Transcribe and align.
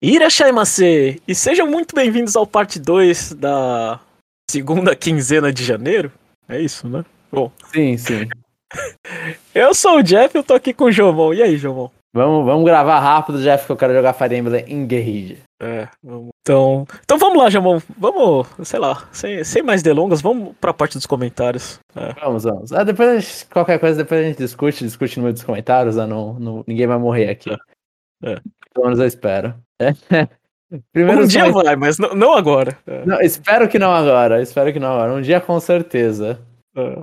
Irashaimase! 0.00 1.20
E 1.26 1.34
sejam 1.34 1.66
muito 1.66 1.92
bem-vindos 1.92 2.36
ao 2.36 2.46
parte 2.46 2.78
2 2.78 3.32
da 3.32 3.98
segunda 4.48 4.94
quinzena 4.94 5.52
de 5.52 5.64
janeiro. 5.64 6.12
É 6.48 6.60
isso, 6.60 6.88
né? 6.88 7.04
Bom. 7.32 7.50
Sim, 7.72 7.96
sim. 7.96 8.28
eu 9.52 9.74
sou 9.74 9.98
o 9.98 10.02
Jeff 10.02 10.36
eu 10.36 10.44
tô 10.44 10.54
aqui 10.54 10.72
com 10.72 10.84
o 10.84 10.92
Jomon. 10.92 11.34
E 11.34 11.42
aí, 11.42 11.56
Jomon? 11.56 11.90
Vamos, 12.14 12.46
vamos 12.46 12.64
gravar 12.64 13.00
rápido, 13.00 13.42
Jeff, 13.42 13.66
que 13.66 13.72
eu 13.72 13.76
quero 13.76 13.92
jogar 13.92 14.12
Fire 14.12 14.36
Emblem 14.36 14.72
Engage. 14.72 15.42
É, 15.60 15.88
vamos. 16.00 16.28
Então, 16.42 16.86
então 17.02 17.18
vamos 17.18 17.36
lá, 17.36 17.50
Jamon. 17.50 17.80
Vamos, 17.98 18.46
sei 18.62 18.78
lá, 18.78 19.08
sem, 19.10 19.42
sem 19.42 19.64
mais 19.64 19.82
delongas, 19.82 20.22
vamos 20.22 20.54
pra 20.60 20.72
parte 20.72 20.96
dos 20.96 21.06
comentários. 21.06 21.80
É. 21.96 22.12
Vamos, 22.20 22.44
vamos. 22.44 22.72
Ah, 22.72 22.84
depois 22.84 23.24
gente, 23.24 23.46
qualquer 23.46 23.80
coisa, 23.80 23.96
depois 23.96 24.20
a 24.20 24.28
gente 24.28 24.38
discute, 24.38 24.84
discute 24.84 25.18
no 25.18 25.24
meio 25.24 25.34
dos 25.34 25.42
comentários, 25.42 25.96
né? 25.96 26.06
não, 26.06 26.34
não, 26.34 26.64
ninguém 26.68 26.86
vai 26.86 26.98
morrer 26.98 27.30
aqui. 27.30 27.50
É. 27.50 28.34
é. 28.34 28.40
Pelo 28.72 28.86
menos 28.86 29.00
eu 29.00 29.06
espero. 29.06 29.54
É. 29.78 29.94
Primeiro 30.92 31.24
um 31.24 31.26
dia 31.26 31.50
vai, 31.50 31.76
mas 31.76 31.98
não, 31.98 32.14
não 32.14 32.34
agora. 32.34 32.76
É. 32.86 33.04
Não, 33.06 33.20
espero 33.20 33.68
que 33.68 33.78
não 33.78 33.90
agora, 33.90 34.42
espero 34.42 34.72
que 34.72 34.78
não 34.78 34.92
agora. 34.92 35.14
Um 35.14 35.22
dia 35.22 35.40
com 35.40 35.58
certeza. 35.58 36.38
É. 36.76 37.02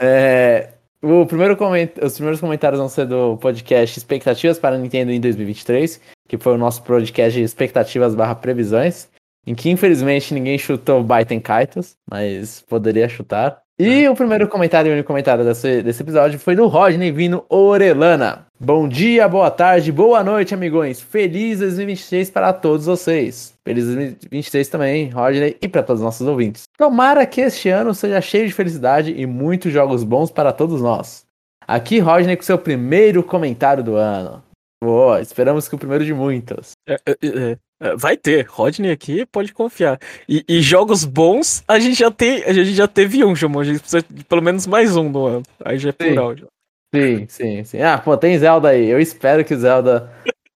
é 0.00 0.68
o 1.00 1.26
primeiro 1.26 1.56
coment... 1.56 1.90
Os 2.02 2.14
primeiros 2.14 2.40
comentários 2.40 2.80
vão 2.80 2.88
ser 2.88 3.06
do 3.06 3.36
podcast 3.36 3.98
Expectativas 3.98 4.58
para 4.58 4.78
Nintendo 4.78 5.12
em 5.12 5.20
2023, 5.20 6.00
que 6.26 6.38
foi 6.38 6.54
o 6.54 6.58
nosso 6.58 6.82
podcast 6.82 7.38
de 7.38 7.44
expectativas 7.44 8.14
barra 8.14 8.34
previsões, 8.34 9.08
em 9.46 9.54
que 9.54 9.70
infelizmente 9.70 10.32
ninguém 10.32 10.58
chutou 10.58 11.04
Baiten 11.04 11.40
Kaitos, 11.40 11.94
mas 12.10 12.62
poderia 12.62 13.08
chutar. 13.08 13.62
E 13.78 14.08
o 14.08 14.14
primeiro 14.14 14.48
comentário 14.48 14.88
e 14.88 14.92
único 14.92 15.06
comentário 15.06 15.44
desse, 15.44 15.82
desse 15.82 16.02
episódio 16.02 16.38
foi 16.38 16.56
do 16.56 16.66
Rodney 16.68 17.12
Vino 17.12 17.44
Orelana. 17.48 18.46
Bom 18.64 18.88
dia, 18.88 19.28
boa 19.28 19.50
tarde, 19.50 19.92
boa 19.92 20.24
noite, 20.24 20.54
amigões. 20.54 20.98
Feliz 20.98 21.58
2023 21.58 22.30
para 22.30 22.50
todos 22.50 22.86
vocês. 22.86 23.52
Feliz 23.62 23.84
2023 23.84 24.68
também, 24.68 25.10
Rodney, 25.10 25.54
e 25.60 25.68
para 25.68 25.82
todos 25.82 26.00
os 26.00 26.04
nossos 26.04 26.26
ouvintes. 26.26 26.62
Tomara 26.78 27.26
que 27.26 27.42
este 27.42 27.68
ano 27.68 27.92
seja 27.92 28.22
cheio 28.22 28.46
de 28.46 28.54
felicidade 28.54 29.12
e 29.12 29.26
muitos 29.26 29.70
jogos 29.70 30.02
bons 30.02 30.30
para 30.30 30.50
todos 30.50 30.80
nós. 30.80 31.26
Aqui, 31.68 31.98
Rodney, 31.98 32.38
com 32.38 32.42
seu 32.42 32.56
primeiro 32.56 33.22
comentário 33.22 33.84
do 33.84 33.96
ano. 33.96 34.42
Boa, 34.82 35.20
esperamos 35.20 35.68
que 35.68 35.74
o 35.74 35.78
primeiro 35.78 36.02
de 36.02 36.14
muitos. 36.14 36.70
É, 36.88 36.94
é, 37.06 37.16
é, 37.22 37.58
é, 37.82 37.96
vai 37.96 38.16
ter, 38.16 38.46
Rodney 38.48 38.90
aqui 38.90 39.26
pode 39.26 39.52
confiar. 39.52 40.00
E, 40.26 40.42
e, 40.48 40.62
jogos 40.62 41.04
bons, 41.04 41.62
a 41.68 41.78
gente 41.78 41.98
já 41.98 42.10
tem, 42.10 42.42
a 42.44 42.52
gente 42.54 42.72
já 42.72 42.88
teve 42.88 43.22
um, 43.26 43.36
chamou, 43.36 43.60
a 43.60 43.64
gente 43.64 43.80
precisa 43.80 44.02
de 44.08 44.24
pelo 44.24 44.40
menos 44.40 44.66
mais 44.66 44.96
um 44.96 45.10
no 45.10 45.26
ano. 45.26 45.42
Aí 45.62 45.78
já 45.78 45.90
é 45.90 45.92
plural. 45.92 46.34
Já. 46.34 46.46
Sim, 46.94 47.26
sim, 47.28 47.64
sim. 47.64 47.82
Ah, 47.82 47.98
pô, 47.98 48.16
tem 48.16 48.38
Zelda 48.38 48.68
aí. 48.68 48.88
Eu 48.88 49.00
espero 49.00 49.44
que 49.44 49.56
Zelda, 49.56 50.10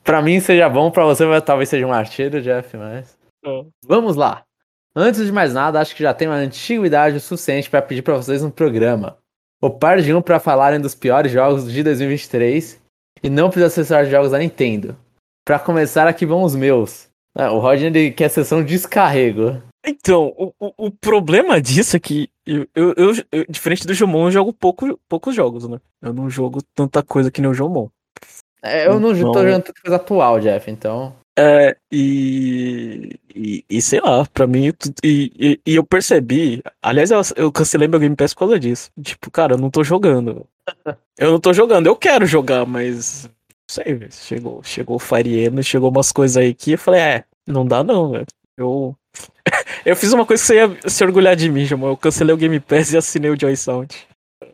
pra 0.04 0.22
mim, 0.22 0.40
seja 0.40 0.68
bom, 0.70 0.92
pra 0.92 1.06
você 1.06 1.24
talvez 1.42 1.70
seja 1.70 1.86
um 1.86 1.94
artilho, 1.94 2.42
Jeff, 2.42 2.76
mas. 2.78 3.18
Oh. 3.46 3.66
Vamos 3.86 4.16
lá. 4.16 4.44
Antes 4.96 5.26
de 5.26 5.32
mais 5.32 5.54
nada, 5.54 5.80
acho 5.80 5.96
que 5.96 6.04
já 6.04 6.14
tem 6.14 6.28
uma 6.28 6.38
antiguidade 6.38 7.20
suficiente 7.20 7.70
para 7.70 7.82
pedir 7.82 8.02
para 8.02 8.16
vocês 8.16 8.44
um 8.44 8.50
programa. 8.50 9.18
O 9.62 9.70
par 9.70 10.02
de 10.02 10.14
um 10.14 10.22
para 10.22 10.40
falarem 10.40 10.80
dos 10.80 10.96
piores 10.96 11.32
jogos 11.32 11.72
de 11.72 11.84
2023 11.84 12.82
e 13.22 13.30
não 13.30 13.50
precisa 13.50 13.68
acessar 13.68 14.06
jogos 14.06 14.32
da 14.32 14.40
Nintendo. 14.40 14.98
Para 15.46 15.60
começar, 15.60 16.08
aqui 16.08 16.26
vão 16.26 16.44
os 16.44 16.56
meus. 16.56 17.08
Ah, 17.38 17.52
o 17.52 17.60
Rodney 17.60 18.12
quer 18.12 18.26
a 18.26 18.30
sessão 18.30 18.64
descarrego. 18.64 19.62
Então, 19.86 20.34
o, 20.38 20.54
o, 20.60 20.88
o, 20.88 20.92
problema 20.92 21.62
disso 21.62 21.96
é 21.96 22.00
que 22.00 22.30
eu, 22.46 22.68
eu, 22.76 22.94
eu, 23.32 23.46
diferente 23.48 23.86
do 23.86 23.94
Jomon, 23.94 24.28
eu 24.28 24.32
jogo 24.32 24.54
pouco, 24.54 25.00
poucos 25.08 25.36
jogos, 25.36 25.68
né? 25.68 25.80
Eu 26.02 26.14
não 26.14 26.30
jogo 26.30 26.62
tanta 26.74 27.04
coisa 27.04 27.30
que 27.30 27.42
nem 27.42 27.50
o 27.50 27.54
Jomon. 27.54 27.90
É, 28.64 28.88
eu 28.88 29.00
não 29.00 29.12
então... 29.12 29.32
tô 29.32 29.40
jogando 29.40 29.64
tanta 29.64 29.82
coisa 29.82 29.96
atual, 29.98 30.40
Jeff, 30.40 30.72
então. 30.72 31.16
É, 31.38 31.76
e, 31.92 33.20
e, 33.36 33.66
e 33.70 33.82
sei 33.82 34.00
lá, 34.00 34.26
pra 34.26 34.48
mim, 34.48 34.72
e, 35.04 35.32
e, 35.38 35.62
e 35.66 35.76
eu 35.76 35.84
percebi, 35.84 36.64
aliás, 36.82 37.12
eu, 37.12 37.22
eu, 37.36 37.52
cancelei 37.52 37.88
meu 37.88 38.00
Game 38.00 38.16
Pass 38.16 38.34
por 38.34 38.40
causa 38.40 38.60
disso. 38.60 38.90
Tipo, 39.02 39.30
cara, 39.30 39.54
eu 39.54 39.58
não 39.58 39.70
tô 39.70 39.84
jogando. 39.84 40.48
eu 41.20 41.32
não 41.32 41.40
tô 41.40 41.54
jogando, 41.54 41.88
eu 41.88 41.96
quero 41.96 42.26
jogar, 42.26 42.66
mas 42.66 43.30
sei, 43.70 44.08
chegou, 44.10 44.64
chegou 44.64 44.96
o 44.96 45.00
Fire 45.00 45.46
Emblem, 45.46 45.62
chegou 45.62 45.90
umas 45.90 46.12
coisas 46.12 46.38
aí 46.38 46.54
que 46.54 46.72
eu 46.72 46.78
falei, 46.78 47.02
é, 47.02 47.24
não 47.46 47.66
dá 47.66 47.84
não, 47.84 48.12
velho. 48.12 48.26
Eu, 48.58 48.96
eu 49.86 49.96
fiz 49.96 50.12
uma 50.12 50.26
coisa 50.26 50.42
que 50.42 50.48
você 50.48 50.56
ia 50.56 50.90
se 50.90 51.04
orgulhar 51.04 51.36
de 51.36 51.50
mim, 51.50 51.66
Jamon. 51.66 51.90
Eu 51.90 51.98
cancelei 51.98 52.34
o 52.34 52.38
Game 52.38 52.60
Pass 52.60 52.92
e 52.92 52.98
assinei 52.98 53.30
o 53.30 53.40
Joy 53.40 53.56
Sound. 53.56 53.96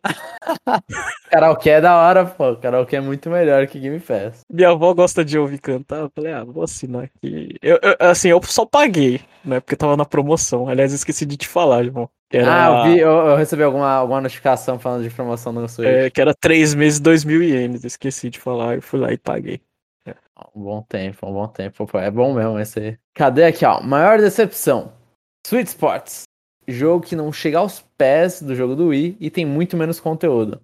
karaokê 1.30 1.69
é 1.72 1.81
da 1.81 1.96
hora, 1.96 2.25
pô. 2.25 2.56
Karaokê 2.56 2.97
é 2.97 3.02
muito 3.02 3.30
melhor 3.30 3.66
que 3.68 3.80
Game 3.80 4.00
Pass. 4.00 4.42
Minha 4.52 4.69
avó 4.69 4.94
gosta 4.94 5.24
de 5.24 5.38
ouvir 5.38 5.59
cantar. 5.59 6.02
Eu 6.02 6.12
falei, 6.14 6.34
ah, 6.34 6.44
vou 6.44 6.64
assinar 6.64 7.03
aqui. 7.03 7.56
Eu, 7.62 7.80
eu, 7.81 7.96
assim, 8.00 8.30
eu 8.30 8.42
só 8.44 8.66
paguei, 8.66 9.22
né? 9.44 9.59
Porque 9.59 9.75
tava 9.75 9.96
na 9.96 10.06
promoção. 10.06 10.68
Aliás, 10.68 10.94
esqueci 10.94 11.25
de 11.25 11.38
te 11.38 11.48
falar, 11.48 11.84
irmão. 11.86 12.09
Era... 12.31 12.66
Ah, 12.66 12.68
eu, 12.68 12.84
vi, 12.84 13.00
eu, 13.00 13.12
eu, 13.12 13.36
recebi 13.36 13.63
alguma, 13.63 13.92
alguma 13.92 14.22
notificação 14.22 14.80
falando 14.80 15.03
de 15.03 15.09
promoção 15.09 15.52
no 15.52 15.68
Switch. 15.68 15.88
É, 15.88 16.09
que 16.09 16.22
era 16.22 16.34
3 16.34 16.74
meses, 16.75 17.00
2 17.00 17.25
mil 17.25 17.44
ienes. 17.44 17.84
Esqueci 17.84 18.30
de 18.30 18.40
falar. 18.40 18.75
Eu 18.75 18.81
fui 18.81 19.00
lá 19.00 19.12
e 19.12 19.18
paguei. 19.18 19.62
É. 20.06 20.16
Um 20.56 20.63
bom 20.63 20.81
tempo, 20.88 21.28
um 21.28 21.34
bom 21.34 21.48
tempo. 21.48 21.86
Pô, 21.86 22.00
é 22.00 22.09
bom 22.09 22.34
mesmo 22.34 22.58
esse 22.59 22.80
aí. 22.80 22.98
Cadê 23.13 23.46
aqui, 23.46 23.66
ó? 23.66 23.81
Maior 23.81 24.18
decepção. 24.18 25.00
Sweet 25.46 25.69
Sports. 25.69 26.24
Jogo 26.68 27.06
que 27.06 27.16
não 27.16 27.34
chega 27.34 27.57
aos 27.57 27.84
pés 27.97 28.41
do 28.41 28.56
jogo 28.56 28.75
do 28.75 28.88
Wii 28.88 29.18
e 29.19 29.29
tem 29.29 29.46
muito 29.46 29.75
menos 29.75 30.00
conteúdo. 30.00 30.62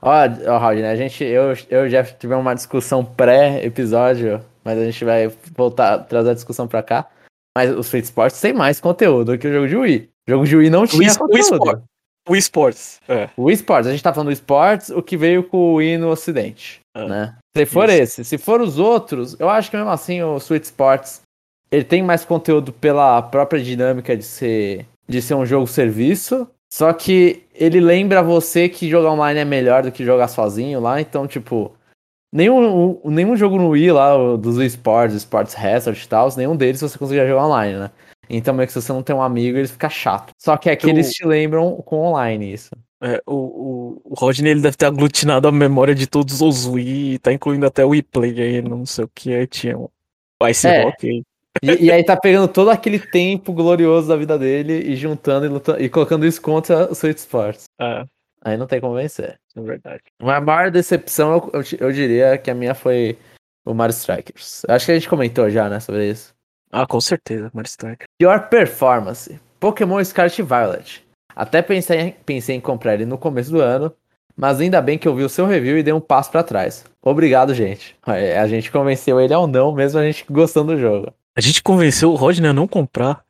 Ó, 0.00 0.10
ó 0.10 0.72
né? 0.72 0.90
A 0.90 0.96
gente, 0.96 1.22
eu, 1.22 1.54
eu 1.70 1.84
e 1.84 1.86
o 1.86 1.90
Jeff 1.90 2.14
tivemos 2.18 2.44
uma 2.44 2.54
discussão 2.54 3.04
pré-episódio, 3.04 4.44
mas 4.64 4.78
a 4.78 4.84
gente 4.84 5.04
vai 5.04 5.28
voltar, 5.56 5.98
trazer 5.98 6.30
a 6.30 6.34
discussão 6.34 6.66
pra 6.66 6.82
cá. 6.82 7.08
Mas 7.56 7.70
o 7.70 7.80
Sweet 7.80 8.06
Sports 8.06 8.40
tem 8.40 8.52
mais 8.52 8.80
conteúdo 8.80 9.38
que 9.38 9.46
o 9.46 9.52
jogo 9.52 9.68
de 9.68 9.76
Wii. 9.76 10.10
O 10.26 10.30
jogo 10.30 10.46
de 10.46 10.56
Wii 10.56 10.70
não 10.70 10.86
tinha 10.86 11.12
o 11.12 11.18
conteúdo. 11.18 11.84
O 12.28 12.34
esports. 12.34 13.00
É. 13.06 13.28
O 13.36 13.50
esports. 13.50 13.86
A 13.86 13.92
gente 13.92 14.02
tá 14.02 14.12
falando 14.12 14.28
do 14.28 14.32
esports, 14.32 14.88
o 14.88 15.02
que 15.02 15.16
veio 15.16 15.44
com 15.44 15.58
o 15.58 15.74
Wii 15.74 15.98
no 15.98 16.08
ocidente. 16.08 16.80
É. 16.96 17.06
Né? 17.06 17.36
Se 17.56 17.66
for 17.66 17.88
Isso. 17.88 18.02
esse. 18.02 18.24
Se 18.24 18.38
for 18.38 18.60
os 18.60 18.78
outros, 18.78 19.36
eu 19.38 19.48
acho 19.48 19.70
que 19.70 19.76
mesmo 19.76 19.90
assim 19.90 20.22
o 20.22 20.36
Sweet 20.38 20.64
Sports 20.64 21.20
ele 21.74 21.84
tem 21.84 22.02
mais 22.02 22.24
conteúdo 22.24 22.72
pela 22.72 23.20
própria 23.20 23.60
dinâmica 23.60 24.16
de 24.16 24.22
ser, 24.22 24.86
de 25.08 25.20
ser 25.20 25.34
um 25.34 25.44
jogo 25.44 25.66
serviço. 25.66 26.48
Só 26.72 26.92
que 26.92 27.42
ele 27.52 27.80
lembra 27.80 28.22
você 28.22 28.68
que 28.68 28.88
jogar 28.88 29.10
online 29.10 29.40
é 29.40 29.44
melhor 29.44 29.82
do 29.82 29.92
que 29.92 30.04
jogar 30.04 30.28
sozinho 30.28 30.80
lá. 30.80 31.00
Então, 31.00 31.26
tipo, 31.26 31.72
nenhum, 32.32 33.00
nenhum 33.04 33.36
jogo 33.36 33.56
no 33.56 33.70
Wii 33.70 33.90
lá, 33.90 34.36
dos 34.36 34.58
esports, 34.58 35.16
Sports 35.16 35.54
Resort 35.54 36.04
e 36.04 36.08
tal, 36.08 36.28
nenhum 36.36 36.56
deles 36.56 36.80
você 36.80 36.96
conseguia 36.96 37.26
jogar 37.26 37.46
online, 37.46 37.78
né? 37.78 37.90
Então, 38.30 38.54
meio 38.54 38.66
que 38.66 38.72
se 38.72 38.80
você 38.80 38.92
não 38.92 39.02
tem 39.02 39.14
um 39.14 39.22
amigo, 39.22 39.58
ele 39.58 39.68
fica 39.68 39.88
chato. 39.88 40.32
Só 40.38 40.56
que 40.56 40.70
aqui 40.70 40.88
eles 40.88 41.10
te 41.12 41.26
lembram 41.26 41.76
com 41.84 42.06
online 42.06 42.52
isso. 42.52 42.70
É, 43.02 43.20
o, 43.26 43.34
o, 43.34 44.02
o 44.04 44.14
Rodney 44.14 44.52
ele 44.52 44.62
deve 44.62 44.76
ter 44.76 44.86
aglutinado 44.86 45.46
a 45.46 45.52
memória 45.52 45.94
de 45.94 46.06
todos 46.06 46.40
os 46.40 46.66
Wii, 46.66 47.18
tá 47.18 47.32
incluindo 47.32 47.66
até 47.66 47.84
o 47.84 47.90
Wii 47.90 48.02
Play 48.04 48.40
aí, 48.40 48.62
não 48.62 48.86
sei 48.86 49.04
o 49.04 49.10
que, 49.12 49.34
aí 49.34 49.46
tinha 49.46 49.76
um 49.76 49.88
Ice 50.48 50.66
é. 50.66 50.84
Rock 50.84 51.22
e, 51.62 51.86
e, 51.86 51.92
aí 51.92 52.04
tá 52.04 52.16
pegando 52.16 52.48
todo 52.48 52.70
aquele 52.70 52.98
tempo 52.98 53.52
glorioso 53.52 54.08
da 54.08 54.16
vida 54.16 54.38
dele 54.38 54.72
e 54.72 54.96
juntando 54.96 55.46
e, 55.46 55.48
lutando, 55.48 55.82
e 55.82 55.88
colocando 55.88 56.26
isso 56.26 56.40
contra 56.42 56.88
o 56.90 56.92
Sweet 56.92 57.20
Sports. 57.20 57.64
É. 57.80 58.04
Aí 58.42 58.56
não 58.56 58.66
tem 58.66 58.80
como 58.80 58.94
vencer. 58.94 59.38
É 59.56 59.60
verdade. 59.60 60.02
Uma 60.20 60.40
maior 60.40 60.70
decepção, 60.70 61.50
eu, 61.52 61.60
eu, 61.60 61.64
eu, 61.80 61.92
diria 61.92 62.36
que 62.36 62.50
a 62.50 62.54
minha 62.54 62.74
foi 62.74 63.16
o 63.64 63.72
Mario 63.72 63.92
Strikers. 63.92 64.62
Acho 64.68 64.86
que 64.86 64.92
a 64.92 64.94
gente 64.94 65.08
comentou 65.08 65.48
já, 65.48 65.68
né, 65.68 65.80
sobre 65.80 66.10
isso. 66.10 66.34
Ah, 66.70 66.86
com 66.86 67.00
certeza, 67.00 67.50
Mario 67.54 67.68
Strikers. 67.68 68.08
Pior 68.18 68.48
performance. 68.48 69.40
Pokémon 69.58 70.04
Scarlet 70.04 70.42
Violet. 70.42 71.06
Até 71.34 71.62
pensei, 71.62 72.14
pensei 72.26 72.56
em 72.56 72.60
comprar 72.60 72.94
ele 72.94 73.06
no 73.06 73.16
começo 73.16 73.50
do 73.50 73.60
ano, 73.60 73.92
mas 74.36 74.60
ainda 74.60 74.82
bem 74.82 74.98
que 74.98 75.08
eu 75.08 75.14
vi 75.14 75.22
o 75.22 75.28
seu 75.28 75.46
review 75.46 75.78
e 75.78 75.82
dei 75.82 75.92
um 75.92 76.00
passo 76.00 76.30
para 76.30 76.42
trás. 76.42 76.84
Obrigado, 77.00 77.54
gente. 77.54 77.96
A 78.02 78.46
gente 78.46 78.70
convenceu 78.70 79.20
ele 79.20 79.32
ao 79.32 79.46
não, 79.46 79.72
mesmo 79.72 79.98
a 79.98 80.04
gente 80.04 80.24
gostando 80.28 80.74
do 80.74 80.80
jogo. 80.80 81.12
A 81.36 81.40
gente 81.40 81.62
convenceu 81.62 82.12
o 82.12 82.14
Rodney 82.14 82.48
a 82.48 82.52
não 82.52 82.68
comprar. 82.68 83.24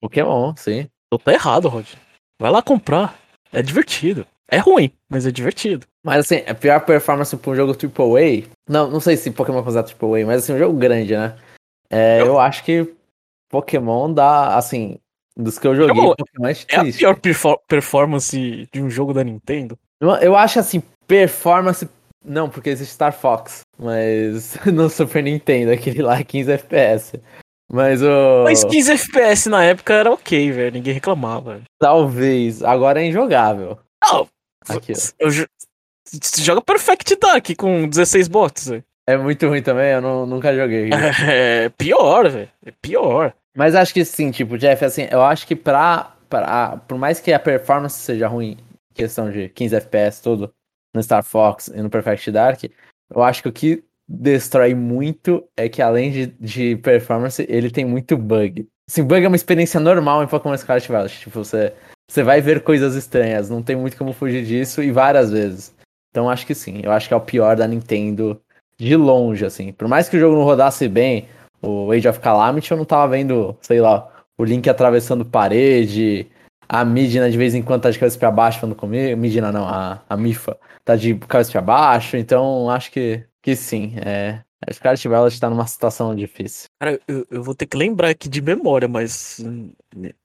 Pokémon, 0.00 0.54
sim. 0.56 0.88
Então 1.06 1.18
tá 1.18 1.32
errado, 1.32 1.68
Rodney. 1.68 1.96
Vai 2.38 2.50
lá 2.50 2.60
comprar. 2.60 3.18
É 3.52 3.62
divertido. 3.62 4.26
É 4.48 4.58
ruim, 4.58 4.92
mas 5.08 5.26
é 5.26 5.30
divertido. 5.30 5.86
Mas 6.04 6.20
assim, 6.20 6.44
a 6.46 6.54
pior 6.54 6.80
performance 6.84 7.36
pra 7.36 7.50
um 7.50 7.56
jogo 7.56 7.72
AAA. 7.72 8.48
Não, 8.68 8.90
não 8.90 9.00
sei 9.00 9.16
se 9.16 9.30
Pokémon 9.30 9.62
considera 9.62 9.86
AAA, 9.86 10.26
mas 10.26 10.42
assim, 10.42 10.52
um 10.52 10.58
jogo 10.58 10.78
grande, 10.78 11.16
né? 11.16 11.36
É, 11.90 12.20
eu... 12.20 12.26
eu... 12.26 12.40
acho 12.40 12.62
que 12.62 12.94
Pokémon 13.50 14.12
dá, 14.12 14.56
assim, 14.56 14.98
dos 15.36 15.58
que 15.58 15.66
eu 15.66 15.74
joguei, 15.74 16.04
eu, 16.04 16.14
Pokémon 16.14 16.48
é, 16.48 16.52
é 16.52 16.76
a 16.78 16.84
pior 16.84 17.58
performance 17.66 18.68
de 18.72 18.82
um 18.82 18.90
jogo 18.90 19.12
da 19.12 19.24
Nintendo? 19.24 19.78
Eu, 20.00 20.10
eu 20.16 20.36
acho 20.36 20.58
assim, 20.58 20.82
performance. 21.06 21.88
Não, 22.24 22.48
porque 22.48 22.70
existe 22.70 22.94
Star 22.94 23.12
Fox, 23.12 23.60
mas 23.78 24.56
no 24.66 24.88
Super 24.88 25.22
Nintendo, 25.22 25.72
aquele 25.72 26.02
lá 26.02 26.22
15 26.22 26.52
FPS. 26.52 27.20
Mas 27.72 28.02
o. 28.02 28.44
Mas 28.44 28.64
15 28.64 28.92
FPS 28.92 29.48
na 29.48 29.64
época 29.64 29.92
era 29.92 30.12
ok, 30.12 30.52
velho. 30.52 30.72
Ninguém 30.72 30.94
reclamava. 30.94 31.60
Talvez. 31.78 32.62
Agora 32.62 33.02
é 33.02 33.06
injogável. 33.06 33.78
Não. 34.02 34.28
Aqui, 34.68 34.92
ó. 34.92 34.96
Eu, 35.18 35.30
você 35.30 36.42
joga 36.42 36.62
Perfect 36.62 37.16
Dark 37.16 37.46
com 37.56 37.88
16 37.88 38.28
bots, 38.28 38.68
velho. 38.68 38.84
É 39.08 39.16
muito 39.16 39.46
ruim 39.46 39.62
também, 39.62 39.92
eu 39.92 40.00
não, 40.00 40.26
nunca 40.26 40.54
joguei. 40.54 40.90
É 41.28 41.68
pior, 41.70 42.28
velho. 42.28 42.48
É 42.64 42.72
pior. 42.82 43.32
Mas 43.56 43.74
acho 43.74 43.94
que 43.94 44.04
sim, 44.04 44.30
tipo, 44.30 44.58
Jeff, 44.58 44.84
assim, 44.84 45.08
eu 45.10 45.22
acho 45.22 45.46
que 45.46 45.56
pra, 45.56 46.14
pra. 46.28 46.76
Por 46.88 46.98
mais 46.98 47.20
que 47.20 47.32
a 47.32 47.38
performance 47.38 47.98
seja 47.98 48.28
ruim, 48.28 48.58
questão 48.94 49.30
de 49.30 49.48
15 49.48 49.76
FPS, 49.76 50.22
tudo, 50.22 50.52
no 50.94 51.02
Star 51.02 51.22
Fox 51.22 51.68
e 51.68 51.80
no 51.80 51.88
Perfect 51.88 52.30
Dark, 52.30 52.64
eu 52.64 53.22
acho 53.22 53.42
que 53.42 53.48
o 53.48 53.52
que 53.52 53.84
destrói 54.08 54.74
muito 54.74 55.44
é 55.56 55.68
que 55.68 55.82
além 55.82 56.10
de, 56.10 56.26
de 56.38 56.76
performance, 56.76 57.44
ele 57.48 57.70
tem 57.70 57.84
muito 57.84 58.16
bug. 58.16 58.68
Assim, 58.88 59.02
bug 59.02 59.24
é 59.24 59.28
uma 59.28 59.36
experiência 59.36 59.80
normal 59.80 60.22
em 60.22 60.28
Pokémon 60.28 60.56
Scarlet 60.56 60.88
Violet. 60.88 61.18
Tipo, 61.18 61.44
você, 61.44 61.72
você 62.08 62.22
vai 62.22 62.40
ver 62.40 62.62
coisas 62.62 62.94
estranhas, 62.94 63.50
não 63.50 63.62
tem 63.62 63.74
muito 63.74 63.96
como 63.96 64.12
fugir 64.12 64.44
disso 64.44 64.82
e 64.82 64.92
várias 64.92 65.30
vezes. 65.30 65.74
Então 66.10 66.30
acho 66.30 66.46
que 66.46 66.54
sim, 66.54 66.80
eu 66.82 66.92
acho 66.92 67.08
que 67.08 67.14
é 67.14 67.16
o 67.16 67.20
pior 67.20 67.56
da 67.56 67.66
Nintendo 67.66 68.40
de 68.78 68.96
longe, 68.96 69.44
assim. 69.44 69.72
Por 69.72 69.88
mais 69.88 70.08
que 70.08 70.16
o 70.16 70.20
jogo 70.20 70.36
não 70.36 70.44
rodasse 70.44 70.88
bem, 70.88 71.28
o 71.60 71.90
Age 71.90 72.08
of 72.08 72.20
Calamity 72.20 72.70
eu 72.70 72.76
não 72.76 72.84
tava 72.84 73.08
vendo, 73.08 73.56
sei 73.60 73.80
lá, 73.80 74.08
o 74.38 74.44
Link 74.44 74.68
atravessando 74.68 75.24
parede, 75.24 76.26
a 76.68 76.84
Midna 76.84 77.30
de 77.30 77.38
vez 77.38 77.54
em 77.54 77.62
quando 77.62 77.82
tá 77.82 77.90
de 77.90 77.98
cabeça 77.98 78.18
pra 78.18 78.30
baixo 78.30 78.60
falando 78.60 78.76
comigo. 78.76 79.16
Midna 79.16 79.52
não, 79.52 79.66
a, 79.66 80.02
a 80.08 80.16
Mifa 80.16 80.56
tá 80.84 80.96
de 80.96 81.14
cabeça 81.14 81.52
pra 81.52 81.60
baixo, 81.60 82.16
então 82.16 82.70
acho 82.70 82.90
que, 82.90 83.24
que 83.46 83.54
sim. 83.54 83.92
É, 84.04 84.40
a 84.66 84.72
Scarlet 84.72 85.06
Violet 85.06 85.40
tá 85.40 85.48
numa 85.48 85.68
situação 85.68 86.16
difícil. 86.16 86.68
Cara, 86.80 87.00
eu, 87.06 87.24
eu 87.30 87.44
vou 87.44 87.54
ter 87.54 87.66
que 87.66 87.76
lembrar 87.76 88.08
aqui 88.08 88.28
de 88.28 88.42
memória, 88.42 88.88
mas 88.88 89.38
hum, 89.38 89.70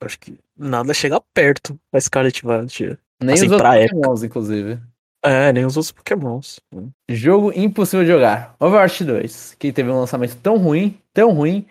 acho 0.02 0.20
que 0.20 0.40
nada 0.58 0.92
chega 0.92 1.22
perto 1.32 1.80
da 1.94 2.02
Scarlet 2.02 2.42
Violet. 2.42 2.98
Nem 3.22 3.36
assim, 3.36 3.46
os 3.46 3.52
outros 3.52 3.92
Pokémons, 3.92 4.24
inclusive. 4.24 4.80
É, 5.24 5.54
nem 5.54 5.64
os 5.66 5.78
outros 5.78 5.92
Pokémons. 5.92 6.60
Jogo 7.08 7.54
impossível 7.56 8.04
de 8.04 8.12
jogar. 8.12 8.56
Overwatch 8.60 9.04
2, 9.04 9.56
que 9.60 9.72
teve 9.72 9.92
um 9.92 10.00
lançamento 10.00 10.36
tão 10.38 10.58
ruim, 10.58 10.98
tão 11.14 11.32
ruim, 11.32 11.68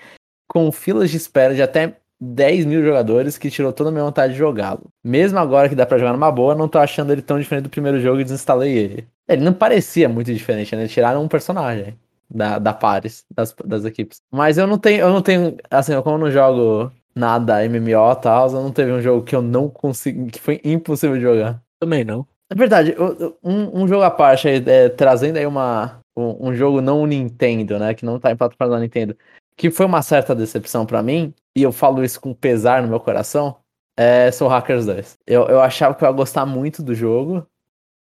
com 0.48 0.70
filas 0.70 1.10
de 1.10 1.16
espera 1.16 1.52
de 1.52 1.62
até 1.62 1.96
10 2.20 2.64
mil 2.64 2.84
jogadores, 2.84 3.36
que 3.36 3.50
tirou 3.50 3.72
toda 3.72 3.90
a 3.90 3.92
minha 3.92 4.04
vontade 4.04 4.34
de 4.34 4.38
jogá-lo. 4.38 4.88
Mesmo 5.02 5.40
agora 5.40 5.68
que 5.68 5.74
dá 5.74 5.84
pra 5.84 5.98
jogar 5.98 6.12
numa 6.12 6.30
boa, 6.30 6.54
não 6.54 6.68
tô 6.68 6.78
achando 6.78 7.10
ele 7.10 7.22
tão 7.22 7.40
diferente 7.40 7.64
do 7.64 7.70
primeiro 7.70 8.00
jogo 8.00 8.20
e 8.20 8.24
desinstalei 8.24 8.78
ele. 8.78 9.08
Ele 9.30 9.44
não 9.44 9.52
parecia 9.52 10.08
muito 10.08 10.32
diferente, 10.32 10.74
né? 10.74 10.86
Tiraram 10.88 11.22
um 11.22 11.28
personagem 11.28 11.96
da, 12.28 12.58
da 12.58 12.72
Pares, 12.72 13.24
das, 13.34 13.54
das 13.64 13.84
equipes. 13.84 14.20
Mas 14.30 14.58
eu 14.58 14.66
não 14.66 14.78
tenho, 14.78 15.00
eu 15.00 15.10
não 15.10 15.22
tenho, 15.22 15.56
assim, 15.70 15.92
eu 15.92 16.02
como 16.02 16.18
não 16.18 16.30
jogo 16.30 16.92
nada 17.14 17.64
MMO 17.68 18.12
e 18.12 18.16
tal, 18.20 18.48
eu 18.48 18.62
não 18.62 18.70
teve 18.72 18.92
um 18.92 19.00
jogo 19.00 19.24
que 19.24 19.34
eu 19.34 19.42
não 19.42 19.68
consegui, 19.68 20.30
que 20.30 20.40
foi 20.40 20.60
impossível 20.64 21.16
de 21.16 21.22
jogar. 21.22 21.60
Também 21.78 22.04
não. 22.04 22.26
É 22.48 22.54
verdade, 22.54 22.96
um, 23.42 23.82
um 23.82 23.88
jogo 23.88 24.02
à 24.02 24.10
parte, 24.10 24.48
é, 24.48 24.88
trazendo 24.88 25.36
aí 25.36 25.46
uma, 25.46 26.00
um, 26.16 26.48
um, 26.48 26.54
jogo 26.54 26.80
não 26.80 27.06
Nintendo, 27.06 27.78
né, 27.78 27.94
que 27.94 28.04
não 28.04 28.18
tá 28.18 28.32
em 28.32 28.36
plataforma 28.36 28.74
da 28.74 28.80
Nintendo, 28.80 29.16
que 29.56 29.70
foi 29.70 29.86
uma 29.86 30.02
certa 30.02 30.34
decepção 30.34 30.84
para 30.84 31.02
mim, 31.02 31.32
e 31.56 31.62
eu 31.62 31.70
falo 31.70 32.02
isso 32.02 32.20
com 32.20 32.34
pesar 32.34 32.82
no 32.82 32.88
meu 32.88 32.98
coração, 32.98 33.56
é 33.96 34.32
Soul 34.32 34.50
Hackers 34.50 34.86
2. 34.86 35.18
Eu, 35.26 35.46
eu 35.48 35.60
achava 35.60 35.94
que 35.94 36.02
eu 36.02 36.08
ia 36.08 36.12
gostar 36.12 36.46
muito 36.46 36.82
do 36.82 36.94
jogo. 36.94 37.46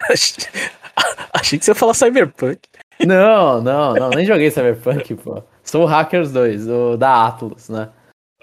Achei 1.34 1.60
que 1.60 1.66
você 1.66 1.72
ia 1.72 1.76
falar 1.76 1.94
Cyberpunk. 1.94 2.60
Não, 3.06 3.62
não, 3.62 3.94
não, 3.94 4.10
nem 4.10 4.26
joguei 4.26 4.50
Cyberpunk, 4.50 5.16
pô. 5.16 5.44
Soul 5.64 5.86
Hackers 5.86 6.32
2, 6.32 6.68
o 6.70 6.98
da 6.98 7.28
Atlus, 7.28 7.70
né? 7.70 7.90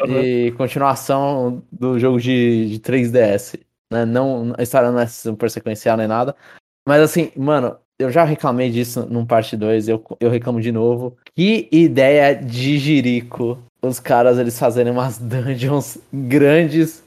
Uhum. 0.01 0.21
E 0.21 0.53
continuação 0.53 1.63
do 1.71 1.99
jogo 1.99 2.21
de, 2.21 2.69
de 2.71 2.81
3DS 2.81 3.59
né? 3.93 4.05
Não, 4.07 4.55
a 4.57 4.63
história 4.63 4.91
não 4.91 4.99
é 4.99 5.07
super 5.07 5.51
sequencial 5.51 5.97
nem 5.97 6.09
nada. 6.09 6.35
Mas 6.89 7.01
assim, 7.01 7.31
mano, 7.37 7.77
eu 7.99 8.11
já 8.11 8.25
reclamei 8.25 8.71
disso 8.71 9.07
num 9.09 9.27
parte 9.27 9.57
2, 9.57 9.89
eu, 9.89 10.03
eu 10.19 10.31
reclamo 10.31 10.61
de 10.61 10.73
novo. 10.73 11.17
Que 11.37 11.69
ideia 11.71 12.35
de 12.35 12.79
Jirico 12.79 13.59
os 13.85 14.01
caras 14.01 14.39
eles 14.39 14.59
fazerem 14.59 14.93
umas 14.93 15.19
dungeons 15.19 15.99
grandes 16.13 17.05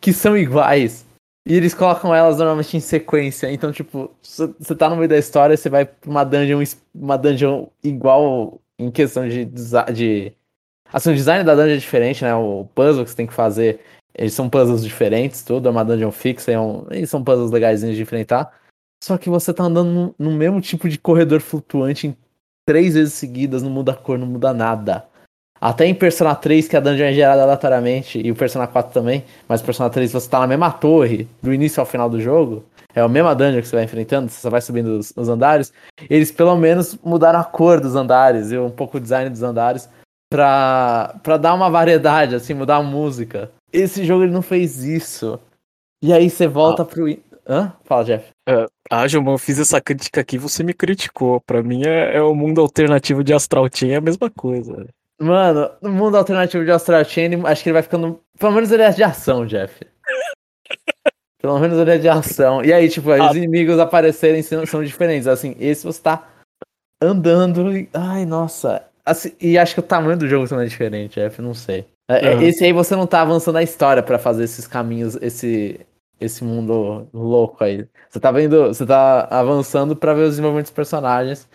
que 0.00 0.12
são 0.12 0.36
iguais. 0.36 1.05
E 1.46 1.54
eles 1.54 1.72
colocam 1.72 2.12
elas 2.12 2.38
normalmente 2.38 2.76
em 2.76 2.80
sequência. 2.80 3.50
Então, 3.52 3.70
tipo, 3.70 4.10
você 4.20 4.74
tá 4.74 4.90
no 4.90 4.96
meio 4.96 5.08
da 5.08 5.16
história, 5.16 5.56
você 5.56 5.70
vai 5.70 5.86
pra 5.86 6.10
uma 6.10 6.24
dungeon, 6.24 6.62
uma 6.92 7.16
dungeon 7.16 7.68
igual 7.84 8.60
em 8.78 8.90
questão 8.90 9.28
de, 9.28 9.44
de. 9.44 10.32
Assim, 10.92 11.12
o 11.12 11.14
design 11.14 11.44
da 11.44 11.54
dungeon 11.54 11.74
é 11.74 11.78
diferente, 11.78 12.24
né? 12.24 12.34
O 12.34 12.66
puzzle 12.74 13.04
que 13.04 13.10
você 13.10 13.16
tem 13.16 13.26
que 13.26 13.32
fazer 13.32 13.80
eles 14.18 14.32
são 14.32 14.48
puzzles 14.48 14.82
diferentes, 14.82 15.42
tudo, 15.42 15.68
é 15.68 15.70
uma 15.70 15.84
dungeon 15.84 16.10
fixa, 16.10 16.50
é 16.50 16.58
um... 16.58 16.86
eles 16.90 17.10
são 17.10 17.22
puzzles 17.22 17.50
legaisinhos 17.50 17.96
de 17.96 18.02
enfrentar. 18.02 18.50
Só 19.04 19.18
que 19.18 19.28
você 19.28 19.52
tá 19.52 19.64
andando 19.64 19.90
no, 19.90 20.14
no, 20.18 20.30
mesmo 20.32 20.60
tipo 20.60 20.88
de 20.88 20.98
corredor 20.98 21.40
flutuante 21.40 22.06
em 22.06 22.16
três 22.66 22.94
vezes 22.94 23.12
seguidas, 23.12 23.62
não 23.62 23.70
muda 23.70 23.92
a 23.92 23.94
cor, 23.94 24.18
não 24.18 24.26
muda 24.26 24.54
nada. 24.54 25.06
Até 25.60 25.86
em 25.86 25.94
Persona 25.94 26.34
3, 26.34 26.68
que 26.68 26.76
a 26.76 26.80
dungeon 26.80 27.06
é 27.06 27.12
gerada 27.12 27.42
aleatoriamente, 27.42 28.20
e 28.20 28.30
o 28.30 28.36
Persona 28.36 28.66
4 28.66 28.92
também, 28.92 29.24
mas 29.48 29.60
o 29.60 29.64
Persona 29.64 29.90
3 29.90 30.12
você 30.12 30.28
tá 30.28 30.40
na 30.40 30.46
mesma 30.46 30.70
torre, 30.70 31.28
do 31.42 31.52
início 31.52 31.80
ao 31.80 31.86
final 31.86 32.08
do 32.08 32.20
jogo, 32.20 32.64
é 32.94 33.00
a 33.00 33.08
mesma 33.08 33.34
dungeon 33.34 33.60
que 33.60 33.68
você 33.68 33.76
vai 33.76 33.84
enfrentando, 33.84 34.30
você 34.30 34.40
só 34.40 34.48
vai 34.48 34.60
subindo 34.62 34.98
os, 34.98 35.12
os 35.14 35.28
andares. 35.28 35.70
Eles 36.08 36.30
pelo 36.30 36.56
menos 36.56 36.96
mudaram 37.04 37.38
a 37.38 37.44
cor 37.44 37.78
dos 37.78 37.94
andares 37.94 38.50
e 38.50 38.56
um 38.56 38.70
pouco 38.70 38.96
o 38.96 39.00
design 39.00 39.28
dos 39.28 39.42
andares 39.42 39.86
pra, 40.30 41.14
pra 41.22 41.36
dar 41.36 41.52
uma 41.52 41.68
variedade, 41.68 42.34
assim, 42.34 42.54
mudar 42.54 42.76
a 42.76 42.82
música. 42.82 43.50
Esse 43.70 44.02
jogo 44.02 44.24
ele 44.24 44.32
não 44.32 44.40
fez 44.40 44.82
isso. 44.82 45.38
E 46.02 46.12
aí 46.12 46.30
você 46.30 46.46
volta 46.46 46.82
ah. 46.82 46.84
pro. 46.86 47.06
Hã? 47.48 47.72
Fala, 47.84 48.04
Jeff. 48.04 48.30
É, 48.48 48.66
ah, 48.90 49.06
Gilmar, 49.06 49.34
eu 49.34 49.38
fiz 49.38 49.58
essa 49.58 49.80
crítica 49.80 50.20
aqui 50.20 50.38
você 50.38 50.62
me 50.62 50.72
criticou. 50.72 51.40
Pra 51.40 51.62
mim 51.62 51.82
é, 51.86 52.16
é 52.16 52.22
o 52.22 52.34
mundo 52.34 52.60
alternativo 52.60 53.22
de 53.22 53.34
Astral 53.34 53.68
Chain, 53.72 53.90
é 53.90 53.96
a 53.96 54.00
mesma 54.00 54.30
coisa. 54.30 54.86
Mano, 55.18 55.70
no 55.80 55.90
mundo 55.90 56.16
alternativo 56.16 56.64
de 56.64 56.70
Astral 56.70 57.04
Chain, 57.04 57.46
acho 57.46 57.62
que 57.62 57.68
ele 57.70 57.74
vai 57.74 57.82
ficando. 57.82 58.20
Pelo 58.38 58.52
menos 58.52 58.70
ele 58.70 58.82
é 58.82 58.90
de 58.90 59.02
ação, 59.02 59.46
Jeff. 59.46 59.80
Pelo 61.40 61.58
menos 61.58 61.78
ele 61.78 61.90
é 61.90 61.98
de 61.98 62.08
ação. 62.08 62.62
E 62.62 62.72
aí, 62.72 62.88
tipo, 62.88 63.10
ah. 63.10 63.30
os 63.30 63.36
inimigos 63.36 63.78
aparecerem 63.78 64.42
são, 64.42 64.66
são 64.66 64.84
diferentes. 64.84 65.26
Assim, 65.26 65.56
esse 65.58 65.84
você 65.86 66.02
tá 66.02 66.28
andando 67.00 67.76
e. 67.76 67.88
Ai, 67.94 68.26
nossa. 68.26 68.84
Assim, 69.04 69.32
e 69.40 69.56
acho 69.56 69.74
que 69.74 69.80
o 69.80 69.84
tamanho 69.84 70.18
do 70.18 70.28
jogo 70.28 70.48
também 70.48 70.66
é 70.66 70.68
diferente, 70.68 71.14
Jeff, 71.14 71.40
não 71.40 71.54
sei. 71.54 71.86
Uhum. 72.10 72.42
Esse 72.42 72.64
aí 72.64 72.72
você 72.72 72.94
não 72.94 73.06
tá 73.06 73.22
avançando 73.22 73.56
a 73.56 73.62
história 73.62 74.02
para 74.02 74.18
fazer 74.18 74.44
esses 74.44 74.66
caminhos, 74.66 75.16
esse, 75.22 75.80
esse 76.20 76.44
mundo 76.44 77.08
louco 77.12 77.62
aí. 77.62 77.86
Você 78.10 78.20
tá 78.20 78.30
vendo, 78.30 78.66
você 78.68 78.84
tá 78.84 79.28
avançando 79.30 79.96
para 79.96 80.12
ver 80.12 80.22
os 80.22 80.30
desenvolvimentos 80.30 80.70
dos 80.70 80.76
personagens 80.76 81.48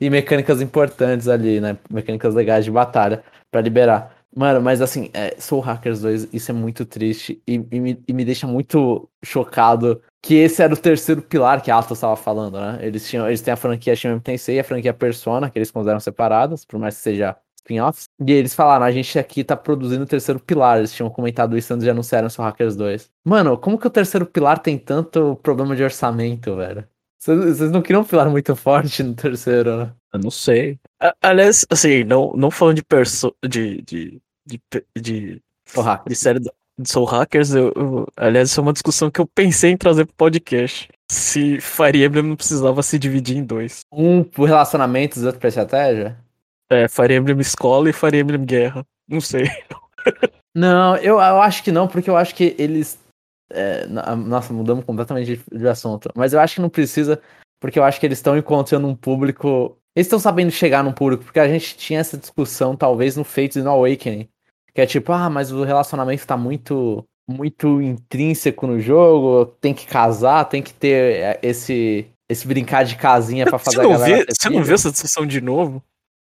e 0.00 0.10
mecânicas 0.10 0.60
importantes 0.60 1.28
ali, 1.28 1.60
né? 1.60 1.76
Mecânicas 1.90 2.34
legais 2.34 2.64
de 2.64 2.70
batalha 2.70 3.22
para 3.50 3.60
liberar. 3.60 4.16
Mano, 4.34 4.60
mas 4.60 4.82
assim, 4.82 5.08
é, 5.14 5.34
Soul 5.38 5.62
Hackers 5.62 6.00
2, 6.02 6.28
isso 6.30 6.50
é 6.50 6.54
muito 6.54 6.84
triste 6.84 7.40
e, 7.48 7.54
e, 7.70 7.80
me, 7.80 8.04
e, 8.06 8.12
me, 8.12 8.22
deixa 8.22 8.46
muito 8.46 9.08
chocado 9.24 10.02
que 10.22 10.34
esse 10.34 10.62
era 10.62 10.74
o 10.74 10.76
terceiro 10.76 11.22
pilar 11.22 11.62
que 11.62 11.70
a 11.70 11.78
Atlas 11.78 11.96
estava 11.96 12.16
falando, 12.16 12.60
né? 12.60 12.78
Eles, 12.82 13.08
tinham, 13.08 13.26
eles 13.26 13.40
têm 13.40 13.54
a 13.54 13.56
franquia 13.56 13.96
Shin 13.96 14.18
Tensei 14.18 14.56
e 14.56 14.60
a 14.60 14.64
franquia 14.64 14.92
Persona, 14.92 15.48
que 15.48 15.58
eles 15.58 15.70
consideram 15.70 16.00
separadas, 16.00 16.66
por 16.66 16.78
mais 16.78 16.96
que 16.96 17.02
seja 17.02 17.34
spin-offs. 17.66 18.08
E 18.24 18.32
eles 18.32 18.54
falaram, 18.54 18.84
a 18.84 18.90
gente 18.90 19.18
aqui 19.18 19.42
tá 19.42 19.56
produzindo 19.56 20.04
o 20.04 20.06
terceiro 20.06 20.38
pilar. 20.38 20.78
Eles 20.78 20.92
tinham 20.92 21.10
comentado 21.10 21.56
isso 21.56 21.72
antes 21.72 21.84
de 21.84 21.90
anunciarem 21.90 22.28
o 22.28 22.42
Hackers 22.42 22.76
2. 22.76 23.10
Mano, 23.24 23.58
como 23.58 23.78
que 23.78 23.86
o 23.86 23.90
terceiro 23.90 24.26
pilar 24.26 24.58
tem 24.58 24.78
tanto 24.78 25.36
problema 25.42 25.74
de 25.74 25.82
orçamento, 25.82 26.54
velho? 26.56 26.86
Vocês 27.18 27.70
não 27.70 27.82
queriam 27.82 28.04
pilar 28.04 28.28
muito 28.30 28.54
forte 28.54 29.02
no 29.02 29.14
terceiro, 29.14 29.76
né? 29.76 29.92
Eu 30.12 30.20
não 30.20 30.30
sei. 30.30 30.78
Aliás, 31.20 31.66
assim, 31.70 32.04
não, 32.04 32.32
não 32.34 32.50
falando 32.50 32.76
de 32.76 32.84
perso 32.84 33.34
de, 33.44 33.82
de, 33.82 34.20
de, 34.46 34.60
de, 34.96 35.42
de 36.06 36.14
série 36.14 36.40
de 36.40 36.90
Soul 36.90 37.06
Hackers, 37.06 37.54
eu, 37.54 37.72
eu, 37.74 38.06
aliás, 38.16 38.50
isso 38.50 38.60
é 38.60 38.62
uma 38.62 38.72
discussão 38.72 39.10
que 39.10 39.20
eu 39.20 39.26
pensei 39.26 39.70
em 39.70 39.76
trazer 39.76 40.04
pro 40.04 40.14
podcast. 40.14 40.88
Se 41.10 41.60
Fire 41.60 42.04
Emblem 42.04 42.24
não 42.24 42.36
precisava 42.36 42.82
se 42.82 42.98
dividir 42.98 43.36
em 43.36 43.44
dois. 43.44 43.80
Um 43.92 44.22
por 44.22 44.46
relacionamentos 44.46 45.24
outro 45.24 45.40
pra 45.40 45.48
estratégia? 45.48 46.18
É, 46.70 46.88
Fire 46.88 47.14
Emblem 47.14 47.38
Escola 47.40 47.88
e 47.88 47.92
Fire 47.92 48.18
Emblem 48.18 48.44
Guerra. 48.44 48.84
Não 49.08 49.20
sei. 49.20 49.48
não, 50.54 50.96
eu, 50.96 51.14
eu 51.14 51.40
acho 51.42 51.62
que 51.62 51.72
não, 51.72 51.86
porque 51.86 52.10
eu 52.10 52.16
acho 52.16 52.34
que 52.34 52.54
eles. 52.58 52.98
É, 53.50 53.86
nossa, 53.86 54.52
mudamos 54.52 54.84
completamente 54.84 55.40
de, 55.52 55.68
assunto. 55.68 56.10
Mas 56.14 56.32
eu 56.32 56.40
acho 56.40 56.56
que 56.56 56.60
não 56.60 56.68
precisa, 56.68 57.20
porque 57.60 57.78
eu 57.78 57.84
acho 57.84 58.00
que 58.00 58.06
eles 58.06 58.18
estão 58.18 58.36
encontrando 58.36 58.86
um 58.86 58.94
público. 58.94 59.78
Eles 59.94 60.06
estão 60.06 60.18
sabendo 60.18 60.50
chegar 60.50 60.82
num 60.82 60.92
público, 60.92 61.24
porque 61.24 61.40
a 61.40 61.48
gente 61.48 61.76
tinha 61.76 62.00
essa 62.00 62.18
discussão, 62.18 62.76
talvez, 62.76 63.16
no 63.16 63.24
Fates 63.24 63.56
e 63.56 63.62
no 63.62 63.70
Awakening. 63.70 64.28
Que 64.74 64.82
é 64.82 64.86
tipo, 64.86 65.12
ah, 65.12 65.30
mas 65.30 65.52
o 65.52 65.64
relacionamento 65.64 66.26
tá 66.26 66.36
muito 66.36 67.04
muito 67.28 67.82
intrínseco 67.82 68.68
no 68.68 68.78
jogo, 68.78 69.46
tem 69.60 69.74
que 69.74 69.84
casar, 69.84 70.44
tem 70.44 70.62
que 70.62 70.72
ter 70.72 71.16
é, 71.16 71.40
esse 71.42 72.06
esse 72.28 72.46
brincar 72.46 72.84
de 72.84 72.96
casinha 72.96 73.44
para 73.44 73.58
fazer 73.58 73.76
você 73.76 73.82
não 73.82 73.90
a 73.90 73.98
galera. 73.98 74.16
Vê, 74.18 74.26
você 74.28 74.50
não 74.50 74.62
viu 74.62 74.74
essa 74.74 74.90
discussão 74.90 75.26
de 75.26 75.40
novo? 75.40 75.82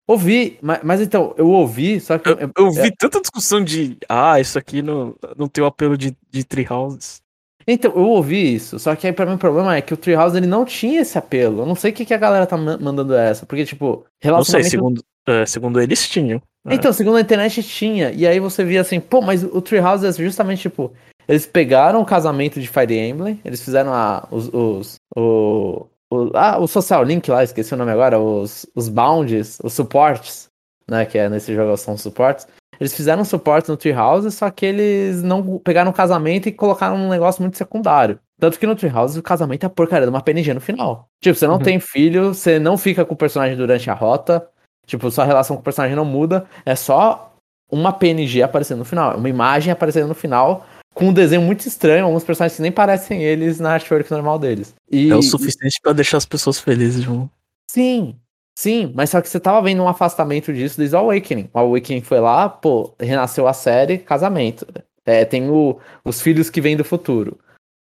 Ouvi, 0.08 0.60
mas, 0.62 0.80
mas, 0.84 1.02
então, 1.02 1.34
eu 1.38 1.48
ouvi, 1.50 2.00
só 2.00 2.18
que. 2.18 2.30
Eu, 2.30 2.52
eu, 2.58 2.72
vi 2.72 2.88
é... 2.88 2.92
tanta 2.98 3.22
discussão 3.22 3.64
de. 3.64 3.98
Ah, 4.10 4.40
isso 4.40 4.60
aqui 4.60 4.82
não, 4.82 5.16
não 5.38 5.48
tem 5.48 5.64
o 5.64 5.68
apelo 5.68 5.98
de, 5.98 6.16
de 6.30 6.44
Treehouses. 6.44 7.22
Então, 7.66 7.92
eu 7.96 8.10
ouvi 8.10 8.56
isso, 8.56 8.78
só 8.78 8.94
que 8.96 9.08
aí 9.08 9.14
pra 9.14 9.26
mim 9.26 9.36
o 9.36 9.38
problema 9.38 9.76
é 9.76 9.82
que 9.82 9.94
o 9.94 9.98
Treehouse 9.98 10.36
ele 10.36 10.48
não 10.48 10.66
tinha 10.66 11.02
esse 11.02 11.18
apelo. 11.18 11.62
Eu 11.62 11.66
não 11.66 11.76
sei 11.76 11.92
o 11.92 11.94
que, 11.94 12.06
que 12.06 12.14
a 12.14 12.18
galera 12.18 12.46
tá 12.46 12.58
mandando 12.58 13.16
essa, 13.16 13.46
porque, 13.46 13.66
tipo, 13.66 14.06
relacionamento... 14.22 14.52
Não 14.52 14.62
sei, 14.64 14.70
segundo, 14.70 15.04
é, 15.26 15.46
segundo 15.46 15.82
eles 15.82 16.10
tinham. 16.10 16.42
Né? 16.66 16.76
Então, 16.76 16.92
segundo 16.92 17.16
a 17.16 17.22
internet 17.22 17.64
tinha, 17.64 18.12
e 18.12 18.28
aí 18.28 18.40
você 18.40 18.66
via 18.66 18.82
assim, 18.82 19.00
pô, 19.00 19.22
mas 19.22 19.44
o 19.44 19.62
Treehouse 19.62 20.06
é 20.06 20.12
justamente, 20.12 20.64
tipo, 20.64 20.92
eles 21.28 21.46
pegaram 21.46 22.02
o 22.02 22.06
casamento 22.06 22.60
de 22.60 22.68
Fire 22.68 22.98
Emblem, 22.98 23.40
eles 23.46 23.62
fizeram 23.62 23.94
a, 23.94 24.28
os, 24.30 24.50
os, 24.54 24.96
o, 25.16 25.86
o, 26.14 26.32
ah, 26.34 26.58
o 26.60 26.68
Social 26.68 27.04
Link 27.04 27.30
lá, 27.30 27.44
esqueci 27.44 27.74
o 27.74 27.78
nome 27.78 27.92
agora, 27.92 28.20
os, 28.20 28.66
os 28.76 28.90
bounds, 28.90 29.60
os 29.64 29.74
supports, 29.74 30.50
né, 30.90 31.06
que 31.06 31.18
é 31.18 31.30
nesse 31.30 31.54
jogo 31.54 31.76
são 31.78 31.98
suportes. 31.98 32.48
Eles 32.80 32.94
fizeram 32.94 33.24
suporte 33.24 33.70
no 33.70 33.78
Treehouse, 33.78 34.32
só 34.32 34.50
que 34.50 34.66
eles 34.66 35.22
não 35.22 35.60
pegaram 35.60 35.92
o 35.92 35.94
casamento 35.94 36.50
e 36.50 36.52
colocaram 36.52 36.96
um 36.96 37.10
negócio 37.10 37.42
muito 37.42 37.58
secundário. 37.58 38.20
Tanto 38.40 38.60
que 38.60 38.68
no 38.68 38.76
Treehouse 38.76 39.18
o 39.18 39.24
casamento 39.24 39.64
é 39.64 39.68
a 39.68 39.70
porcaria 39.70 40.06
de 40.06 40.10
uma 40.10 40.22
PNG 40.22 40.54
no 40.54 40.60
final. 40.60 41.08
Tipo, 41.22 41.38
você 41.38 41.48
não 41.48 41.56
uhum. 41.56 41.62
tem 41.62 41.80
filho, 41.80 42.34
você 42.34 42.60
não 42.60 42.78
fica 42.78 43.06
com 43.06 43.14
o 43.14 43.18
personagem 43.18 43.56
durante 43.56 43.90
a 43.90 43.94
rota. 43.94 44.46
Tipo, 44.86 45.10
sua 45.10 45.24
relação 45.24 45.56
com 45.56 45.62
o 45.62 45.64
personagem 45.64 45.96
não 45.96 46.04
muda. 46.04 46.46
É 46.66 46.76
só 46.76 47.34
uma 47.72 47.94
PNG 47.94 48.44
aparecendo 48.44 48.80
no 48.80 48.86
final. 48.86 49.16
Uma 49.16 49.30
imagem 49.30 49.72
aparecendo 49.72 50.08
no 50.08 50.16
final 50.16 50.66
com 50.94 51.06
um 51.06 51.14
desenho 51.14 51.42
muito 51.42 51.68
estranho, 51.68 52.06
alguns 52.06 52.24
personagens 52.24 52.56
que 52.56 52.62
nem 52.62 52.72
parecem 52.72 53.24
eles 53.24 53.60
na 53.60 53.74
artwork 53.74 54.10
normal 54.12 54.38
deles. 54.38 54.74
E... 54.92 55.12
É 55.12 55.16
o 55.16 55.22
suficiente 55.22 55.80
para 55.82 55.94
deixar 55.94 56.18
as 56.18 56.26
pessoas 56.26 56.60
felizes, 56.60 57.04
João. 57.04 57.30
Sim, 57.70 58.16
sim, 58.58 58.92
mas 58.96 59.10
só 59.10 59.22
que 59.22 59.30
você 59.30 59.40
tava 59.40 59.62
vendo 59.62 59.82
um 59.82 59.88
afastamento 59.88 60.54
disso 60.54 60.78
desde 60.78 60.96
o 60.96 61.00
Awakening. 61.00 61.50
O 61.54 61.60
Awakening 61.60 62.02
foi 62.02 62.20
lá, 62.20 62.48
pô, 62.48 62.94
renasceu 63.00 63.48
a 63.48 63.54
série, 63.54 63.98
casamento. 63.98 64.68
É, 65.06 65.26
tem 65.26 65.50
o, 65.50 65.78
os 66.06 66.22
filhos 66.22 66.50
que 66.50 66.62
vêm 66.62 66.78
do 66.78 66.84
futuro. 66.84 67.38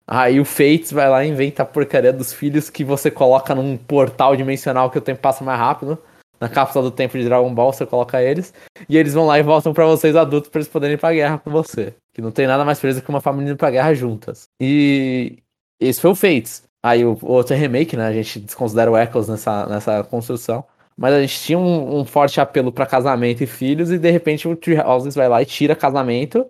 Aí 0.06 0.40
o 0.40 0.44
Fates 0.44 0.90
vai 0.90 1.08
lá 1.08 1.24
e 1.24 1.28
inventa 1.28 1.62
a 1.62 1.66
porcaria 1.66 2.12
dos 2.12 2.32
filhos 2.32 2.68
que 2.68 2.82
você 2.82 3.10
coloca 3.12 3.54
num 3.54 3.76
portal 3.76 4.34
dimensional 4.34 4.90
que 4.90 4.98
o 4.98 5.00
tempo 5.00 5.20
passa 5.20 5.44
mais 5.44 5.58
rápido. 5.58 5.96
Na 6.40 6.48
cápsula 6.48 6.84
do 6.84 6.90
tempo 6.90 7.18
de 7.18 7.24
Dragon 7.24 7.54
Ball, 7.54 7.72
você 7.72 7.84
coloca 7.84 8.20
eles. 8.20 8.52
E 8.88 8.96
eles 8.96 9.14
vão 9.14 9.26
lá 9.26 9.38
e 9.38 9.42
voltam 9.42 9.74
para 9.74 9.84
vocês 9.86 10.16
adultos 10.16 10.50
para 10.50 10.60
eles 10.60 10.68
poderem 10.68 10.94
ir 10.94 10.98
pra 10.98 11.12
guerra 11.12 11.38
com 11.38 11.50
você. 11.50 11.94
Que 12.20 12.24
não 12.24 12.30
tem 12.30 12.46
nada 12.46 12.64
mais 12.64 12.78
preso 12.78 13.00
que 13.00 13.08
uma 13.08 13.20
família 13.20 13.50
indo 13.50 13.56
pra 13.56 13.70
guerra 13.70 13.94
juntas. 13.94 14.48
E 14.60 15.38
esse 15.80 16.00
foi 16.00 16.10
o 16.10 16.14
Fates. 16.14 16.62
Aí 16.82 17.04
o, 17.04 17.18
outro 17.22 17.54
é 17.54 17.56
remake, 17.56 17.96
né? 17.96 18.06
A 18.06 18.12
gente 18.12 18.40
desconsidera 18.40 18.90
o 18.90 18.96
Echoes 18.96 19.28
nessa, 19.28 19.66
nessa 19.66 20.04
construção. 20.04 20.64
Mas 20.96 21.14
a 21.14 21.20
gente 21.20 21.40
tinha 21.40 21.58
um, 21.58 22.00
um 22.00 22.04
forte 22.04 22.40
apelo 22.40 22.70
para 22.70 22.84
casamento 22.84 23.42
e 23.42 23.46
filhos, 23.46 23.90
e 23.90 23.98
de 23.98 24.10
repente 24.10 24.46
o 24.46 24.54
Tree 24.54 24.78
Houses 24.78 25.14
vai 25.14 25.28
lá 25.30 25.40
e 25.40 25.46
tira 25.46 25.74
casamento, 25.74 26.46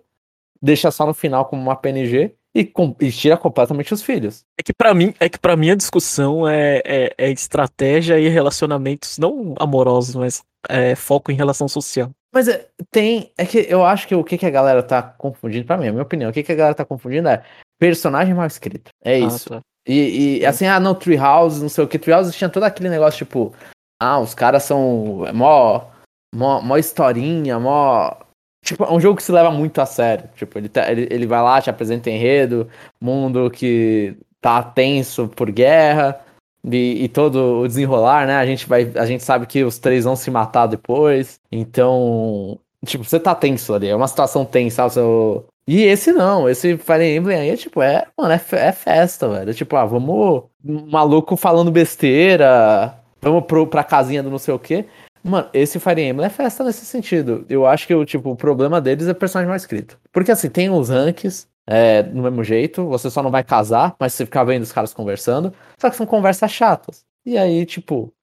deixa 0.61 0.91
só 0.91 1.05
no 1.05 1.13
final 1.13 1.45
como 1.45 1.61
uma 1.61 1.75
PNG 1.75 2.35
e, 2.53 2.65
com, 2.65 2.93
e 2.99 3.09
tira 3.11 3.37
completamente 3.37 3.93
os 3.93 4.01
filhos. 4.01 4.43
É 4.59 4.63
que 4.63 4.73
para 4.73 4.93
mim, 4.93 5.13
é 5.21 5.29
que 5.29 5.39
para 5.39 5.55
mim 5.55 5.69
a 5.69 5.75
discussão 5.75 6.45
é, 6.45 6.81
é, 6.83 7.13
é, 7.17 7.31
estratégia 7.31 8.19
e 8.19 8.27
relacionamentos 8.27 9.17
não 9.17 9.55
amorosos, 9.57 10.15
mas 10.15 10.43
é 10.67 10.95
foco 10.95 11.31
em 11.31 11.35
relação 11.35 11.69
social. 11.69 12.11
Mas 12.31 12.47
é, 12.47 12.67
tem. 12.89 13.31
É 13.37 13.45
que 13.45 13.65
eu 13.69 13.85
acho 13.85 14.07
que 14.07 14.15
o 14.15 14.23
que, 14.23 14.37
que 14.37 14.45
a 14.45 14.51
galera 14.51 14.81
tá 14.81 15.01
confundindo, 15.01 15.65
pra 15.65 15.77
mim, 15.77 15.87
a 15.87 15.91
minha 15.91 16.03
opinião, 16.03 16.29
o 16.29 16.33
que, 16.33 16.43
que 16.43 16.51
a 16.51 16.55
galera 16.55 16.75
tá 16.75 16.85
confundindo 16.85 17.27
é 17.27 17.43
personagem 17.79 18.33
mal 18.33 18.47
escrito. 18.47 18.91
É 19.03 19.15
ah, 19.15 19.19
isso. 19.19 19.49
Tá. 19.49 19.59
E, 19.87 20.39
e, 20.39 20.45
assim, 20.45 20.65
ah, 20.65 20.79
não, 20.79 20.95
Treehouse, 20.95 21.61
não 21.61 21.69
sei 21.69 21.83
o 21.83 21.87
que. 21.87 21.99
Treehouse 21.99 22.31
tinha 22.31 22.49
todo 22.49 22.63
aquele 22.63 22.89
negócio, 22.89 23.17
tipo, 23.17 23.53
ah, 23.99 24.19
os 24.19 24.33
caras 24.33 24.63
são 24.63 25.25
é 25.27 25.33
mó, 25.33 25.87
mó, 26.33 26.61
mó 26.61 26.77
historinha, 26.77 27.59
mó. 27.59 28.15
Tipo, 28.63 28.83
é 28.83 28.91
um 28.91 28.99
jogo 28.99 29.17
que 29.17 29.23
se 29.23 29.31
leva 29.31 29.51
muito 29.51 29.81
a 29.81 29.85
sério. 29.85 30.29
Tipo, 30.35 30.57
ele, 30.57 30.69
tá, 30.69 30.89
ele, 30.91 31.07
ele 31.09 31.25
vai 31.25 31.41
lá, 31.41 31.61
te 31.61 31.69
apresenta 31.69 32.09
enredo, 32.09 32.69
mundo 33.01 33.49
que 33.49 34.15
tá 34.39 34.61
tenso 34.63 35.27
por 35.27 35.51
guerra, 35.51 36.21
e, 36.63 37.05
e, 37.05 37.09
todo 37.09 37.61
o 37.61 37.67
desenrolar, 37.67 38.27
né? 38.27 38.35
A 38.35 38.45
gente 38.45 38.67
vai. 38.67 38.91
A 38.95 39.05
gente 39.05 39.23
sabe 39.23 39.45
que 39.45 39.63
os 39.63 39.79
três 39.79 40.03
vão 40.03 40.15
se 40.15 40.29
matar 40.29 40.67
depois. 40.67 41.39
Então. 41.51 42.59
Tipo, 42.85 43.03
você 43.03 43.19
tá 43.19 43.35
tenso 43.35 43.73
ali. 43.73 43.87
É 43.87 43.95
uma 43.95 44.07
situação 44.07 44.45
tensa. 44.45 44.87
Seu... 44.89 45.45
E 45.67 45.83
esse 45.83 46.11
não, 46.11 46.49
esse 46.49 46.77
Fire 46.77 47.15
Emblem 47.15 47.39
aí 47.39 47.49
é 47.51 47.55
tipo, 47.55 47.81
é, 47.81 48.07
mano, 48.17 48.33
é, 48.33 48.41
é 48.55 48.71
festa, 48.71 49.29
velho. 49.29 49.51
É 49.51 49.53
tipo, 49.53 49.75
ah, 49.75 49.85
vamos. 49.85 50.43
Maluco 50.63 51.35
falando 51.35 51.71
besteira. 51.71 52.97
Vamos 53.21 53.45
pro, 53.45 53.67
pra 53.67 53.83
casinha 53.83 54.23
do 54.23 54.31
não 54.31 54.39
sei 54.39 54.53
o 54.53 54.59
quê. 54.59 54.85
Mano, 55.23 55.49
esse 55.53 55.79
Fire 55.79 56.01
Emblem 56.01 56.25
é 56.25 56.29
festa 56.29 56.63
nesse 56.63 56.85
sentido. 56.85 57.45
Eu 57.47 57.65
acho 57.65 57.85
que 57.85 57.93
o, 57.93 58.03
tipo, 58.05 58.31
o 58.31 58.35
problema 58.35 58.81
deles 58.81 59.07
é 59.07 59.13
personagem 59.13 59.47
mal 59.47 59.57
escrito. 59.57 59.99
Porque 60.11 60.31
assim, 60.31 60.49
tem 60.49 60.69
os 60.69 60.89
ranks, 60.89 61.47
é, 61.67 62.03
do 62.03 62.21
mesmo 62.21 62.43
jeito, 62.43 62.87
você 62.87 63.09
só 63.09 63.21
não 63.21 63.31
vai 63.31 63.43
casar, 63.43 63.95
mas 63.99 64.13
você 64.13 64.25
ficar 64.25 64.43
vendo 64.43 64.63
os 64.63 64.71
caras 64.71 64.93
conversando, 64.93 65.53
só 65.77 65.89
que 65.89 65.95
são 65.95 66.05
conversas 66.05 66.51
chatas. 66.51 67.05
E 67.25 67.37
aí, 67.37 67.65
tipo, 67.65 68.13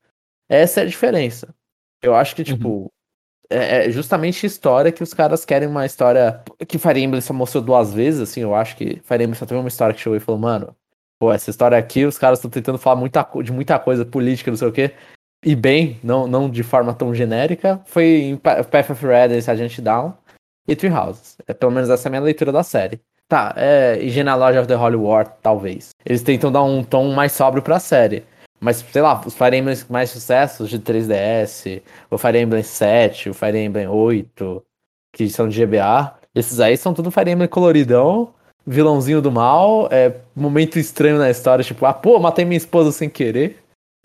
essa 0.49 0.81
é 0.81 0.83
a 0.83 0.87
diferença. 0.87 1.55
Eu 2.03 2.15
acho 2.15 2.35
que, 2.35 2.45
tipo, 2.45 2.69
uhum. 2.69 2.89
é, 3.49 3.87
é, 3.87 3.91
justamente 3.91 4.45
história 4.45 4.93
que 4.93 5.03
os 5.03 5.15
caras 5.15 5.45
querem 5.45 5.69
uma 5.69 5.87
história 5.87 6.43
que 6.67 6.79
Fire 6.79 7.01
Emblem 7.01 7.21
só 7.21 7.33
mostrou 7.33 7.63
duas 7.63 7.93
vezes, 7.93 8.21
assim, 8.21 8.41
eu 8.41 8.55
acho 8.55 8.77
que 8.77 9.01
Fire 9.05 9.23
Emblem 9.23 9.35
só 9.35 9.47
teve 9.47 9.61
uma 9.61 9.69
história 9.69 9.95
que 9.95 10.01
chegou 10.01 10.17
e 10.17 10.21
falou, 10.21 10.41
mano, 10.41 10.77
pô, 11.19 11.33
essa 11.33 11.51
história 11.51 11.79
aqui, 11.79 12.05
os 12.05 12.19
caras 12.19 12.39
estão 12.39 12.51
tentando 12.51 12.79
falar 12.79 12.97
muita, 12.97 13.27
de 13.43 13.53
muita 13.53 13.79
coisa 13.79 14.05
política, 14.05 14.51
não 14.51 14.59
sei 14.59 14.69
o 14.69 14.73
quê, 14.73 14.95
e 15.45 15.55
bem, 15.55 15.99
não, 16.03 16.27
não 16.27 16.51
de 16.51 16.63
forma 16.63 16.93
tão 16.93 17.15
genérica, 17.15 17.81
foi 17.85 18.23
em 18.23 18.37
Path 18.37 18.91
of 18.91 19.07
Red, 19.07 19.37
Agent 19.37 19.81
Down 19.81 20.15
e 20.67 20.75
Three 20.75 20.93
Houses. 20.93 21.37
É, 21.47 21.55
pelo 21.55 21.73
menos 21.73 21.89
essa 21.91 22.07
é 22.07 22.11
a 22.11 22.11
minha 22.11 22.23
leitura 22.23 22.53
da 22.53 22.63
série. 22.63 23.01
Tá, 23.29 23.55
é, 23.57 23.99
e 24.01 24.09
Genealogy 24.09 24.59
of 24.59 24.67
the 24.67 24.77
Holy 24.77 24.97
War, 24.97 25.27
talvez. 25.43 25.91
Eles 26.05 26.23
tentam 26.23 26.51
dar 26.51 26.63
um 26.63 26.83
tom 26.83 27.13
mais 27.13 27.33
sóbrio 27.33 27.63
pra 27.63 27.79
série. 27.79 28.25
Mas, 28.61 28.85
sei 28.91 29.03
lá, 29.03 29.21
os 29.25 29.35
Fire 29.35 29.57
Emblem 29.57 29.77
mais 29.89 30.11
sucessos 30.11 30.69
de 30.69 30.79
3DS, 30.81 31.83
o 32.11 32.19
Fire 32.19 32.39
Emblem 32.39 32.63
7, 32.63 33.31
o 33.31 33.35
Fire 33.35 33.57
Emblem 33.57 33.87
8, 33.87 34.65
que 35.13 35.29
são 35.29 35.49
de 35.49 35.65
GBA, 35.65 36.19
esses 36.35 36.59
aí 36.59 36.77
são 36.77 36.93
tudo 36.93 37.11
Fire 37.11 37.31
Emblem 37.31 37.49
coloridão, 37.49 38.33
vilãozinho 38.67 39.23
do 39.23 39.31
mal, 39.31 39.89
é 39.91 40.15
momento 40.35 40.79
estranho 40.79 41.19
na 41.19 41.31
história, 41.31 41.65
tipo, 41.65 41.87
ah, 41.87 41.93
pô, 41.93 42.19
matei 42.19 42.45
minha 42.45 42.57
esposa 42.57 42.91
sem 42.91 43.09
querer, 43.09 43.59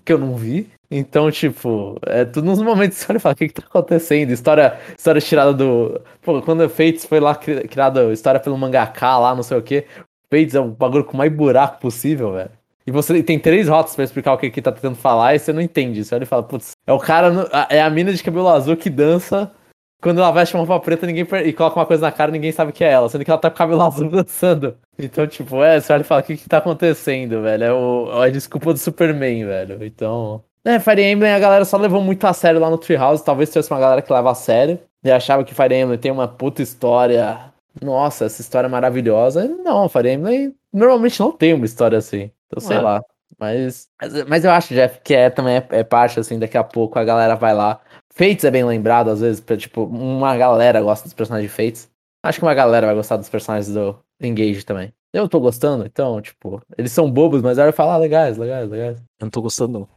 que 0.05 0.13
eu 0.13 0.17
não 0.17 0.35
vi. 0.35 0.69
Então, 0.95 1.31
tipo, 1.31 1.97
é 2.05 2.23
tudo 2.23 2.45
nos 2.45 2.61
momentos 2.61 2.99
que 2.99 3.03
você 3.05 3.11
olha 3.11 3.17
e 3.17 3.19
fala, 3.19 3.33
o 3.33 3.35
que, 3.35 3.47
que 3.47 3.53
tá 3.55 3.63
acontecendo? 3.65 4.29
História, 4.29 4.79
história 4.95 5.19
tirada 5.19 5.51
do. 5.51 5.99
Pô, 6.21 6.39
quando 6.43 6.61
o 6.61 6.69
Fates 6.69 7.03
foi 7.03 7.19
lá 7.19 7.33
criada 7.35 8.13
história 8.13 8.39
pelo 8.39 8.55
mangaká 8.55 9.17
lá, 9.17 9.33
não 9.33 9.41
sei 9.41 9.57
o 9.57 9.61
quê. 9.63 9.87
Fates 10.29 10.53
é 10.53 10.59
o 10.59 10.67
bagulho 10.67 11.03
com 11.03 11.17
mais 11.17 11.33
buraco 11.33 11.79
possível, 11.79 12.33
velho. 12.33 12.51
E 12.85 12.91
você 12.91 13.23
tem 13.23 13.39
três 13.39 13.67
rotas 13.67 13.95
para 13.95 14.03
explicar 14.03 14.33
o 14.33 14.37
que, 14.37 14.51
que 14.51 14.61
tá 14.61 14.71
tentando 14.71 14.95
falar 14.95 15.33
e 15.33 15.39
você 15.39 15.51
não 15.51 15.61
entende. 15.61 16.03
Você 16.03 16.13
olha 16.13 16.23
e 16.23 16.27
fala, 16.27 16.43
putz, 16.43 16.73
é 16.85 16.93
o 16.93 16.99
cara, 16.99 17.31
no... 17.31 17.47
é 17.69 17.81
a 17.81 17.89
mina 17.89 18.13
de 18.13 18.21
cabelo 18.21 18.49
azul 18.49 18.77
que 18.77 18.89
dança. 18.89 19.51
Quando 19.99 20.19
ela 20.19 20.31
veste 20.31 20.53
uma 20.53 20.65
roupa 20.65 20.85
preta 20.85 21.07
ninguém 21.07 21.25
e 21.45 21.53
coloca 21.53 21.79
uma 21.79 21.85
coisa 21.85 22.01
na 22.03 22.11
cara, 22.11 22.29
ninguém 22.29 22.51
sabe 22.51 22.73
que 22.73 22.83
é 22.83 22.91
ela, 22.91 23.09
sendo 23.09 23.23
que 23.23 23.31
ela 23.31 23.39
tá 23.39 23.49
com 23.49 23.55
cabelo 23.57 23.81
azul 23.87 24.09
dançando. 24.09 24.77
Então, 24.99 25.25
tipo, 25.25 25.63
é, 25.63 25.79
você 25.79 25.93
olha 25.93 26.01
e 26.01 26.03
fala, 26.03 26.21
o 26.21 26.23
que 26.23 26.37
que 26.37 26.49
tá 26.49 26.57
acontecendo, 26.57 27.41
velho? 27.41 27.63
É, 27.63 27.73
o, 27.73 28.23
é 28.23 28.27
a 28.27 28.29
desculpa 28.29 28.73
do 28.73 28.79
Superman, 28.79 29.45
velho. 29.45 29.83
Então. 29.83 30.43
É, 30.65 30.79
Fire 30.79 31.03
Emblem 31.03 31.33
a 31.33 31.39
galera 31.39 31.65
só 31.65 31.77
levou 31.77 32.01
muito 32.01 32.25
a 32.25 32.33
sério 32.33 32.59
lá 32.59 32.69
no 32.69 32.77
Treehouse. 32.77 33.23
Talvez 33.23 33.49
tivesse 33.49 33.71
uma 33.71 33.79
galera 33.79 34.01
que 34.01 34.11
leva 34.11 34.31
a 34.31 34.35
sério. 34.35 34.79
E 35.03 35.11
achava 35.11 35.43
que 35.43 35.53
Fire 35.53 35.75
Emblem 35.75 35.99
tem 35.99 36.11
uma 36.11 36.27
puta 36.27 36.61
história. 36.61 37.51
Nossa, 37.81 38.25
essa 38.25 38.41
história 38.41 38.67
é 38.67 38.69
maravilhosa. 38.69 39.47
Não, 39.47 39.89
Fire 39.89 40.09
Emblem 40.09 40.55
normalmente 40.71 41.19
não 41.19 41.31
tem 41.31 41.53
uma 41.53 41.65
história 41.65 41.97
assim. 41.97 42.31
Então, 42.47 42.61
sei 42.61 42.77
é. 42.77 42.81
lá. 42.81 43.01
Mas, 43.39 43.89
mas 44.27 44.45
eu 44.45 44.51
acho, 44.51 44.73
Jeff, 44.73 45.01
que 45.03 45.13
é 45.13 45.29
também 45.29 45.57
é, 45.57 45.67
é, 45.71 45.83
parte, 45.83 46.19
assim, 46.19 46.39
daqui 46.39 46.57
a 46.57 46.63
pouco 46.63 46.97
a 46.97 47.03
galera 47.03 47.35
vai 47.35 47.53
lá. 47.53 47.81
Fates 48.13 48.45
é 48.45 48.51
bem 48.51 48.63
lembrado, 48.63 49.09
às 49.09 49.21
vezes, 49.21 49.41
pra, 49.41 49.57
tipo, 49.57 49.83
uma 49.83 50.37
galera 50.37 50.81
gosta 50.81 51.05
dos 51.05 51.13
personagens 51.13 51.49
de 51.49 51.55
Fates. 51.55 51.89
Acho 52.23 52.39
que 52.39 52.45
uma 52.45 52.53
galera 52.53 52.85
vai 52.85 52.95
gostar 52.95 53.17
dos 53.17 53.27
personagens 53.27 53.73
do 53.73 53.97
Engage 54.21 54.63
também. 54.63 54.93
Eu 55.11 55.27
tô 55.27 55.39
gostando, 55.39 55.85
então, 55.85 56.21
tipo, 56.21 56.61
eles 56.77 56.91
são 56.91 57.11
bobos, 57.11 57.41
mas 57.41 57.59
a 57.59 57.63
hora 57.63 57.71
falar, 57.73 57.95
ah, 57.95 57.97
legais, 57.97 58.37
legais, 58.37 58.69
legais. 58.69 58.97
Eu 59.19 59.25
não 59.25 59.29
tô 59.29 59.41
gostando, 59.41 59.79
não. 59.79 59.87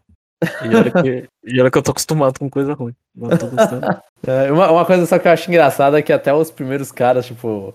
E 0.42 0.76
olha, 0.76 0.90
que, 0.90 1.70
que 1.70 1.78
eu 1.78 1.82
tô 1.82 1.90
acostumado 1.92 2.38
com 2.38 2.50
coisa 2.50 2.74
ruim. 2.74 2.94
Não 3.14 3.30
tô 3.30 3.46
gostando. 3.46 3.86
É, 4.26 4.50
uma, 4.50 4.72
uma 4.72 4.84
coisa 4.84 5.06
só 5.06 5.20
que 5.20 5.28
eu 5.28 5.32
acho 5.32 5.48
engraçada 5.48 5.98
é 5.98 6.02
que 6.02 6.12
até 6.12 6.34
os 6.34 6.50
primeiros 6.50 6.90
caras, 6.90 7.26
tipo. 7.26 7.72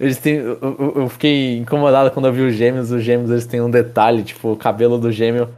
Eles 0.00 0.16
têm. 0.16 0.36
Eu, 0.36 0.58
eu, 0.62 0.92
eu 0.96 1.08
fiquei 1.08 1.58
incomodado 1.58 2.10
quando 2.10 2.28
eu 2.28 2.32
vi 2.32 2.40
os 2.40 2.54
gêmeos. 2.54 2.90
Os 2.90 3.02
gêmeos 3.02 3.30
eles 3.30 3.44
têm 3.44 3.60
um 3.60 3.70
detalhe, 3.70 4.22
tipo, 4.22 4.52
o 4.52 4.56
cabelo 4.56 4.96
do 4.96 5.12
gêmeo. 5.12 5.50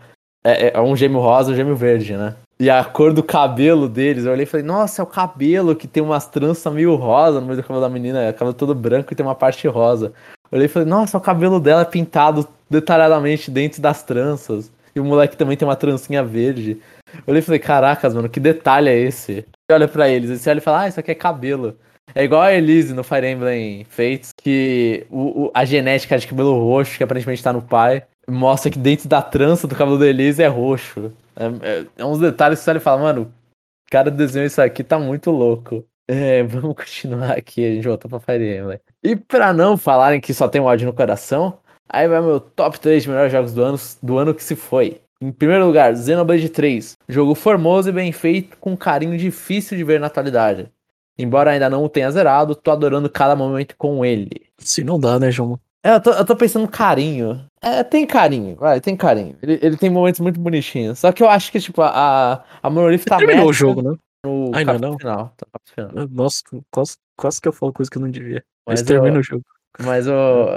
É, 0.43 0.77
é 0.77 0.81
um 0.81 0.97
gêmeo 0.97 1.21
rosa 1.21 1.51
e 1.51 1.53
um 1.55 1.57
gêmeo 1.57 1.77
verde, 1.77 2.17
né? 2.17 2.35
E 2.59 2.71
a 2.71 2.85
cor 2.85 3.13
do 3.13 3.23
cabelo 3.23 3.89
deles, 3.89 4.25
eu 4.25 4.33
olhei 4.33 4.45
e 4.45 4.47
falei, 4.47 4.65
nossa, 4.65 5.03
é 5.03 5.05
o 5.05 5.07
cabelo 5.07 5.75
que 5.75 5.89
tem 5.89 6.03
umas 6.03 6.27
tranças 6.27 6.73
meio 6.73 6.95
rosa 6.95 7.41
no 7.41 7.47
meio 7.47 7.61
do 7.61 7.63
cabelo 7.63 7.81
da 7.81 7.89
menina, 7.89 8.23
é 8.23 8.31
o 8.31 8.35
cabelo 8.35 8.55
todo 8.55 8.75
branco 8.75 9.13
e 9.13 9.17
tem 9.17 9.27
uma 9.27 9.35
parte 9.35 9.67
rosa. 9.67 10.13
Eu 10.51 10.57
olhei 10.57 10.67
e 10.67 10.69
falei, 10.69 10.89
nossa, 10.89 11.19
o 11.19 11.21
cabelo 11.21 11.59
dela 11.59 11.83
é 11.83 11.85
pintado 11.85 12.47
detalhadamente 12.71 13.51
dentro 13.51 13.83
das 13.83 14.03
tranças. 14.03 14.71
E 14.95 15.01
o 15.01 15.05
moleque 15.05 15.37
também 15.37 15.57
tem 15.57 15.67
uma 15.67 15.77
trancinha 15.77 16.23
verde. 16.23 16.81
Eu 17.13 17.23
olhei 17.29 17.41
e 17.41 17.43
falei, 17.43 17.59
caracas, 17.59 18.15
mano, 18.15 18.29
que 18.29 18.39
detalhe 18.39 18.89
é 18.89 18.97
esse? 18.97 19.47
E 19.69 19.73
olha 19.73 19.89
pra 19.89 20.09
eles, 20.09 20.31
e 20.31 20.39
você 20.39 20.51
olha 20.51 20.59
e 20.59 20.63
fala, 20.63 20.83
ah, 20.83 20.89
isso 20.89 21.01
aqui 21.01 21.11
é 21.11 21.15
cabelo. 21.15 21.77
É 22.15 22.23
igual 22.23 22.43
a 22.43 22.53
Elise 22.53 22.95
no 22.95 23.03
Fire 23.03 23.27
Emblem 23.27 23.85
Fates, 23.85 24.33
que 24.37 25.07
o, 25.11 25.47
o, 25.47 25.51
a 25.55 25.65
genética 25.65 26.19
de 26.19 26.27
cabelo 26.27 26.59
roxo, 26.59 26.97
que 26.97 27.03
aparentemente 27.03 27.43
tá 27.43 27.53
no 27.53 27.63
pai, 27.63 28.05
mostra 28.29 28.71
que 28.71 28.79
dentro 28.79 29.09
da 29.09 29.23
trança 29.23 29.67
do 29.67 29.75
cabelo 29.75 29.99
da 29.99 30.07
Elise 30.07 30.43
é 30.43 30.47
roxo. 30.47 31.13
É, 31.35 31.47
é, 31.81 31.87
é 31.97 32.05
uns 32.05 32.19
detalhes 32.19 32.59
que 32.59 32.65
você 32.65 32.79
fala, 32.79 33.03
mano, 33.03 33.23
o 33.23 33.91
cara 33.91 34.11
desenhou 34.11 34.47
isso 34.47 34.61
aqui, 34.61 34.85
tá 34.85 34.99
muito 34.99 35.31
louco. 35.31 35.85
É, 36.07 36.43
vamos 36.45 36.77
continuar 36.77 37.33
aqui, 37.33 37.65
a 37.65 37.75
gente 37.75 37.89
voltou 37.89 38.09
pra 38.09 38.21
Fire 38.21 38.59
Emblem. 38.59 38.81
E 39.03 39.17
pra 39.17 39.53
não 39.53 39.77
falarem 39.77 40.21
que 40.21 40.35
só 40.35 40.49
tem 40.49 40.61
ódio 40.61 40.87
no 40.87 40.93
coração, 40.93 41.59
aí 41.89 42.09
vai 42.09 42.21
meu 42.21 42.41
top 42.41 42.79
3 42.81 43.03
de 43.03 43.09
melhores 43.09 43.33
jogos 43.33 43.53
do 43.53 43.63
ano, 43.63 43.79
do 44.03 44.19
ano 44.19 44.35
que 44.35 44.43
se 44.43 44.57
foi. 44.57 45.01
Em 45.21 45.33
primeiro 45.33 45.67
lugar, 45.67 45.97
Xenoblade 45.97 46.49
3. 46.49 46.97
Jogo 47.09 47.35
formoso 47.35 47.89
e 47.89 47.93
bem 47.93 48.13
feito, 48.13 48.57
com 48.59 48.77
carinho 48.77 49.17
difícil 49.17 49.77
de 49.77 49.85
ver 49.85 49.99
na 49.99 50.09
atualidade. 50.09 50.71
Embora 51.19 51.53
ainda 51.53 51.71
não 51.71 51.85
o 51.85 51.89
tenha 51.89 52.11
zerado, 52.11 52.55
tô 52.55 52.71
adorando 52.71 53.09
cada 53.09 53.37
momento 53.37 53.77
com 53.79 54.05
ele. 54.05 54.31
Se 54.59 54.83
não 54.83 54.99
dá, 54.99 55.19
né, 55.19 55.31
João? 55.31 55.59
É, 55.83 55.95
eu 55.95 56.01
tô, 56.01 56.11
eu 56.11 56.25
tô 56.25 56.35
pensando 56.35 56.67
carinho. 56.67 57.47
É, 57.63 57.85
tem 57.85 58.07
carinho, 58.07 58.57
vai, 58.57 58.81
tem 58.81 58.97
carinho. 58.97 59.37
Ele, 59.43 59.59
ele 59.63 59.77
tem 59.77 59.91
momentos 59.91 60.21
muito 60.21 60.41
bonitinhos. 60.41 60.99
Só 60.99 61.13
que 61.13 61.23
eu 61.23 61.29
acho 61.29 61.53
que, 61.53 61.61
tipo, 61.61 61.83
a, 61.83 62.43
a 62.63 62.71
Monolith 62.71 63.05
tá 63.05 63.19
Terminou 63.19 63.49
o 63.49 63.53
jogo, 63.53 63.83
né? 63.83 63.97
No 64.25 64.51
ainda 64.55 64.79
não? 64.79 64.99
Final, 64.99 65.33
tá 65.37 65.47
final. 65.75 66.09
Nossa, 66.11 66.43
quase, 66.71 66.97
quase 67.17 67.41
que 67.41 67.49
eu 67.49 67.53
falo 67.53 67.73
coisa 67.73 67.91
que 67.91 67.99
eu 67.99 68.03
não 68.03 68.11
devia. 68.11 68.43
Mas, 68.67 68.81
Mas 68.81 68.89
termina 68.89 69.19
o 69.19 69.23
jogo. 69.23 69.45
Mas 69.83 70.07
eu, 70.07 70.15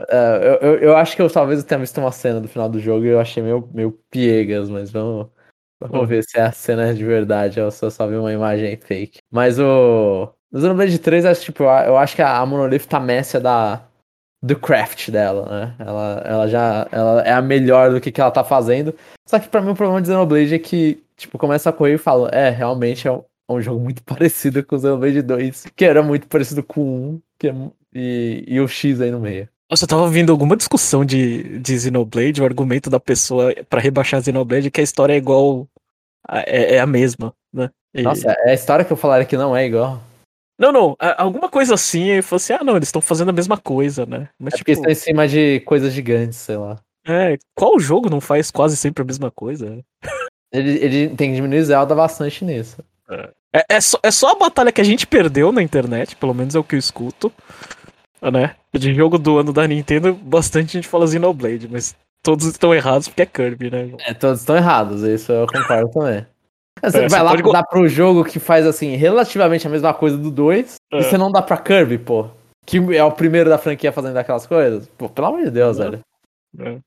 é, 0.10 0.60
eu, 0.62 0.70
eu, 0.70 0.80
eu, 0.80 0.98
acho 0.98 1.16
que 1.16 1.22
eu 1.22 1.30
talvez 1.30 1.60
eu 1.60 1.66
tenha 1.66 1.80
visto 1.80 1.98
uma 2.00 2.12
cena 2.12 2.40
do 2.40 2.48
final 2.48 2.70
do 2.70 2.80
jogo 2.80 3.04
e 3.04 3.10
eu 3.10 3.20
achei 3.20 3.42
meio, 3.42 3.68
meio 3.74 3.92
piegas, 4.12 4.70
mas 4.70 4.92
vamos, 4.92 5.28
vamos 5.80 6.08
ver 6.08 6.24
se 6.24 6.38
é 6.38 6.44
a 6.44 6.52
cena 6.52 6.94
de 6.94 7.04
verdade 7.04 7.60
ou 7.60 7.72
se 7.72 7.84
eu 7.84 7.90
só 7.90 8.08
vi 8.08 8.16
uma 8.16 8.32
imagem 8.32 8.78
fake. 8.78 9.20
Mas 9.32 9.60
o. 9.60 10.32
No 10.52 10.62
Xenoblade 10.62 11.00
3, 11.00 11.26
eu, 11.26 11.36
tipo, 11.36 11.64
eu 11.64 11.98
acho 11.98 12.16
que 12.16 12.22
a 12.22 12.46
Monolith 12.46 12.88
tá 12.88 13.00
messia 13.02 13.40
da, 13.40 13.86
do 14.42 14.58
craft 14.58 15.10
dela, 15.10 15.46
né? 15.50 15.76
Ela, 15.80 16.24
ela 16.26 16.48
já 16.48 16.88
ela 16.92 17.22
é 17.22 17.34
a 17.34 17.42
melhor 17.42 17.92
do 17.92 18.00
que, 18.00 18.12
que 18.12 18.22
ela 18.22 18.32
tá 18.32 18.44
fazendo. 18.44 18.96
Só 19.28 19.40
que 19.40 19.50
pra 19.50 19.62
mim 19.62 19.72
o 19.72 19.76
problema 19.76 20.02
de 20.02 20.08
Xenoblade 20.08 20.54
é 20.54 20.60
que, 20.60 21.04
tipo, 21.18 21.38
começa 21.38 21.70
a 21.70 21.74
correr 21.74 21.96
e 21.96 21.98
fala, 21.98 22.30
é, 22.30 22.50
realmente 22.50 23.08
é 23.08 23.12
um, 23.12 23.24
é 23.50 23.54
um 23.54 23.62
jogo 23.62 23.84
muito 23.84 24.04
parecido 24.06 24.64
com 24.64 24.76
o 24.76 24.80
Xenoblade 24.80 25.22
2, 25.22 25.66
que 25.76 25.86
era 25.86 26.02
muito 26.04 26.28
parecido 26.28 26.64
com 26.64 26.82
o 26.82 27.14
1, 27.16 27.22
que 27.40 27.48
é, 27.50 27.54
e, 27.98 28.44
e 28.48 28.62
o 28.62 28.68
X 28.68 29.01
aí 29.01 29.12
no 29.12 29.20
meio. 29.20 29.50
Nossa, 29.70 29.84
eu 29.84 29.88
tava 29.88 30.08
vendo 30.10 30.32
alguma 30.32 30.56
discussão 30.56 31.04
de, 31.04 31.60
de 31.60 31.80
Xenoblade, 31.80 32.42
o 32.42 32.46
argumento 32.46 32.89
da 32.89 33.00
pessoa 33.00 33.54
para 33.70 33.82
rebaixar 33.82 34.22
Xenoblade 34.22 34.68
é 34.68 34.72
que 34.72 34.80
a 34.80 34.84
história 34.84 35.13
é 35.13 35.18
igual. 35.18 35.68
A, 36.27 36.39
é, 36.42 36.75
é, 36.75 36.80
a 36.80 36.86
mesma, 36.86 37.34
né? 37.54 37.70
E... 37.94 38.01
Nossa, 38.01 38.32
é 38.32 38.51
a 38.51 38.54
história 38.54 38.86
que 38.86 38.94
eu 38.94 38.98
falaria 38.98 39.25
que 39.25 39.38
não 39.38 39.56
é 39.56 39.66
igual. 39.66 40.01
Não, 40.60 40.72
não, 40.72 40.98
alguma 41.18 41.50
coisa 41.50 41.75
assim, 41.75 42.10
e 42.10 42.22
falou 42.22 42.38
assim, 42.38 42.54
ah 42.54 42.63
não, 42.63 42.75
eles 42.75 42.88
estão 42.88 43.01
fazendo 43.01 43.30
a 43.30 43.34
mesma 43.34 43.58
coisa, 43.58 44.06
né? 44.06 44.27
Mas, 44.39 44.56
é 44.56 44.58
tipo, 44.58 44.66
porque 44.66 44.72
estão 44.72 44.92
em 44.92 44.96
cima 44.96 45.27
de 45.27 45.60
coisas 45.62 45.94
gigantes, 45.94 46.39
sei 46.39 46.58
lá. 46.58 46.80
É, 47.06 47.38
qual 47.56 47.80
jogo 47.80 48.10
não 48.10 48.20
faz 48.20 48.50
quase 48.50 48.75
sempre 48.75 49.04
a 49.04 49.06
mesma 49.06 49.30
coisa? 49.30 49.80
Ele, 50.51 50.72
ele 50.84 51.10
tem 51.10 51.30
que 51.30 51.36
diminuir 51.36 51.63
Zelda 51.63 51.94
bastante 51.94 52.44
nisso. 52.44 52.84
É. 53.10 53.30
É, 53.54 53.66
é, 53.70 53.82
só, 53.82 53.98
é 54.04 54.12
só 54.12 54.32
a 54.32 54.36
batalha 54.36 54.72
que 54.72 54.82
a 54.82 54.84
gente 54.84 55.08
perdeu 55.08 55.51
na 55.51 55.63
internet, 55.63 56.16
pelo 56.16 56.34
menos 56.34 56.54
é 56.54 56.60
o 56.60 56.63
que 56.63 56.75
eu 56.75 56.80
escuto, 56.80 57.32
né? 58.22 58.56
De 58.74 58.94
jogo 58.94 59.18
do 59.18 59.38
ano 59.38 59.54
da 59.54 59.68
Nintendo, 59.68 60.14
bastante 60.14 60.74
gente 60.74 60.88
fala 60.88 61.08
Xenoblade, 61.08 61.68
mas 61.70 61.96
todos 62.24 62.46
estão 62.46 62.74
errados 62.74 63.08
porque 63.08 63.22
é 63.22 63.26
Kirby, 63.26 63.72
né? 63.72 63.92
É, 64.06 64.14
todos 64.14 64.42
estão 64.42 64.56
errados, 64.56 65.04
isso 65.04 65.32
eu 65.32 65.48
concordo 65.48 65.90
também. 65.92 66.26
Você 66.84 67.06
é, 67.06 67.08
vai 67.08 67.24
lá 67.24 67.32
pode... 67.32 67.52
dar 67.52 67.64
pro 67.64 67.88
jogo 67.88 68.24
que 68.24 68.40
faz, 68.40 68.66
assim, 68.68 68.96
relativamente 68.96 69.66
a 69.66 69.70
mesma 69.70 69.94
coisa 69.96 70.16
do 70.16 70.30
2, 70.30 70.76
é. 70.94 71.00
e 71.00 71.04
você 71.04 71.18
não 71.18 71.32
dá 71.32 71.42
pra 71.42 71.58
Kirby, 71.58 71.98
pô. 71.98 72.28
Que 72.68 72.78
é 72.96 73.04
o 73.04 73.12
primeiro 73.12 73.50
da 73.50 73.58
franquia 73.58 73.92
fazendo 73.92 74.16
aquelas 74.16 74.46
coisas. 74.46 74.88
Pô, 74.96 75.10
pelo 75.10 75.28
amor 75.28 75.44
de 75.44 75.50
Deus, 75.50 75.80
velho. 75.80 76.00
É. 76.60 76.78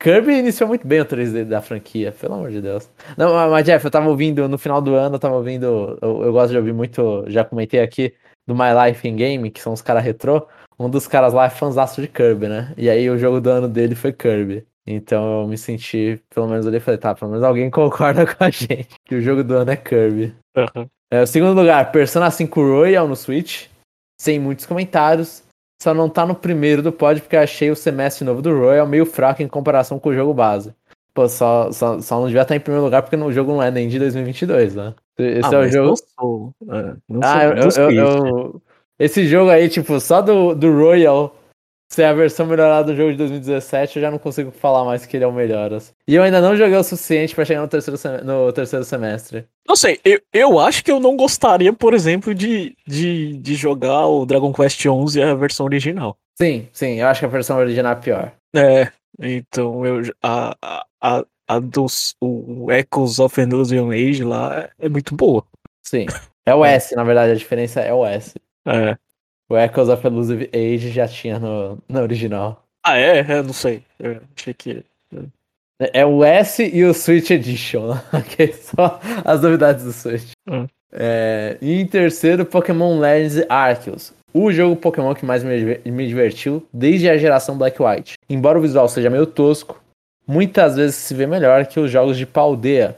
Kirby 0.00 0.32
iniciou 0.34 0.68
muito 0.68 0.86
bem 0.86 1.00
o 1.00 1.04
3D 1.04 1.44
da 1.44 1.62
franquia, 1.62 2.12
pelo 2.12 2.34
amor 2.34 2.50
de 2.50 2.60
Deus. 2.60 2.90
Não, 3.16 3.50
mas 3.50 3.64
Jeff, 3.64 3.84
eu 3.84 3.90
tava 3.90 4.08
ouvindo, 4.08 4.48
no 4.48 4.58
final 4.58 4.82
do 4.82 4.94
ano, 4.94 5.16
eu 5.16 5.18
tava 5.18 5.36
ouvindo, 5.36 5.98
eu, 6.00 6.24
eu 6.24 6.32
gosto 6.32 6.50
de 6.50 6.58
ouvir 6.58 6.74
muito, 6.74 7.24
já 7.28 7.44
comentei 7.44 7.80
aqui, 7.80 8.14
do 8.46 8.54
My 8.54 8.70
Life 8.86 9.06
in 9.06 9.16
Game, 9.16 9.50
que 9.50 9.60
são 9.60 9.72
os 9.72 9.82
caras 9.82 10.04
retrô. 10.04 10.46
Um 10.78 10.88
dos 10.88 11.06
caras 11.08 11.32
lá 11.32 11.46
é 11.46 11.50
fãzaço 11.50 12.00
de 12.00 12.08
Kirby, 12.08 12.48
né? 12.48 12.72
E 12.76 12.88
aí 12.88 13.10
o 13.10 13.18
jogo 13.18 13.40
do 13.40 13.50
ano 13.50 13.68
dele 13.68 13.94
foi 13.94 14.12
Kirby. 14.12 14.64
Então 14.86 15.42
eu 15.42 15.48
me 15.48 15.58
senti, 15.58 16.20
pelo 16.30 16.48
menos 16.48 16.66
ali, 16.66 16.80
falei, 16.80 16.98
tá, 16.98 17.14
pelo 17.14 17.30
menos 17.30 17.44
alguém 17.44 17.68
concorda 17.70 18.24
com 18.24 18.42
a 18.42 18.50
gente 18.50 18.88
que 19.04 19.16
o 19.16 19.20
jogo 19.20 19.42
do 19.42 19.56
ano 19.56 19.70
é 19.70 19.76
Kirby. 19.76 20.34
Uhum. 20.56 20.88
É, 21.10 21.22
o 21.22 21.26
segundo 21.26 21.58
lugar, 21.58 21.90
Persona 21.90 22.30
5 22.30 22.60
Royal 22.60 23.08
no 23.08 23.16
Switch, 23.16 23.66
sem 24.20 24.38
muitos 24.38 24.66
comentários. 24.66 25.42
Só 25.80 25.94
não 25.94 26.08
tá 26.08 26.26
no 26.26 26.34
primeiro 26.34 26.82
do 26.82 26.90
pod 26.90 27.20
porque 27.20 27.36
achei 27.36 27.70
o 27.70 27.76
semestre 27.76 28.24
novo 28.24 28.42
do 28.42 28.56
Royal 28.56 28.86
meio 28.86 29.06
fraco 29.06 29.42
em 29.42 29.48
comparação 29.48 29.98
com 29.98 30.08
o 30.08 30.14
jogo 30.14 30.34
base. 30.34 30.74
Pô, 31.14 31.28
só, 31.28 31.70
só, 31.72 32.00
só 32.00 32.18
não 32.18 32.26
devia 32.26 32.42
estar 32.42 32.56
em 32.56 32.60
primeiro 32.60 32.84
lugar 32.84 33.02
porque 33.02 33.16
o 33.16 33.32
jogo 33.32 33.52
não 33.52 33.62
é 33.62 33.70
nem 33.70 33.88
de 33.88 33.98
2022, 33.98 34.74
né? 34.74 34.94
Esse 35.18 35.54
ah, 35.54 35.58
é 35.58 35.66
o 35.66 35.68
jogo. 35.68 35.88
Não 35.88 35.96
sou, 35.96 36.54
é, 36.68 36.96
não 37.08 37.20
ah, 37.22 37.70
sou, 37.70 37.82
eu, 37.84 37.90
eu, 37.90 38.26
eu, 38.26 38.62
esse 38.98 39.26
jogo 39.26 39.50
aí, 39.50 39.68
tipo, 39.68 40.00
só 40.00 40.20
do, 40.20 40.54
do 40.54 40.72
Royal 40.72 41.34
ser 41.90 42.04
a 42.04 42.12
versão 42.12 42.46
melhorada 42.46 42.92
do 42.92 42.96
jogo 42.96 43.12
de 43.12 43.18
2017, 43.18 43.96
eu 43.96 44.02
já 44.02 44.10
não 44.10 44.18
consigo 44.18 44.50
falar 44.50 44.84
mais 44.84 45.06
que 45.06 45.16
ele 45.16 45.24
é 45.24 45.26
o 45.26 45.32
melhor. 45.32 45.72
Assim. 45.72 45.92
E 46.06 46.14
eu 46.14 46.22
ainda 46.22 46.40
não 46.40 46.56
joguei 46.56 46.76
o 46.76 46.84
suficiente 46.84 47.34
para 47.34 47.44
chegar 47.44 47.62
no 47.62 47.68
terceiro, 47.68 47.98
no 48.24 48.52
terceiro 48.52 48.84
semestre. 48.84 49.46
Não 49.66 49.74
sei, 49.74 49.98
eu, 50.04 50.20
eu 50.32 50.58
acho 50.58 50.84
que 50.84 50.90
eu 50.90 51.00
não 51.00 51.16
gostaria, 51.16 51.72
por 51.72 51.94
exemplo, 51.94 52.34
de, 52.34 52.76
de, 52.86 53.38
de 53.38 53.54
jogar 53.54 54.06
o 54.06 54.26
Dragon 54.26 54.52
Quest 54.52 54.80
XI 54.80 55.22
a 55.22 55.34
versão 55.34 55.64
original. 55.64 56.16
Sim, 56.36 56.68
sim, 56.72 57.00
eu 57.00 57.06
acho 57.08 57.20
que 57.20 57.26
a 57.26 57.30
versão 57.30 57.56
original 57.58 57.92
é 57.92 57.96
pior. 57.96 58.32
É, 58.54 58.92
então 59.18 59.84
eu, 59.84 60.02
a, 60.22 60.56
a, 61.00 61.24
a 61.48 61.58
dos 61.58 62.14
o 62.20 62.70
Echoes 62.70 63.18
of 63.18 63.40
an 63.40 63.48
Illusion 63.48 63.90
Age 63.90 64.24
lá 64.24 64.68
é 64.78 64.88
muito 64.88 65.14
boa. 65.14 65.44
Sim, 65.82 66.06
é 66.46 66.54
o 66.54 66.64
S, 66.64 66.94
na 66.94 67.02
verdade, 67.02 67.32
a 67.32 67.36
diferença 67.36 67.80
é 67.80 67.92
o 67.92 68.04
S. 68.04 68.34
É. 68.66 68.96
O 69.48 69.56
Echoes 69.56 69.88
of 69.88 70.06
Elusive 70.06 70.50
Age 70.52 70.90
já 70.90 71.08
tinha 71.08 71.38
no, 71.38 71.78
no 71.88 72.00
original. 72.00 72.64
Ah, 72.84 72.98
é? 72.98 73.18
é? 73.18 73.42
Não 73.42 73.52
sei. 73.52 73.82
Eu 73.98 74.20
achei 74.36 74.54
que. 74.54 74.84
É 75.78 76.04
o 76.04 76.24
S 76.24 76.62
e 76.62 76.84
o 76.84 76.92
Switch 76.92 77.30
Edition. 77.30 77.96
Ok, 78.12 78.52
só 78.52 79.00
as 79.24 79.40
novidades 79.40 79.84
do 79.84 79.92
Switch. 79.92 80.32
Hum. 80.48 80.66
É, 80.92 81.56
e 81.60 81.80
em 81.80 81.86
terceiro, 81.86 82.44
Pokémon 82.44 82.98
Legends 82.98 83.44
Arceus. 83.48 84.12
O 84.32 84.52
jogo 84.52 84.76
Pokémon 84.76 85.14
que 85.14 85.24
mais 85.24 85.42
me, 85.42 85.78
me 85.84 86.06
divertiu 86.06 86.66
desde 86.72 87.08
a 87.08 87.16
geração 87.16 87.56
Black 87.56 87.82
White. 87.82 88.14
Embora 88.28 88.58
o 88.58 88.62
visual 88.62 88.88
seja 88.88 89.08
meio 89.08 89.26
tosco, 89.26 89.82
muitas 90.26 90.76
vezes 90.76 90.96
se 90.96 91.14
vê 91.14 91.26
melhor 91.26 91.66
que 91.66 91.80
os 91.80 91.90
jogos 91.90 92.16
de 92.16 92.26
Paldeia. 92.26 92.96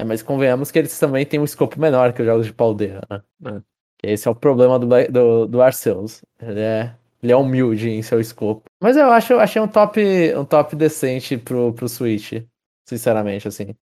É, 0.00 0.04
mas 0.04 0.22
convenhamos 0.22 0.70
que 0.70 0.78
eles 0.78 0.98
também 0.98 1.26
têm 1.26 1.38
um 1.38 1.44
escopo 1.44 1.78
menor 1.78 2.12
que 2.14 2.22
os 2.22 2.26
jogos 2.26 2.46
de 2.46 2.52
Paldeia, 2.52 3.02
né? 3.10 3.20
É. 3.46 3.69
Esse 4.02 4.28
é 4.28 4.30
o 4.30 4.34
problema 4.34 4.78
do, 4.78 4.86
do, 4.86 5.46
do 5.46 5.62
Arceus. 5.62 6.22
Ele 6.40 6.60
é, 6.60 6.94
ele 7.22 7.32
é 7.32 7.36
humilde 7.36 7.90
em 7.90 8.02
seu 8.02 8.20
escopo. 8.20 8.62
Mas 8.80 8.96
eu 8.96 9.10
acho, 9.10 9.34
achei 9.34 9.60
um 9.60 9.68
top, 9.68 10.00
um 10.36 10.44
top 10.44 10.74
decente 10.76 11.36
pro, 11.36 11.72
pro 11.72 11.88
Switch. 11.88 12.42
Sinceramente, 12.88 13.46
assim. 13.46 13.74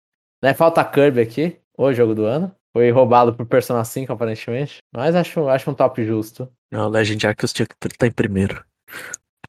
Né? 0.43 0.55
Falta 0.55 0.85
Kirby 0.85 1.21
aqui, 1.21 1.57
o 1.77 1.93
jogo 1.93 2.15
do 2.15 2.25
ano. 2.25 2.55
Foi 2.73 2.91
roubado 2.91 3.35
por 3.35 3.47
Persona 3.47 3.85
5, 3.85 4.13
aparentemente. 4.13 4.79
Mas 4.95 5.15
acho, 5.15 5.49
acho 5.49 5.71
um 5.71 5.75
top 5.75 6.05
justo. 6.05 6.51
Não, 6.71 6.89
Legend 6.89 7.27
Arceus 7.27 7.53
tinha 7.53 7.67
que 7.67 7.75
estar 7.87 8.07
em 8.07 8.13
primeiro. 8.13 8.63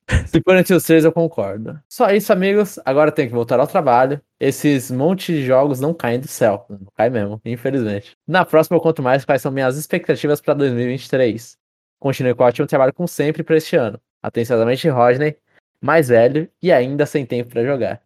Se 0.28 0.42
for 0.42 0.56
entre 0.56 0.74
os 0.74 0.84
três, 0.84 1.04
eu 1.04 1.12
concordo. 1.12 1.80
Só 1.90 2.10
isso, 2.12 2.32
amigos. 2.32 2.80
Agora 2.86 3.12
tem 3.12 3.28
que 3.28 3.34
voltar 3.34 3.60
ao 3.60 3.68
trabalho. 3.68 4.22
Esses 4.40 4.90
monte 4.90 5.34
de 5.34 5.46
jogos 5.46 5.80
não 5.80 5.94
caem 5.94 6.20
do 6.20 6.28
céu. 6.28 6.66
Não 6.70 6.88
cai 6.96 7.10
mesmo, 7.10 7.42
infelizmente. 7.44 8.16
Na 8.26 8.46
próxima 8.46 8.78
eu 8.78 8.82
conto 8.82 9.04
mais 9.04 9.26
quais 9.26 9.42
são 9.42 9.52
minhas 9.52 9.78
expectativas 9.78 10.40
para 10.40 10.54
2023. 10.54 11.58
Continue 12.00 12.36
com 12.36 12.44
o 12.44 12.46
ótimo 12.48 12.68
trabalho 12.68 12.94
como 12.94 13.08
sempre 13.08 13.44
para 13.44 13.58
este 13.58 13.76
ano. 13.76 14.00
Atenciosamente, 14.22 14.88
Rodney, 14.88 15.38
mais 15.82 16.08
velho 16.08 16.50
e 16.62 16.72
ainda 16.72 17.06
sem 17.06 17.26
tempo 17.26 17.50
para 17.50 17.66
jogar. 17.66 18.02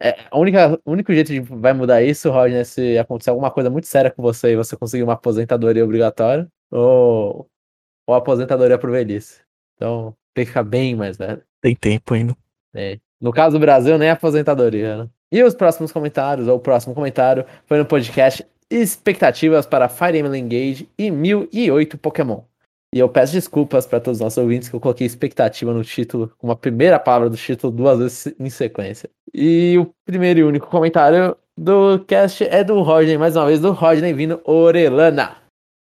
É, 0.00 0.16
a 0.30 0.38
única, 0.38 0.78
o 0.84 0.92
único 0.92 1.12
jeito 1.14 1.32
de 1.32 1.40
vai 1.40 1.72
mudar 1.72 2.02
isso, 2.02 2.30
Rodney, 2.30 2.60
é 2.60 2.64
se 2.64 2.98
acontecer 2.98 3.30
alguma 3.30 3.50
coisa 3.50 3.70
muito 3.70 3.86
séria 3.86 4.10
com 4.10 4.22
você 4.22 4.52
e 4.52 4.56
você 4.56 4.76
conseguir 4.76 5.04
uma 5.04 5.12
aposentadoria 5.14 5.84
obrigatória 5.84 6.48
ou, 6.70 7.48
ou 8.06 8.14
aposentadoria 8.14 8.78
por 8.78 8.90
velhice. 8.90 9.42
Então, 9.76 10.16
ficar 10.34 10.62
bem 10.62 10.96
mais 10.96 11.16
velho. 11.16 11.42
Tem 11.60 11.74
tempo 11.74 12.14
ainda. 12.14 12.36
É. 12.74 12.98
No 13.20 13.32
caso 13.32 13.56
do 13.56 13.60
Brasil, 13.60 13.96
nem 13.96 14.10
aposentadoria, 14.10 15.04
né? 15.04 15.08
E 15.32 15.42
os 15.42 15.54
próximos 15.54 15.92
comentários, 15.92 16.48
ou 16.48 16.56
o 16.56 16.60
próximo 16.60 16.94
comentário, 16.94 17.44
foi 17.66 17.78
no 17.78 17.84
podcast 17.86 18.44
Expectativas 18.70 19.66
para 19.66 19.88
Fire 19.88 20.18
Emblem 20.18 20.44
Engage 20.44 20.88
e 20.98 21.10
1008 21.10 21.96
Pokémon. 21.98 22.42
E 22.94 22.98
eu 22.98 23.08
peço 23.08 23.32
desculpas 23.32 23.86
para 23.86 23.98
todos 23.98 24.18
os 24.18 24.22
nossos 24.22 24.38
ouvintes 24.38 24.68
que 24.68 24.76
eu 24.76 24.80
coloquei 24.80 25.06
expectativa 25.06 25.72
no 25.72 25.82
título, 25.82 26.32
com 26.38 26.50
a 26.50 26.56
primeira 26.56 26.98
palavra 26.98 27.28
do 27.28 27.36
título 27.36 27.72
duas 27.72 27.98
vezes 27.98 28.34
em 28.38 28.48
sequência. 28.48 29.10
E 29.32 29.76
o 29.78 29.92
primeiro 30.04 30.40
e 30.40 30.44
único 30.44 30.68
comentário 30.68 31.36
do 31.58 31.98
cast 32.06 32.44
é 32.44 32.62
do 32.62 32.80
Rodney, 32.82 33.18
mais 33.18 33.34
uma 33.34 33.46
vez, 33.46 33.58
do 33.58 33.72
Rodney 33.72 34.12
vindo 34.12 34.40
Orelana. 34.44 35.36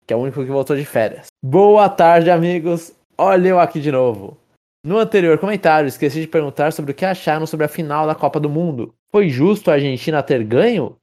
que 0.06 0.14
é 0.14 0.18
o 0.18 0.20
único 0.20 0.44
que 0.44 0.52
voltou 0.52 0.76
de 0.76 0.86
férias. 0.86 1.28
Boa 1.42 1.88
tarde, 1.88 2.30
amigos. 2.30 2.97
Olha 3.18 3.48
eu 3.48 3.60
aqui 3.60 3.80
de 3.80 3.92
novo. 3.92 4.38
No 4.86 5.00
anterior 5.00 5.38
comentário, 5.40 5.88
esqueci 5.88 6.22
de 6.22 6.28
perguntar 6.28 6.72
sobre 6.72 6.92
o 6.92 6.94
que 6.94 7.04
acharam 7.04 7.48
sobre 7.48 7.66
a 7.66 7.70
final 7.70 8.06
da 8.06 8.14
Copa 8.14 8.40
do 8.40 8.50
Mundo. 8.50 8.94
Foi 9.12 9.28
justo 9.28 9.72
a 9.72 9.74
Argentina 9.74 10.22
ter 10.22 10.44
ganho? 10.44 10.96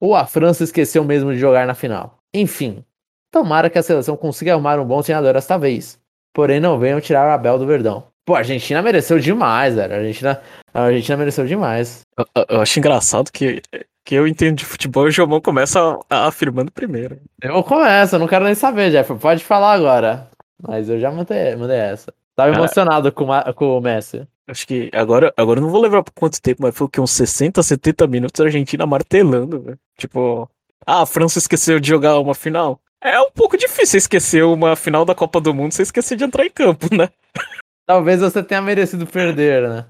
Ou 0.00 0.16
a 0.16 0.26
França 0.26 0.64
esqueceu 0.64 1.04
mesmo 1.04 1.32
de 1.32 1.38
jogar 1.38 1.66
na 1.66 1.74
final? 1.74 2.18
Enfim, 2.34 2.84
tomara 3.32 3.70
que 3.70 3.78
a 3.78 3.82
seleção 3.82 4.16
consiga 4.16 4.52
arrumar 4.52 4.80
um 4.80 4.84
bom 4.84 5.00
treinador 5.00 5.36
esta 5.36 5.56
vez. 5.56 5.98
Porém, 6.34 6.58
não 6.58 6.78
venham 6.78 7.00
tirar 7.00 7.28
o 7.28 7.32
Abel 7.32 7.58
do 7.58 7.66
Verdão. 7.66 8.04
Pô, 8.26 8.34
a 8.34 8.38
Argentina 8.38 8.82
mereceu 8.82 9.18
demais, 9.18 9.74
velho. 9.74 9.94
A 9.94 9.96
Argentina, 9.96 10.42
a 10.74 10.82
Argentina 10.82 11.16
mereceu 11.16 11.46
demais. 11.46 12.00
Eu, 12.18 12.26
eu 12.48 12.60
acho 12.60 12.78
engraçado 12.78 13.30
que, 13.30 13.62
que 14.04 14.14
eu 14.14 14.26
entendo 14.26 14.56
de 14.56 14.64
futebol 14.64 15.06
e 15.06 15.08
o 15.08 15.12
Jomão 15.12 15.40
começa 15.40 15.98
afirmando 16.08 16.72
primeiro. 16.72 17.18
Eu 17.42 17.62
começo, 17.62 18.16
eu 18.16 18.18
não 18.18 18.28
quero 18.28 18.44
nem 18.44 18.54
saber, 18.54 18.90
Jeff. 18.90 19.14
Pode 19.14 19.44
falar 19.44 19.72
agora. 19.72 20.28
Mas 20.60 20.88
eu 20.88 20.98
já 20.98 21.10
mandei, 21.10 21.56
mandei 21.56 21.78
essa. 21.78 22.12
Tava 22.36 22.54
emocionado 22.54 23.12
com, 23.12 23.26
com 23.54 23.78
o 23.78 23.80
Messi. 23.80 24.26
Acho 24.48 24.66
que 24.66 24.90
agora, 24.92 25.32
agora 25.36 25.60
eu 25.60 25.62
não 25.62 25.70
vou 25.70 25.80
lembrar 25.80 26.02
por 26.02 26.12
quanto 26.12 26.40
tempo, 26.40 26.62
mas 26.62 26.74
foi 26.74 26.86
o 26.86 26.90
que? 26.90 27.00
Uns 27.00 27.12
60, 27.12 27.62
70 27.62 28.06
minutos 28.06 28.40
a 28.40 28.44
Argentina 28.44 28.86
martelando, 28.86 29.60
velho. 29.60 29.78
Tipo, 29.96 30.50
ah, 30.86 31.02
a 31.02 31.06
França 31.06 31.38
esqueceu 31.38 31.78
de 31.78 31.88
jogar 31.88 32.18
uma 32.18 32.34
final. 32.34 32.80
É 33.02 33.18
um 33.20 33.30
pouco 33.30 33.56
difícil 33.56 33.98
esquecer 33.98 34.44
uma 34.44 34.74
final 34.76 35.04
da 35.04 35.14
Copa 35.14 35.40
do 35.40 35.54
Mundo 35.54 35.72
sem 35.72 35.82
esquecer 35.82 36.16
de 36.16 36.24
entrar 36.24 36.44
em 36.44 36.50
campo, 36.50 36.94
né? 36.94 37.08
Talvez 37.86 38.20
você 38.20 38.42
tenha 38.42 38.60
merecido 38.60 39.06
perder, 39.06 39.68
né? 39.68 39.86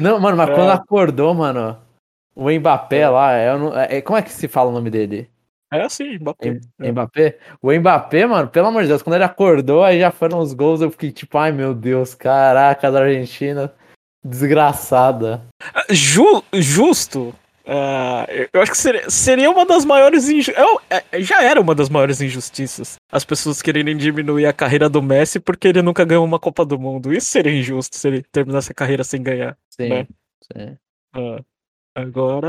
Não, 0.00 0.18
mano, 0.18 0.36
mas 0.36 0.50
é. 0.50 0.54
quando 0.54 0.70
acordou, 0.70 1.34
mano, 1.34 1.78
o 2.34 2.50
Mbappé 2.50 3.00
é. 3.00 3.08
lá, 3.08 3.32
é, 3.34 3.96
é, 3.96 4.02
como 4.02 4.18
é 4.18 4.22
que 4.22 4.32
se 4.32 4.48
fala 4.48 4.70
o 4.70 4.72
nome 4.72 4.90
dele? 4.90 5.30
É 5.72 5.82
assim, 5.82 6.18
Mbappé. 6.18 6.60
É. 6.80 6.92
Mbappé? 6.92 7.38
O 7.60 7.72
Mbappé, 7.72 8.26
mano, 8.26 8.48
pelo 8.48 8.68
amor 8.68 8.82
de 8.82 8.88
Deus, 8.88 9.02
quando 9.02 9.16
ele 9.16 9.24
acordou, 9.24 9.82
aí 9.82 10.00
já 10.00 10.10
foram 10.10 10.38
os 10.38 10.52
gols, 10.52 10.80
eu 10.80 10.90
fiquei 10.90 11.10
tipo, 11.10 11.36
ai 11.38 11.50
meu 11.50 11.74
Deus, 11.74 12.14
caraca, 12.14 12.90
da 12.90 13.02
Argentina, 13.02 13.72
desgraçada. 14.24 15.42
Ju, 15.90 16.42
justo. 16.52 17.34
Uh, 17.66 18.46
eu 18.52 18.62
acho 18.62 18.70
que 18.70 18.78
seria, 18.78 19.10
seria 19.10 19.50
uma 19.50 19.66
das 19.66 19.84
maiores 19.84 20.28
injustiças. 20.28 20.64
É, 20.88 21.20
já 21.20 21.42
era 21.42 21.60
uma 21.60 21.74
das 21.74 21.88
maiores 21.88 22.20
injustiças. 22.20 22.94
As 23.10 23.24
pessoas 23.24 23.60
quererem 23.60 23.96
diminuir 23.96 24.46
a 24.46 24.52
carreira 24.52 24.88
do 24.88 25.02
Messi 25.02 25.40
porque 25.40 25.66
ele 25.66 25.82
nunca 25.82 26.04
ganhou 26.04 26.24
uma 26.24 26.38
Copa 26.38 26.64
do 26.64 26.78
Mundo. 26.78 27.12
Isso 27.12 27.26
seria 27.26 27.52
injusto 27.52 27.96
se 27.96 28.06
ele 28.06 28.22
terminasse 28.30 28.70
a 28.70 28.74
carreira 28.74 29.02
sem 29.02 29.20
ganhar. 29.20 29.58
Sim. 29.68 29.88
Né? 29.88 30.06
sim. 30.44 30.76
Uh, 31.16 31.44
Agora, 31.96 32.48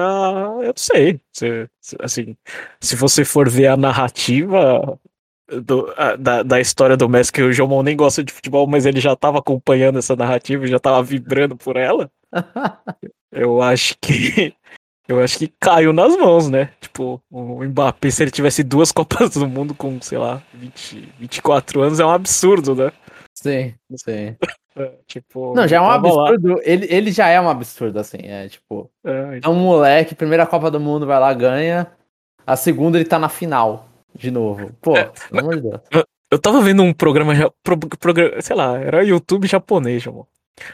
eu 0.61 0.67
não 0.67 0.73
sei. 0.75 1.21
Se, 1.31 1.69
assim, 2.01 2.35
se 2.81 2.97
você 2.97 3.23
for 3.23 3.49
ver 3.49 3.67
a 3.67 3.77
narrativa 3.77 4.99
do, 5.47 5.93
a, 5.95 6.17
da, 6.17 6.43
da 6.43 6.59
história 6.59 6.97
do 6.97 7.07
Messi, 7.07 7.31
que 7.31 7.41
o 7.41 7.53
João 7.53 7.81
nem 7.81 7.95
gosta 7.95 8.21
de 8.21 8.33
futebol, 8.33 8.67
mas 8.67 8.85
ele 8.85 8.99
já 8.99 9.13
estava 9.13 9.39
acompanhando 9.39 9.99
essa 9.99 10.17
narrativa 10.17 10.65
e 10.65 10.67
já 10.67 10.75
estava 10.75 11.01
vibrando 11.01 11.55
por 11.55 11.77
ela. 11.77 12.11
eu 13.31 13.61
acho 13.61 13.95
que. 14.01 14.53
Eu 15.07 15.21
acho 15.21 15.37
que 15.37 15.47
caiu 15.61 15.93
nas 15.93 16.17
mãos, 16.17 16.49
né? 16.49 16.73
Tipo, 16.81 17.21
o 17.31 17.63
Mbappé, 17.63 18.11
se 18.11 18.23
ele 18.23 18.31
tivesse 18.31 18.61
duas 18.61 18.91
Copas 18.91 19.29
do 19.29 19.47
Mundo 19.47 19.73
com, 19.73 20.01
sei 20.01 20.17
lá, 20.17 20.43
20, 20.53 21.13
24 21.17 21.81
anos, 21.81 22.01
é 22.01 22.05
um 22.05 22.11
absurdo, 22.11 22.75
né? 22.75 22.91
Sim, 23.33 23.73
sim. 23.95 24.35
Tipo, 25.05 25.53
não, 25.55 25.67
já 25.67 25.77
é 25.77 25.81
um 25.81 25.89
absurdo. 25.89 26.61
Ele, 26.63 26.87
ele 26.89 27.11
já 27.11 27.27
é 27.27 27.39
um 27.39 27.49
absurdo, 27.49 27.99
assim. 27.99 28.17
É 28.21 28.47
tipo. 28.47 28.89
É, 29.03 29.37
então... 29.37 29.51
é 29.51 29.55
um 29.55 29.59
moleque, 29.59 30.15
primeira 30.15 30.45
Copa 30.45 30.69
do 30.69 30.79
Mundo, 30.79 31.05
vai 31.05 31.19
lá, 31.19 31.33
ganha. 31.33 31.87
A 32.45 32.55
segunda 32.55 32.97
ele 32.97 33.05
tá 33.05 33.19
na 33.19 33.29
final. 33.29 33.89
De 34.15 34.31
novo. 34.31 34.71
Pô, 34.81 34.97
é, 34.97 35.11
pelo 35.29 35.41
amor 35.41 35.55
de 35.55 35.61
Deus. 35.61 35.81
Eu, 36.31 36.39
tava 36.39 36.61
vendo 36.61 36.81
um 36.81 36.91
programa, 36.91 37.33
pro, 37.63 37.77
programa, 37.77 38.41
sei 38.41 38.55
lá, 38.55 38.77
era 38.79 39.03
YouTube 39.03 39.47
japonês, 39.47 40.05
amor. 40.07 40.27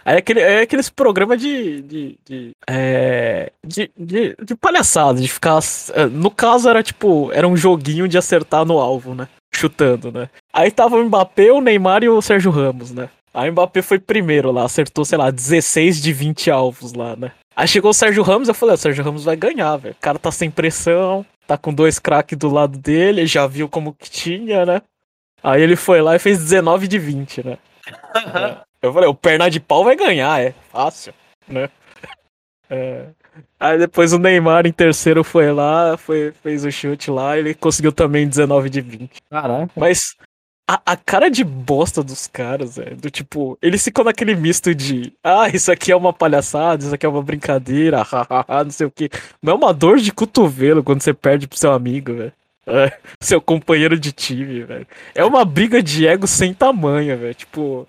Aí 0.06 0.16
é 0.16 0.18
aquele, 0.20 0.39
é 0.39 0.62
aqueles 0.62 0.89
programas 0.89 1.42
de. 1.42 1.82
de, 1.82 2.20
de, 2.26 2.52
é, 2.70 3.52
de, 3.66 3.92
de, 3.98 4.36
de 4.42 4.56
palhaçada, 4.56 5.20
de 5.20 5.28
ficar. 5.28 5.60
É, 5.94 6.06
no 6.06 6.32
caso, 6.32 6.70
era 6.70 6.82
tipo. 6.82 7.30
Era 7.34 7.48
um 7.48 7.58
joguinho 7.58 8.08
de 8.08 8.18
acertar 8.18 8.66
no 8.66 8.80
alvo, 8.80 9.13
né? 9.13 9.28
Chutando, 9.54 10.12
né? 10.12 10.30
Aí 10.54 10.72
tava 10.72 10.96
o 10.96 11.04
Mbappé, 11.04 11.52
o 11.52 11.62
Neymar 11.62 12.04
e 12.04 12.10
o 12.10 12.22
Sérgio 12.22 12.50
Ramos, 12.50 12.92
né? 12.92 13.10
Aí 13.34 13.50
o 13.50 13.52
Mbappé 13.52 13.82
foi 13.82 14.00
primeiro 14.00 14.52
lá, 14.52 14.63
acertou, 14.65 15.04
sei 15.04 15.17
lá, 15.17 15.32
16 15.32 16.02
de 16.02 16.13
20 16.13 16.52
alvos 16.52 16.93
lá, 16.93 17.15
né? 17.15 17.32
Aí 17.56 17.67
chegou 17.67 17.89
o 17.89 17.93
Sérgio 17.93 18.24
Ramos, 18.24 18.48
eu 18.48 18.54
falei, 18.54 18.76
o 18.76 18.78
Sérgio 18.78 19.04
Ramos 19.04 19.24
vai 19.24 19.36
ganhar, 19.36 19.76
velho. 19.78 19.96
O 19.96 20.02
cara 20.02 20.19
tá 20.19 20.32
sem 20.32 20.52
pressão, 20.52 21.26
tá 21.48 21.58
com 21.58 21.74
dois 21.74 21.98
craques 21.98 22.38
do 22.38 22.50
lado 22.50 22.78
dele, 22.78 23.26
já 23.26 23.48
viu 23.48 23.67
como 23.67 23.93
que 23.93 24.10
tinha, 24.10 24.65
né? 24.65 24.82
Aí 25.41 25.62
ele 25.62 25.76
foi 25.76 26.02
lá 26.02 26.15
e 26.15 26.19
fez 26.19 26.39
19 26.39 26.88
de 26.88 27.00
20, 27.00 27.46
né? 27.46 27.58
eu 28.82 28.93
falei, 28.93 29.10
o 29.10 29.15
perna 29.15 29.50
de 29.50 29.60
pau 29.60 29.84
vai 29.84 29.96
ganhar, 29.96 30.41
é 30.41 30.54
fácil, 30.72 31.13
né? 31.48 31.69
É. 32.69 33.08
Aí 33.60 33.78
depois 33.78 34.13
o 34.13 34.19
Neymar 34.19 34.65
em 34.65 34.72
terceiro 34.72 35.24
foi 35.24 35.52
lá, 35.52 35.98
foi, 35.98 36.34
fez 36.43 36.63
o 36.65 36.72
chute 36.72 37.10
lá, 37.10 37.38
ele 37.38 37.54
conseguiu 37.54 37.91
também 37.91 38.28
19 38.28 38.69
de 38.69 38.82
20. 38.82 39.22
Caraca. 39.30 39.72
Mas 39.76 40.15
a, 40.74 40.82
a, 40.94 40.98
cara 40.98 41.30
de 41.30 41.44
bosta 41.44 42.02
dos 42.02 42.26
caras, 42.26 42.80
é, 42.80 42.92
do 42.96 43.12
tipo, 43.12 43.58
eles 43.62 43.84
ficam 43.84 44.04
naquele 44.04 44.36
misto 44.36 44.74
de, 44.74 45.14
ah, 45.24 45.48
isso 45.50 45.72
aqui 45.72 45.92
é 45.92 45.96
uma 45.96 46.12
palhaçada, 46.12 46.84
isso 46.84 46.96
aqui 46.96 47.06
é 47.06 47.10
uma 47.10 47.22
brincadeira, 47.22 48.02
hahaha, 48.04 48.64
não 48.64 48.72
sei 48.72 48.88
o 48.88 48.92
que. 48.92 49.10
Não 49.42 49.54
é 49.54 49.56
uma 49.56 49.74
dor 49.74 50.00
de 50.00 50.12
cotovelo 50.12 50.84
quando 50.84 51.02
você 51.02 51.14
perde 51.14 51.48
pro 51.48 51.60
seu 51.60 51.72
amigo, 51.72 52.14
velho. 52.16 52.34
É, 52.66 52.98
seu 53.22 53.40
companheiro 53.42 54.00
de 54.00 54.12
time, 54.12 54.64
velho. 54.64 54.88
É 55.14 55.24
uma 55.24 55.46
briga 55.46 55.84
de 55.84 56.08
ego 56.08 56.26
sem 56.26 56.54
tamanho, 56.54 57.18
velho. 57.18 57.36
Tipo, 57.36 57.88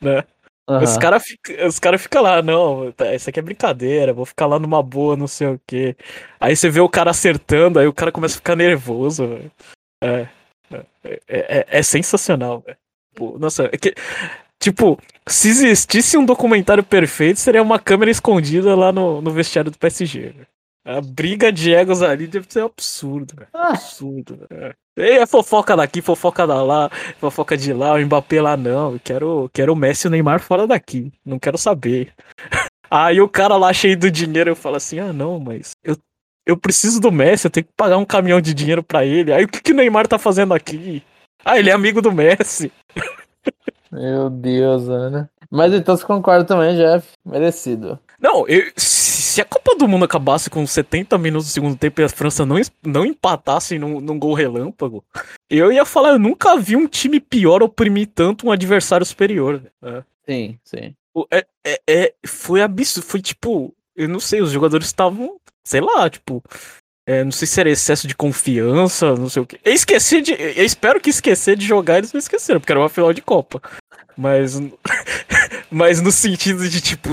né? 0.00 0.22
Uhum. 0.68 0.84
Os 0.84 0.96
caras 0.98 1.24
ficam 1.24 1.66
os 1.66 1.80
cara 1.80 1.98
fica 1.98 2.20
lá, 2.20 2.40
não, 2.40 2.92
tá, 2.92 3.12
isso 3.12 3.28
aqui 3.28 3.40
é 3.40 3.42
brincadeira, 3.42 4.12
vou 4.12 4.24
ficar 4.24 4.46
lá 4.46 4.56
numa 4.56 4.80
boa, 4.80 5.16
não 5.16 5.26
sei 5.26 5.48
o 5.48 5.60
que. 5.66 5.96
Aí 6.38 6.54
você 6.54 6.70
vê 6.70 6.78
o 6.78 6.88
cara 6.88 7.10
acertando, 7.10 7.80
aí 7.80 7.88
o 7.88 7.92
cara 7.92 8.12
começa 8.12 8.34
a 8.34 8.36
ficar 8.36 8.54
nervoso, 8.54 9.26
velho. 9.26 9.50
É. 10.02 10.28
É, 11.04 11.20
é, 11.28 11.66
é 11.68 11.82
sensacional, 11.82 12.60
velho. 12.60 12.76
Nossa, 13.38 13.64
é 13.64 13.76
que, 13.76 13.94
tipo, 14.58 14.98
se 15.26 15.48
existisse 15.48 16.16
um 16.16 16.24
documentário 16.24 16.82
perfeito, 16.82 17.40
seria 17.40 17.62
uma 17.62 17.78
câmera 17.78 18.10
escondida 18.10 18.74
lá 18.74 18.92
no, 18.92 19.20
no 19.20 19.30
vestiário 19.30 19.70
do 19.70 19.78
PSG, 19.78 20.20
véio. 20.30 20.46
A 20.82 21.00
briga 21.00 21.52
de 21.52 21.74
egos 21.74 22.02
ali 22.02 22.26
deve 22.26 22.46
ser 22.48 22.62
um 22.62 22.66
absurdo, 22.66 23.34
velho. 23.36 23.48
Ah. 23.52 23.74
Absurdo, 23.74 24.38
velho. 24.48 24.74
É 24.96 25.26
fofoca 25.26 25.76
daqui, 25.76 26.02
fofoca 26.02 26.46
da 26.46 26.62
lá, 26.62 26.90
fofoca 27.18 27.56
de 27.56 27.72
lá, 27.72 27.94
o 27.94 28.00
Mbappé 28.00 28.40
lá 28.40 28.56
não. 28.56 28.94
Eu 28.94 29.00
quero, 29.02 29.50
quero 29.52 29.72
o 29.72 29.76
Messi 29.76 30.06
e 30.06 30.08
o 30.08 30.10
Neymar 30.10 30.40
fora 30.40 30.66
daqui. 30.66 31.12
Não 31.24 31.38
quero 31.38 31.58
saber. 31.58 32.12
Aí 32.90 33.20
o 33.20 33.28
cara 33.28 33.56
lá 33.56 33.72
cheio 33.72 33.96
do 33.96 34.10
dinheiro, 34.10 34.50
eu 34.50 34.56
falo 34.56 34.76
assim: 34.76 34.98
ah, 34.98 35.12
não, 35.12 35.38
mas 35.38 35.72
eu 35.84 35.96
eu 36.50 36.56
preciso 36.56 37.00
do 37.00 37.12
Messi, 37.12 37.46
eu 37.46 37.50
tenho 37.50 37.64
que 37.64 37.72
pagar 37.76 37.96
um 37.96 38.04
caminhão 38.04 38.40
de 38.40 38.52
dinheiro 38.52 38.82
para 38.82 39.04
ele. 39.04 39.32
Aí 39.32 39.44
o 39.44 39.48
que, 39.48 39.62
que 39.62 39.72
o 39.72 39.74
Neymar 39.74 40.08
tá 40.08 40.18
fazendo 40.18 40.52
aqui? 40.52 41.02
Ah, 41.44 41.58
ele 41.58 41.70
é 41.70 41.72
amigo 41.72 42.02
do 42.02 42.12
Messi. 42.12 42.72
Meu 43.90 44.28
Deus, 44.28 44.88
Ana. 44.88 45.30
Mas 45.50 45.72
então 45.72 45.96
você 45.96 46.04
concorda 46.04 46.44
também, 46.44 46.76
Jeff? 46.76 47.08
Merecido. 47.24 47.98
Não, 48.20 48.46
eu, 48.46 48.70
se 48.76 49.40
a 49.40 49.44
Copa 49.44 49.76
do 49.76 49.88
Mundo 49.88 50.04
acabasse 50.04 50.50
com 50.50 50.66
70 50.66 51.16
minutos 51.18 51.48
do 51.48 51.52
segundo 51.52 51.76
tempo 51.76 52.00
e 52.00 52.04
a 52.04 52.08
França 52.08 52.44
não, 52.44 52.56
não 52.84 53.06
empatasse 53.06 53.78
num, 53.78 54.00
num 54.00 54.18
gol 54.18 54.34
relâmpago, 54.34 55.04
eu 55.48 55.72
ia 55.72 55.84
falar, 55.84 56.10
eu 56.10 56.18
nunca 56.18 56.56
vi 56.56 56.76
um 56.76 56.86
time 56.86 57.18
pior 57.18 57.62
oprimir 57.62 58.08
tanto 58.14 58.46
um 58.46 58.52
adversário 58.52 59.06
superior. 59.06 59.62
É. 59.82 60.02
Sim, 60.28 60.58
sim. 60.64 60.94
É, 61.30 61.46
é, 61.64 61.80
é, 61.88 62.14
foi 62.26 62.62
absurdo, 62.62 63.06
foi 63.06 63.20
tipo, 63.20 63.74
eu 63.96 64.08
não 64.08 64.20
sei, 64.20 64.40
os 64.40 64.52
jogadores 64.52 64.86
estavam 64.86 65.39
sei 65.66 65.80
lá, 65.80 66.08
tipo. 66.08 66.42
É, 67.06 67.24
não 67.24 67.32
sei 67.32 67.48
se 67.48 67.58
era 67.58 67.70
excesso 67.70 68.06
de 68.06 68.14
confiança, 68.14 69.16
não 69.16 69.28
sei 69.28 69.42
o 69.42 69.46
que. 69.46 69.58
Eu 69.64 69.72
esqueci 69.72 70.20
de. 70.20 70.32
Eu 70.32 70.64
espero 70.64 71.00
que 71.00 71.10
esquecer 71.10 71.56
de 71.56 71.66
jogar 71.66 71.98
eles 71.98 72.12
não 72.12 72.18
esqueceram, 72.18 72.60
porque 72.60 72.72
era 72.72 72.80
uma 72.80 72.88
final 72.88 73.12
de 73.12 73.22
Copa. 73.22 73.60
Mas. 74.16 74.60
mas 75.70 76.00
no 76.00 76.12
sentido 76.12 76.68
de, 76.68 76.80
tipo. 76.80 77.10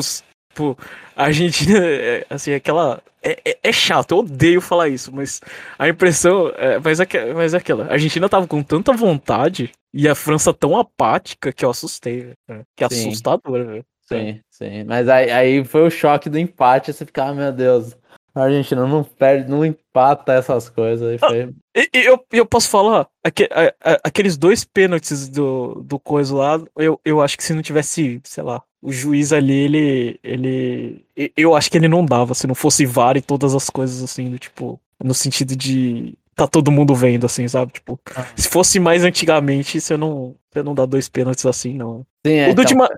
tipo 0.50 0.78
a 1.16 1.26
Argentina, 1.26 1.80
é, 1.84 2.26
assim, 2.30 2.54
aquela. 2.54 3.02
É, 3.24 3.40
é, 3.44 3.58
é, 3.64 3.72
chato, 3.72 4.12
eu 4.12 4.20
odeio 4.20 4.62
falar 4.62 4.88
isso, 4.90 5.12
mas 5.12 5.42
a 5.80 5.90
impressão. 5.90 6.50
É, 6.56 6.80
mas, 6.80 7.00
é, 7.00 7.34
mas 7.34 7.54
é 7.54 7.58
aquela. 7.58 7.86
A 7.86 7.94
Argentina 7.94 8.30
tava 8.30 8.46
com 8.46 8.62
tanta 8.62 8.94
vontade 8.94 9.72
e 9.94 10.08
a 10.08 10.14
França 10.14 10.54
tão 10.54 10.78
apática 10.78 11.52
que 11.52 11.66
eu 11.66 11.70
assustei, 11.72 12.34
né? 12.48 12.62
Que 12.76 12.84
é 12.84 12.88
assustador, 12.88 13.66
velho. 13.66 13.86
Sim, 14.08 14.40
sim. 14.50 14.84
Mas 14.86 15.10
aí, 15.10 15.30
aí 15.32 15.66
foi 15.66 15.82
o 15.82 15.90
choque 15.90 16.30
do 16.30 16.40
empate, 16.40 16.94
você 16.94 17.06
ficar, 17.06 17.30
ah, 17.30 17.34
meu 17.34 17.52
Deus. 17.52 17.98
A 18.38 18.44
Argentina 18.44 18.86
não 18.86 19.04
perde, 19.04 19.50
não 19.50 19.66
empata 19.66 20.34
essas 20.34 20.70
coisas. 20.70 21.10
Aí 21.10 21.18
foi... 21.18 21.54
e, 21.76 21.90
e 21.94 22.06
eu, 22.06 22.24
eu 22.32 22.46
posso 22.46 22.70
falar, 22.70 23.08
aqu, 23.24 23.44
a, 23.52 23.92
a, 23.94 24.00
aqueles 24.04 24.38
dois 24.38 24.64
pênaltis 24.64 25.28
do, 25.28 25.82
do 25.84 26.00
coisa 26.00 26.36
lá, 26.36 26.62
eu, 26.78 27.00
eu 27.04 27.22
acho 27.22 27.36
que 27.38 27.44
se 27.44 27.54
não 27.54 27.62
tivesse, 27.62 28.22
sei 28.24 28.44
lá, 28.44 28.62
o 28.82 28.92
juiz 28.92 29.34
ali, 29.34 29.54
ele, 29.54 30.20
ele. 30.24 31.06
Eu 31.36 31.56
acho 31.56 31.70
que 31.70 31.78
ele 31.78 31.88
não 31.88 32.06
dava, 32.06 32.34
se 32.34 32.48
não 32.48 32.56
fosse 32.56 32.86
VAR 32.86 33.18
e 33.18 33.22
todas 33.22 33.56
as 33.56 33.70
coisas 33.70 34.04
assim, 34.04 34.30
do 34.30 34.40
tipo. 34.40 34.80
No 35.04 35.14
sentido 35.14 35.56
de. 35.56 36.16
tá 36.36 36.48
todo 36.48 36.72
mundo 36.72 36.96
vendo, 36.96 37.26
assim, 37.26 37.48
sabe? 37.48 37.74
Tipo, 37.74 38.00
ah. 38.16 38.26
se 38.36 38.48
fosse 38.48 38.80
mais 38.80 39.04
antigamente, 39.04 39.82
você 39.82 39.98
não, 39.98 40.36
você 40.52 40.64
não 40.64 40.74
dá 40.76 40.86
dois 40.86 41.10
pênaltis 41.10 41.46
assim, 41.46 41.74
não. 41.74 42.06
Sim, 42.26 42.34
é, 42.34 42.50
o 42.50 42.56
do 42.56 42.62
então, 42.62 42.66
Di 42.66 42.76
Ma... 42.76 42.90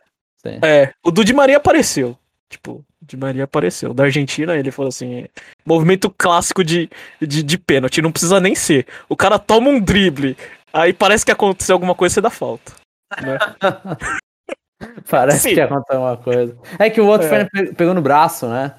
É, 0.46 0.94
o 1.04 1.12
do 1.12 1.26
Di 1.26 1.34
Maria 1.34 1.58
apareceu. 1.58 2.18
Tipo, 2.50 2.84
Di 3.00 3.16
Maria 3.16 3.44
apareceu. 3.44 3.94
Da 3.94 4.06
Argentina, 4.06 4.58
ele 4.58 4.72
falou 4.72 4.90
assim: 4.90 5.26
movimento 5.66 6.10
clássico 6.10 6.64
de, 6.64 6.90
de, 7.22 7.44
de 7.44 7.58
pênalti, 7.58 8.02
não 8.02 8.12
precisa 8.12 8.40
nem 8.40 8.56
ser. 8.56 8.88
O 9.08 9.16
cara 9.16 9.38
toma 9.38 9.70
um 9.70 9.80
drible, 9.80 10.36
aí 10.74 10.92
parece 10.92 11.24
que 11.24 11.32
aconteceu 11.32 11.76
alguma 11.76 11.94
coisa 11.94 12.14
e 12.14 12.16
você 12.16 12.22
dá 12.22 12.30
falta. 12.32 12.74
Né? 13.22 13.38
parece 15.10 15.50
Sim. 15.50 15.54
que 15.54 15.62
aconteceu 15.62 15.98
alguma 16.04 16.18
coisa. 16.18 16.58
É 16.80 16.90
que 16.90 17.00
o 17.00 17.06
outro 17.06 17.28
é. 17.28 17.48
foi 17.50 17.74
pegou 17.74 17.94
no 17.94 18.02
braço, 18.02 18.48
né? 18.48 18.76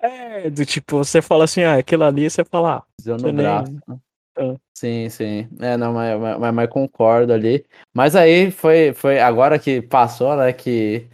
É, 0.00 0.50
do 0.50 0.66
tipo, 0.66 0.98
você 0.98 1.22
fala 1.22 1.44
assim, 1.44 1.62
ah, 1.62 1.76
aquilo 1.76 2.04
ali, 2.04 2.28
você 2.28 2.44
fala. 2.44 2.84
Ah, 3.06 3.16
no 3.16 3.32
braço. 3.32 3.72
Nem... 3.72 4.00
Ah. 4.36 4.54
Sim, 4.76 5.08
sim. 5.08 5.48
É, 5.60 5.76
não, 5.76 5.94
mas, 5.94 6.20
mas, 6.38 6.54
mas, 6.54 6.68
concordo 6.68 7.32
ali. 7.32 7.64
Mas 7.94 8.14
aí 8.16 8.50
foi, 8.50 8.92
foi 8.92 9.20
agora 9.20 9.58
que 9.58 9.80
passou, 9.80 10.36
né? 10.36 10.52
Que 10.52 11.06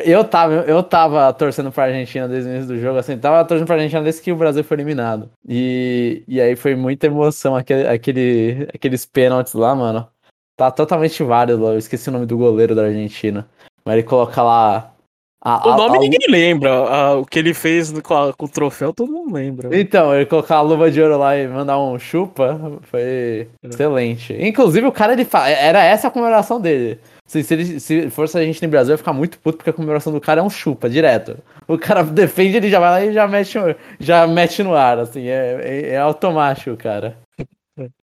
eu 0.00 0.24
tava, 0.24 0.54
eu 0.54 0.82
tava 0.82 1.32
torcendo 1.32 1.70
pra 1.70 1.84
Argentina 1.84 2.28
desde 2.28 2.48
o 2.48 2.52
início 2.52 2.68
do 2.68 2.80
jogo, 2.80 2.98
assim, 2.98 3.18
tava 3.18 3.44
torcendo 3.44 3.66
pra 3.66 3.76
Argentina 3.76 4.02
desde 4.02 4.22
que 4.22 4.32
o 4.32 4.36
Brasil 4.36 4.64
foi 4.64 4.76
eliminado. 4.76 5.30
E, 5.48 6.22
e 6.26 6.40
aí 6.40 6.56
foi 6.56 6.74
muita 6.74 7.06
emoção, 7.06 7.56
aquele, 7.56 7.86
aquele, 7.86 8.68
aqueles 8.74 9.06
pênaltis 9.06 9.54
lá, 9.54 9.74
mano. 9.74 10.08
Tá 10.56 10.70
totalmente 10.70 11.22
válido, 11.22 11.66
eu 11.66 11.78
esqueci 11.78 12.08
o 12.08 12.12
nome 12.12 12.26
do 12.26 12.36
goleiro 12.36 12.74
da 12.74 12.84
Argentina. 12.84 13.48
Mas 13.84 13.94
ele 13.94 14.02
coloca 14.02 14.42
lá 14.42 14.92
a, 15.40 15.68
o 15.68 15.76
nome 15.76 15.98
a, 15.98 16.00
ninguém 16.00 16.26
lembra. 16.28 16.70
A, 16.72 17.16
o 17.16 17.24
que 17.24 17.38
ele 17.38 17.54
fez 17.54 17.92
com, 17.92 18.32
com, 18.32 18.44
o 18.44 18.48
troféu, 18.48 18.92
todo 18.92 19.12
mundo 19.12 19.32
lembra. 19.32 19.78
Então, 19.78 20.14
ele 20.14 20.26
colocar 20.26 20.56
a 20.56 20.60
luva 20.60 20.90
de 20.90 21.00
ouro 21.00 21.16
lá 21.16 21.36
e 21.36 21.46
mandar 21.46 21.78
um 21.78 21.98
chupa 21.98 22.80
foi 22.82 23.00
é. 23.00 23.46
excelente. 23.62 24.36
Inclusive, 24.38 24.86
o 24.86 24.92
cara, 24.92 25.12
ele 25.12 25.24
fa... 25.24 25.48
era 25.48 25.82
essa 25.82 26.08
a 26.08 26.10
comemoração 26.10 26.60
dele. 26.60 26.98
Se, 27.28 27.44
se, 27.44 27.78
se 27.78 28.10
fosse 28.10 28.36
a 28.36 28.42
gente 28.42 28.60
no 28.60 28.68
Brasil, 28.68 28.94
ia 28.94 28.98
ficar 28.98 29.12
muito 29.12 29.38
puto 29.38 29.58
porque 29.58 29.70
a 29.70 29.72
comemoração 29.72 30.12
do 30.12 30.20
cara 30.20 30.40
é 30.40 30.42
um 30.42 30.50
chupa, 30.50 30.90
direto. 30.90 31.38
O 31.68 31.78
cara 31.78 32.02
defende, 32.02 32.56
ele 32.56 32.70
já 32.70 32.80
vai 32.80 32.90
lá 32.90 33.04
e 33.04 33.12
já 33.12 33.28
mete, 33.28 33.56
já 34.00 34.26
mete 34.26 34.62
no 34.64 34.74
ar, 34.74 34.98
assim. 34.98 35.28
É, 35.28 35.60
é, 35.62 35.88
é 35.90 35.98
automático, 35.98 36.76
cara. 36.76 37.16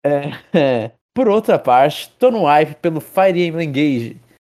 É, 0.02 0.30
é. 0.54 0.90
Por 1.12 1.28
outra 1.28 1.58
parte, 1.58 2.10
tô 2.18 2.30
no 2.30 2.44
hype 2.44 2.76
pelo 2.76 3.00
Fire 3.00 3.44
Emblem 3.44 3.68
Engage 3.68 4.16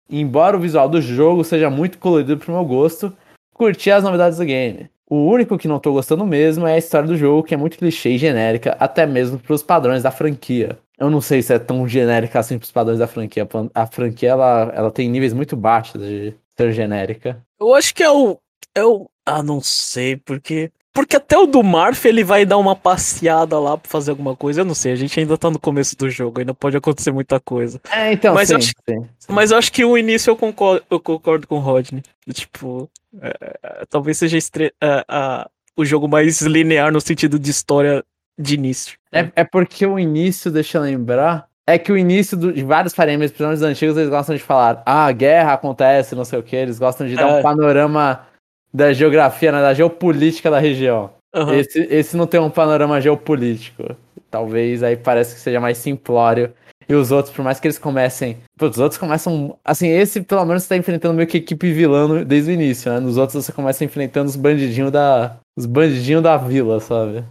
embora 0.09 0.57
o 0.57 0.59
visual 0.59 0.89
do 0.89 1.01
jogo 1.01 1.43
seja 1.43 1.69
muito 1.69 1.99
colorido 1.99 2.37
pro 2.37 2.51
meu 2.51 2.65
gosto, 2.65 3.15
curti 3.53 3.91
as 3.91 4.03
novidades 4.03 4.39
do 4.39 4.45
game. 4.45 4.89
O 5.09 5.27
único 5.27 5.57
que 5.57 5.67
não 5.67 5.79
tô 5.79 5.91
gostando 5.93 6.25
mesmo 6.25 6.67
é 6.67 6.73
a 6.73 6.77
história 6.77 7.07
do 7.07 7.17
jogo, 7.17 7.43
que 7.43 7.53
é 7.53 7.57
muito 7.57 7.77
clichê 7.77 8.11
e 8.11 8.17
genérica, 8.17 8.75
até 8.79 9.05
mesmo 9.05 9.39
pros 9.39 9.63
padrões 9.63 10.03
da 10.03 10.11
franquia. 10.11 10.77
Eu 10.99 11.09
não 11.09 11.21
sei 11.21 11.41
se 11.41 11.53
é 11.53 11.59
tão 11.59 11.88
genérica 11.88 12.39
assim 12.39 12.57
pros 12.57 12.71
padrões 12.71 12.99
da 12.99 13.07
franquia. 13.07 13.47
A 13.73 13.88
franquia, 13.88 14.29
ela, 14.29 14.71
ela 14.75 14.91
tem 14.91 15.09
níveis 15.09 15.33
muito 15.33 15.55
baixos 15.55 16.01
de 16.01 16.33
ser 16.57 16.71
genérica. 16.73 17.41
Eu 17.59 17.73
acho 17.73 17.95
que 17.95 18.03
é 18.03 18.12
o... 18.12 18.38
É 18.75 18.83
o... 18.83 19.09
Ah, 19.25 19.41
não 19.41 19.62
sei, 19.62 20.17
porque... 20.17 20.71
Porque 20.91 21.15
até 21.15 21.38
o 21.38 21.45
do 21.45 21.63
Marf 21.63 22.03
ele 22.05 22.23
vai 22.23 22.45
dar 22.45 22.57
uma 22.57 22.75
passeada 22.75 23.59
lá 23.59 23.77
pra 23.77 23.89
fazer 23.89 24.12
alguma 24.12 24.35
coisa. 24.35 24.62
Eu 24.62 24.65
não 24.65 24.73
sei, 24.73 24.91
a 24.91 24.95
gente 24.95 25.17
ainda 25.19 25.38
tá 25.38 25.49
no 25.49 25.59
começo 25.59 25.95
do 25.95 26.09
jogo, 26.09 26.39
ainda 26.39 26.53
pode 26.53 26.75
acontecer 26.75 27.12
muita 27.12 27.39
coisa. 27.39 27.79
É, 27.91 28.12
então, 28.12 28.33
mas 28.33 28.47
sim, 28.49 28.55
eu 28.55 28.57
acho, 28.57 28.67
sim, 28.67 29.07
sim. 29.19 29.31
Mas 29.31 29.51
eu 29.51 29.57
acho 29.57 29.71
que 29.71 29.85
o 29.85 29.97
início 29.97 30.31
eu 30.31 30.35
concordo, 30.35 30.83
eu 30.89 30.99
concordo 30.99 31.47
com 31.47 31.57
o 31.57 31.59
Rodney. 31.59 32.01
Tipo, 32.33 32.89
é, 33.21 33.59
é 33.63 33.85
talvez 33.88 34.17
seja 34.17 34.38
estre... 34.38 34.73
é, 34.81 35.47
o 35.77 35.85
jogo 35.85 36.07
mais 36.09 36.41
linear 36.41 36.91
no 36.91 36.99
sentido 36.99 37.39
de 37.39 37.51
história 37.51 38.03
de 38.39 38.56
início. 38.56 38.97
É, 39.12 39.30
é 39.36 39.43
porque 39.43 39.86
o 39.86 39.99
início, 39.99 40.49
deixa 40.49 40.78
eu 40.78 40.84
lembrar, 40.84 41.47
é 41.67 41.78
que 41.78 41.91
o 41.91 41.97
início 41.97 42.38
do, 42.38 42.54
de 42.54 42.63
vários 42.63 42.93
Emblems, 42.93 43.32
principalmente 43.32 43.60
dos 43.60 43.67
antigos, 43.67 43.97
eles 43.97 44.10
gostam 44.10 44.36
de 44.36 44.41
falar, 44.41 44.82
ah, 44.86 45.06
a 45.06 45.12
guerra 45.12 45.54
acontece, 45.54 46.15
não 46.15 46.25
sei 46.25 46.39
o 46.39 46.43
que, 46.43 46.56
eles 46.56 46.80
gostam 46.80 47.06
de 47.06 47.15
dar 47.15 47.28
um 47.28 47.38
é. 47.38 47.41
panorama 47.41 48.25
da 48.73 48.93
geografia, 48.93 49.52
né, 49.52 49.62
da 49.62 49.73
geopolítica 49.73 50.49
da 50.49 50.60
região. 50.60 51.12
Uhum. 51.36 51.54
Esse, 51.54 51.88
esse 51.91 52.17
não 52.17 52.25
tem 52.25 52.39
um 52.39 52.49
panorama 52.49 52.99
geopolítico. 52.99 53.95
Talvez 54.32 54.82
aí 54.82 54.95
parece 54.95 55.36
que 55.36 55.41
seja 55.41 55.60
mais 55.60 55.78
simplório. 55.78 56.52
E 56.88 56.95
os 56.95 57.12
outros, 57.12 57.36
por 57.36 57.43
mais 57.43 57.60
que 57.60 57.67
eles 57.67 57.78
comecem. 57.78 58.38
Os 58.60 58.80
outros 58.80 58.97
começam. 58.97 59.56
Assim, 59.63 59.89
esse 59.89 60.21
pelo 60.21 60.43
menos 60.43 60.63
você 60.63 60.69
tá 60.69 60.78
enfrentando 60.78 61.13
meio 61.13 61.28
que 61.28 61.38
equipe 61.38 61.71
vilã 61.71 62.23
desde 62.23 62.49
o 62.49 62.54
início, 62.54 62.91
né? 62.91 62.99
Nos 62.99 63.15
outros 63.15 63.45
você 63.45 63.52
começa 63.52 63.86
enfrentando 63.86 64.28
os 64.28 64.36
bandidinhos 64.36 64.91
da. 64.91 65.38
Os 65.56 65.67
bandidinhos 65.67 66.23
da 66.23 66.36
vila, 66.36 66.80
sabe? 66.80 67.23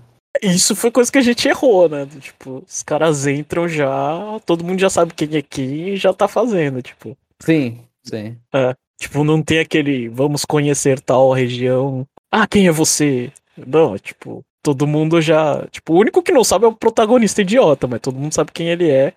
Isso 0.43 0.77
foi 0.77 0.91
coisa 0.91 1.11
que 1.11 1.19
a 1.19 1.23
gente 1.23 1.49
errou, 1.49 1.89
né? 1.89 2.07
Tipo, 2.21 2.65
os 2.67 2.83
caras 2.83 3.27
entram 3.27 3.69
já, 3.69 4.39
todo 4.47 4.65
mundo 4.65 4.81
já 4.81 4.91
sabe 4.91 5.15
quem 5.15 5.37
é 5.37 5.43
quem 5.43 5.91
e 5.91 5.97
já 5.97 6.13
tá 6.13 6.29
fazendo, 6.29 6.83
tipo. 6.83 7.17
Sim, 7.41 7.81
sim. 8.03 8.37
É. 8.55 8.75
Tipo, 9.01 9.23
não 9.23 9.43
tem 9.43 9.61
aquele 9.61 10.09
vamos 10.09 10.45
conhecer 10.45 11.01
tal 11.01 11.33
região. 11.33 12.07
Ah, 12.31 12.47
quem 12.47 12.67
é 12.67 12.73
você? 12.73 13.33
Não, 13.57 13.97
tipo, 13.99 14.45
todo 14.63 14.87
mundo 14.87 15.21
já. 15.21 15.67
Tipo, 15.71 15.95
o 15.95 15.99
único 15.99 16.23
que 16.23 16.33
não 16.33 16.45
sabe 16.45 16.65
é 16.65 16.69
o 16.69 16.75
protagonista 16.75 17.43
idiota, 17.43 17.87
mas 17.87 18.01
todo 18.01 18.19
mundo 18.19 18.35
sabe 18.35 18.53
quem 18.53 18.69
ele 18.69 18.91
é, 18.91 19.15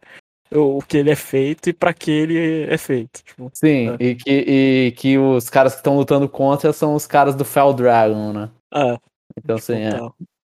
o 0.54 0.82
que 0.82 0.98
ele 0.98 1.10
é 1.10 1.16
feito 1.16 1.70
e 1.70 1.74
para 1.74 1.94
que 1.94 2.12
ele 2.12 2.64
é 2.70 2.78
feito. 2.78 3.24
Tipo, 3.24 3.50
Sim, 3.54 3.90
é. 3.90 3.98
e, 4.00 4.16
que, 4.16 4.32
e 4.32 4.92
que 4.92 5.18
os 5.18 5.50
caras 5.50 5.74
que 5.74 5.80
estão 5.80 5.98
lutando 5.98 6.28
contra 6.30 6.72
são 6.74 6.96
os 6.96 7.08
caras 7.08 7.36
do 7.36 7.46
Fel 7.46 7.74
Dragon, 7.74 8.34
né? 8.34 8.50
É. 8.74 8.98
Então, 9.38 9.56
tipo, 9.58 9.74
assim, 9.74 9.82
é. 9.82 10.00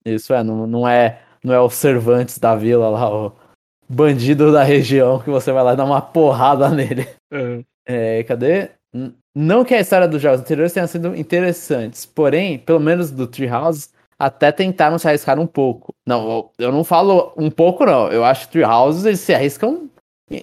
Isso 0.06 0.34
é, 0.34 0.44
não, 0.44 0.68
não 0.68 0.88
é. 0.88 1.22
Não 1.44 1.54
é 1.54 1.60
o 1.60 1.70
Cervantes 1.70 2.38
da 2.38 2.56
vila 2.56 2.88
lá, 2.90 3.10
o 3.10 3.34
bandido 3.90 4.52
da 4.52 4.64
região 4.64 5.20
que 5.20 5.30
você 5.30 5.52
vai 5.52 5.64
lá 5.64 5.74
dar 5.74 5.86
uma 5.86 6.02
porrada 6.02 6.70
nele. 6.70 7.08
É. 7.32 7.64
É, 7.84 8.24
cadê? 8.24 8.70
Não 9.36 9.66
que 9.66 9.74
a 9.74 9.80
história 9.80 10.08
dos 10.08 10.22
jogos 10.22 10.42
anteriores 10.42 10.72
tenha 10.72 10.86
sido 10.86 11.16
interessantes, 11.16 12.06
porém, 12.06 12.60
pelo 12.60 12.80
menos 12.80 13.10
do 13.10 13.26
Treehouse, 13.26 13.90
até 14.20 14.52
tentaram 14.52 15.00
se 15.00 15.08
arriscar 15.08 15.40
um 15.40 15.48
pouco. 15.48 15.94
Não, 16.06 16.52
eu 16.60 16.72
não 16.72 16.84
falo 16.84 17.34
um 17.36 17.50
pouco, 17.50 17.84
não. 17.84 18.08
Eu 18.10 18.24
acho 18.24 18.46
que 18.46 18.54
Treehouse 18.54 19.06
eles 19.06 19.20
se 19.20 19.34
arriscam. 19.34 19.90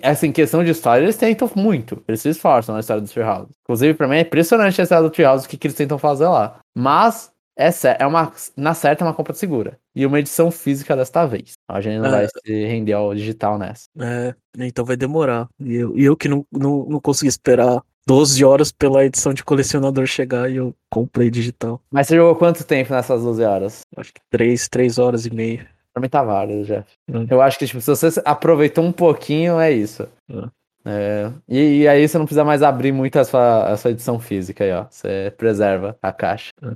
Assim, 0.02 0.32
questão 0.32 0.64
de 0.64 0.70
história, 0.70 1.04
eles 1.04 1.16
tentam 1.16 1.48
muito. 1.54 2.02
Eles 2.08 2.20
se 2.20 2.28
esforçam 2.28 2.74
na 2.74 2.80
história 2.80 3.00
do 3.00 3.08
Treehouse. 3.08 3.48
Inclusive, 3.62 3.94
pra 3.94 4.08
mim 4.08 4.16
é 4.16 4.20
impressionante 4.22 4.80
a 4.80 4.82
história 4.82 5.04
do 5.04 5.10
Treehouse, 5.10 5.46
o 5.46 5.48
que, 5.48 5.56
que 5.56 5.68
eles 5.68 5.76
tentam 5.76 5.96
fazer 5.96 6.26
lá. 6.26 6.58
Mas, 6.76 7.30
é, 7.58 7.70
é 7.98 8.06
uma, 8.06 8.32
na 8.56 8.72
certa, 8.72 9.04
é 9.04 9.06
uma 9.06 9.14
compra 9.14 9.34
segura. 9.34 9.78
E 9.94 10.06
uma 10.06 10.20
edição 10.20 10.50
física 10.50 10.96
desta 10.96 11.26
vez. 11.26 11.54
A 11.68 11.80
gente 11.80 11.98
não 11.98 12.06
é. 12.06 12.10
vai 12.10 12.26
se 12.28 12.64
render 12.66 12.92
ao 12.92 13.12
digital 13.12 13.58
nessa. 13.58 13.88
É, 14.00 14.34
então 14.58 14.84
vai 14.84 14.96
demorar. 14.96 15.48
E 15.58 15.74
eu, 15.74 15.98
e 15.98 16.04
eu 16.04 16.16
que 16.16 16.28
não, 16.28 16.46
não, 16.52 16.86
não 16.86 17.00
consegui 17.00 17.28
esperar 17.28 17.82
12 18.06 18.44
horas 18.44 18.70
pela 18.70 19.04
edição 19.04 19.34
de 19.34 19.44
colecionador 19.44 20.06
chegar 20.06 20.50
e 20.50 20.56
eu 20.56 20.74
comprei 20.88 21.30
digital. 21.30 21.82
Mas 21.90 22.06
você 22.06 22.16
jogou 22.16 22.36
quanto 22.36 22.64
tempo 22.64 22.92
nessas 22.92 23.22
12 23.22 23.42
horas? 23.42 23.80
Acho 23.96 24.14
que 24.14 24.20
3, 24.30 24.68
3 24.68 24.98
horas 24.98 25.26
e 25.26 25.34
meia. 25.34 25.66
Pra 25.92 26.00
mim 26.00 26.08
tá 26.08 26.22
válido, 26.22 26.64
Jeff. 26.64 26.86
Hum. 27.10 27.26
Eu 27.28 27.42
acho 27.42 27.58
que 27.58 27.66
tipo, 27.66 27.80
se 27.80 27.90
você 27.90 28.22
aproveitou 28.24 28.84
um 28.84 28.92
pouquinho, 28.92 29.58
é 29.58 29.72
isso. 29.72 30.08
Hum. 30.30 30.48
É, 30.84 31.30
e, 31.46 31.80
e, 31.80 31.88
aí 31.88 32.08
você 32.08 32.16
não 32.16 32.24
precisa 32.24 32.44
mais 32.44 32.62
abrir 32.62 32.92
muito 32.92 33.18
a 33.18 33.24
sua, 33.24 33.68
a 33.68 33.76
sua 33.76 33.90
edição 33.90 34.18
física 34.18 34.64
aí, 34.64 34.72
ó. 34.72 34.86
Você 34.88 35.34
preserva 35.36 35.98
a 36.00 36.12
caixa. 36.12 36.50
Hum. 36.62 36.74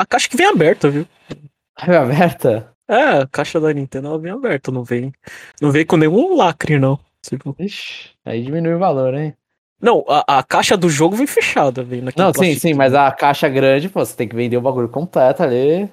A 0.00 0.06
caixa 0.06 0.30
que 0.30 0.36
vem 0.36 0.46
aberta, 0.46 0.88
viu? 0.88 1.06
Vem 1.86 1.96
aberta? 1.96 2.72
É, 2.88 3.18
a 3.18 3.26
caixa 3.26 3.60
da 3.60 3.72
Nintendo 3.72 4.08
ela 4.08 4.18
vem 4.18 4.32
aberta, 4.32 4.70
não 4.70 4.82
vem. 4.82 5.12
Não 5.60 5.70
vem 5.70 5.84
com 5.84 5.96
nenhum 5.96 6.36
lacre, 6.36 6.78
não. 6.78 6.98
Tipo... 7.22 7.54
Ixi, 7.58 8.10
aí 8.24 8.42
diminui 8.42 8.74
o 8.74 8.78
valor, 8.78 9.14
hein? 9.14 9.34
Não, 9.80 10.04
a, 10.08 10.38
a, 10.38 10.42
caixa 10.42 10.76
do 10.76 10.88
jogo 10.88 11.16
vem 11.16 11.26
fechada, 11.26 11.82
vem 11.82 12.02
Não, 12.16 12.32
sim, 12.34 12.54
sim, 12.54 12.74
mas 12.74 12.94
a 12.94 13.10
caixa 13.12 13.48
grande, 13.48 13.88
pô, 13.90 14.04
você 14.04 14.16
tem 14.16 14.26
que 14.26 14.34
vender 14.34 14.56
o 14.56 14.62
bagulho 14.62 14.88
completo 14.88 15.42
ali. 15.42 15.90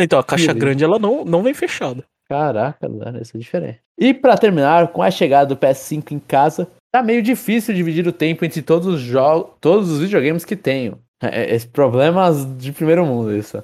Então, 0.00 0.18
a 0.20 0.24
caixa 0.24 0.52
grande, 0.52 0.84
ela 0.84 0.98
não, 0.98 1.24
não 1.24 1.42
vem 1.42 1.54
fechada. 1.54 2.04
Caraca, 2.28 2.88
mano, 2.88 3.20
isso 3.20 3.36
é 3.36 3.40
diferente. 3.40 3.80
E 3.98 4.14
para 4.14 4.38
terminar, 4.38 4.88
com 4.88 5.02
a 5.02 5.10
chegada 5.10 5.54
do 5.54 5.60
PS5 5.60 6.12
em 6.12 6.20
casa, 6.20 6.70
tá 6.92 7.02
meio 7.02 7.22
difícil 7.22 7.74
dividir 7.74 8.06
o 8.06 8.12
tempo 8.12 8.44
entre 8.44 8.62
todos 8.62 8.86
os 8.86 9.00
jogos, 9.00 9.52
todos 9.60 9.90
os 9.90 10.00
videogames 10.00 10.44
que 10.44 10.56
tenho. 10.56 11.00
É, 11.20 11.54
é, 11.54 11.58
problemas 11.60 12.46
de 12.56 12.72
primeiro 12.72 13.04
mundo, 13.04 13.36
isso. 13.36 13.62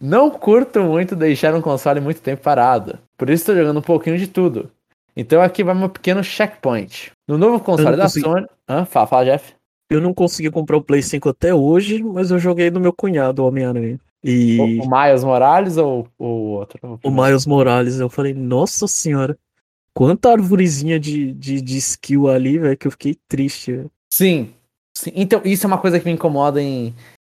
Não 0.00 0.30
curto 0.30 0.82
muito 0.82 1.16
deixar 1.16 1.54
um 1.54 1.60
console 1.60 2.00
muito 2.00 2.20
tempo 2.20 2.42
parado. 2.42 2.98
Por 3.16 3.28
isso 3.28 3.42
estou 3.42 3.56
jogando 3.56 3.78
um 3.78 3.82
pouquinho 3.82 4.18
de 4.18 4.26
tudo. 4.26 4.70
Então 5.16 5.42
aqui 5.42 5.62
vai 5.62 5.74
meu 5.74 5.88
pequeno 5.88 6.22
checkpoint. 6.22 7.10
No 7.28 7.36
novo 7.36 7.60
console 7.62 7.96
da 7.96 8.04
consegui... 8.04 8.24
Sony. 8.24 8.46
Hã? 8.68 8.84
Fala, 8.84 9.06
fala, 9.06 9.24
Jeff. 9.24 9.54
Eu 9.90 10.00
não 10.00 10.14
consegui 10.14 10.50
comprar 10.50 10.76
o 10.76 10.82
Play 10.82 11.02
5 11.02 11.28
até 11.28 11.54
hoje, 11.54 12.02
mas 12.02 12.30
eu 12.30 12.38
joguei 12.38 12.70
no 12.70 12.80
meu 12.80 12.92
cunhado, 12.92 13.42
o 13.42 13.48
Homem-Aranha. 13.48 13.98
E... 14.22 14.58
O, 14.58 14.84
o 14.84 14.90
Miles 14.90 15.24
Morales 15.24 15.76
ou 15.76 16.06
o 16.18 16.24
outro? 16.24 17.00
O 17.02 17.10
Miles 17.10 17.44
Morales. 17.44 17.98
Eu 17.98 18.08
falei, 18.08 18.32
nossa 18.32 18.86
senhora, 18.86 19.36
quanta 19.92 20.30
arvorezinha 20.30 20.98
de, 21.00 21.32
de, 21.32 21.60
de 21.60 21.76
skill 21.76 22.28
ali, 22.28 22.58
velho, 22.58 22.76
que 22.76 22.86
eu 22.86 22.92
fiquei 22.92 23.16
triste. 23.28 23.72
Véio. 23.72 23.90
Sim, 24.12 24.50
sim. 25.00 25.12
Então, 25.14 25.40
isso 25.44 25.66
é 25.66 25.68
uma 25.68 25.78
coisa 25.78 25.98
que 25.98 26.06
me 26.06 26.12
incomoda 26.12 26.60
em, 26.60 26.94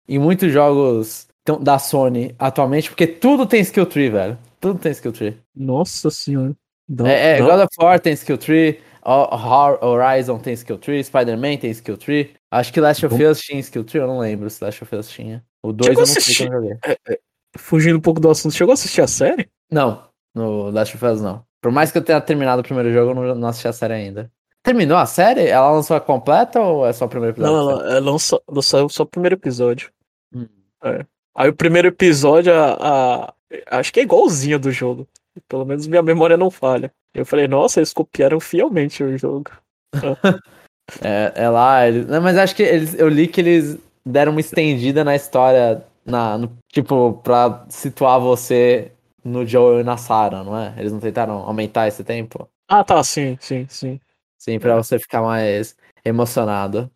em 0.08 0.18
muitos 0.18 0.52
jogos 0.52 1.26
da 1.60 1.78
Sony 1.78 2.34
atualmente, 2.38 2.88
porque 2.88 3.06
tudo 3.06 3.46
tem 3.46 3.60
skill 3.60 3.86
tree, 3.86 4.10
velho. 4.10 4.38
Tudo 4.60 4.78
tem 4.78 4.92
skill 4.92 5.12
tree. 5.12 5.36
Nossa 5.54 6.10
senhora. 6.10 6.54
Não, 6.88 7.06
é, 7.06 7.38
é 7.38 7.40
God 7.40 7.60
of 7.60 7.68
War 7.80 7.98
tem 7.98 8.12
skill 8.12 8.38
tree, 8.38 8.80
Horizon 9.04 10.38
tem 10.38 10.52
skill 10.54 10.78
tree, 10.78 11.02
Spider-Man 11.02 11.56
tem 11.56 11.70
skill 11.70 11.96
tree. 11.96 12.34
Acho 12.50 12.72
que 12.72 12.80
Last 12.80 13.04
of 13.06 13.24
Us 13.24 13.40
tinha 13.40 13.60
skill 13.60 13.84
tree, 13.84 14.00
eu 14.00 14.06
não 14.06 14.18
lembro 14.18 14.48
se 14.50 14.62
Last 14.62 14.82
of 14.82 14.94
Us 14.94 15.08
tinha. 15.08 15.44
O 15.62 15.72
2 15.72 15.90
eu 15.90 15.98
não 15.98 16.06
sei 16.06 16.46
como 16.46 16.54
joguei. 16.54 16.78
É, 16.84 16.98
é, 17.08 17.18
fugindo 17.56 17.96
um 17.96 18.00
pouco 18.00 18.20
do 18.20 18.30
assunto, 18.30 18.54
chegou 18.54 18.72
a 18.72 18.74
assistir 18.74 19.00
a 19.00 19.06
série? 19.06 19.48
Não, 19.70 20.04
no 20.34 20.70
Last 20.70 20.94
of 20.94 21.04
Us 21.04 21.20
não. 21.20 21.44
Por 21.60 21.72
mais 21.72 21.90
que 21.90 21.98
eu 21.98 22.02
tenha 22.02 22.20
terminado 22.20 22.60
o 22.60 22.64
primeiro 22.64 22.92
jogo, 22.92 23.12
eu 23.12 23.14
não, 23.14 23.34
não 23.34 23.48
assisti 23.48 23.68
a 23.68 23.72
série 23.72 23.94
ainda. 23.94 24.30
Terminou 24.62 24.96
a 24.96 25.06
série? 25.06 25.48
Ela 25.48 25.72
lançou 25.72 25.96
a 25.96 26.00
completa 26.00 26.60
ou 26.60 26.86
é 26.86 26.92
só 26.92 27.06
o 27.06 27.08
primeiro 27.08 27.34
episódio? 27.34 27.56
Não, 27.56 27.70
ela, 27.70 27.90
ela 27.90 28.10
lançou, 28.12 28.42
lançou 28.48 28.88
só 28.88 29.02
o 29.02 29.06
primeiro 29.06 29.34
episódio. 29.34 29.90
Hum. 30.34 30.46
É. 30.84 31.04
Aí 31.34 31.48
o 31.48 31.54
primeiro 31.54 31.88
episódio, 31.88 32.52
a, 32.54 32.76
a, 32.80 33.34
acho 33.78 33.92
que 33.92 34.00
é 34.00 34.02
igualzinho 34.04 34.58
do 34.58 34.70
jogo. 34.70 35.08
Pelo 35.48 35.64
menos 35.64 35.86
minha 35.86 36.02
memória 36.02 36.36
não 36.36 36.50
falha. 36.50 36.92
Eu 37.14 37.26
falei, 37.26 37.48
nossa, 37.48 37.80
eles 37.80 37.92
copiaram 37.92 38.38
fielmente 38.38 39.02
o 39.02 39.16
jogo. 39.18 39.50
é, 41.02 41.32
é 41.34 41.48
lá, 41.48 41.86
eles... 41.86 42.06
Não, 42.06 42.20
mas 42.20 42.38
acho 42.38 42.54
que 42.54 42.62
eles, 42.62 42.94
eu 42.98 43.08
li 43.08 43.26
que 43.26 43.40
eles 43.40 43.78
deram 44.04 44.32
uma 44.32 44.40
estendida 44.40 45.02
na 45.02 45.16
história, 45.16 45.84
na, 46.04 46.38
no, 46.38 46.56
tipo, 46.70 47.14
pra 47.24 47.64
situar 47.68 48.20
você 48.20 48.92
no 49.24 49.46
Joel 49.46 49.80
e 49.80 49.84
na 49.84 49.96
Sarah, 49.96 50.42
não 50.44 50.56
é? 50.58 50.74
Eles 50.78 50.92
não 50.92 51.00
tentaram 51.00 51.38
aumentar 51.38 51.88
esse 51.88 52.04
tempo? 52.04 52.48
Ah, 52.68 52.84
tá, 52.84 53.02
sim, 53.02 53.36
sim, 53.40 53.66
sim. 53.68 54.00
Sim, 54.42 54.58
pra 54.58 54.74
você 54.74 54.98
ficar 54.98 55.22
mais 55.22 55.76
emocionado. 56.04 56.90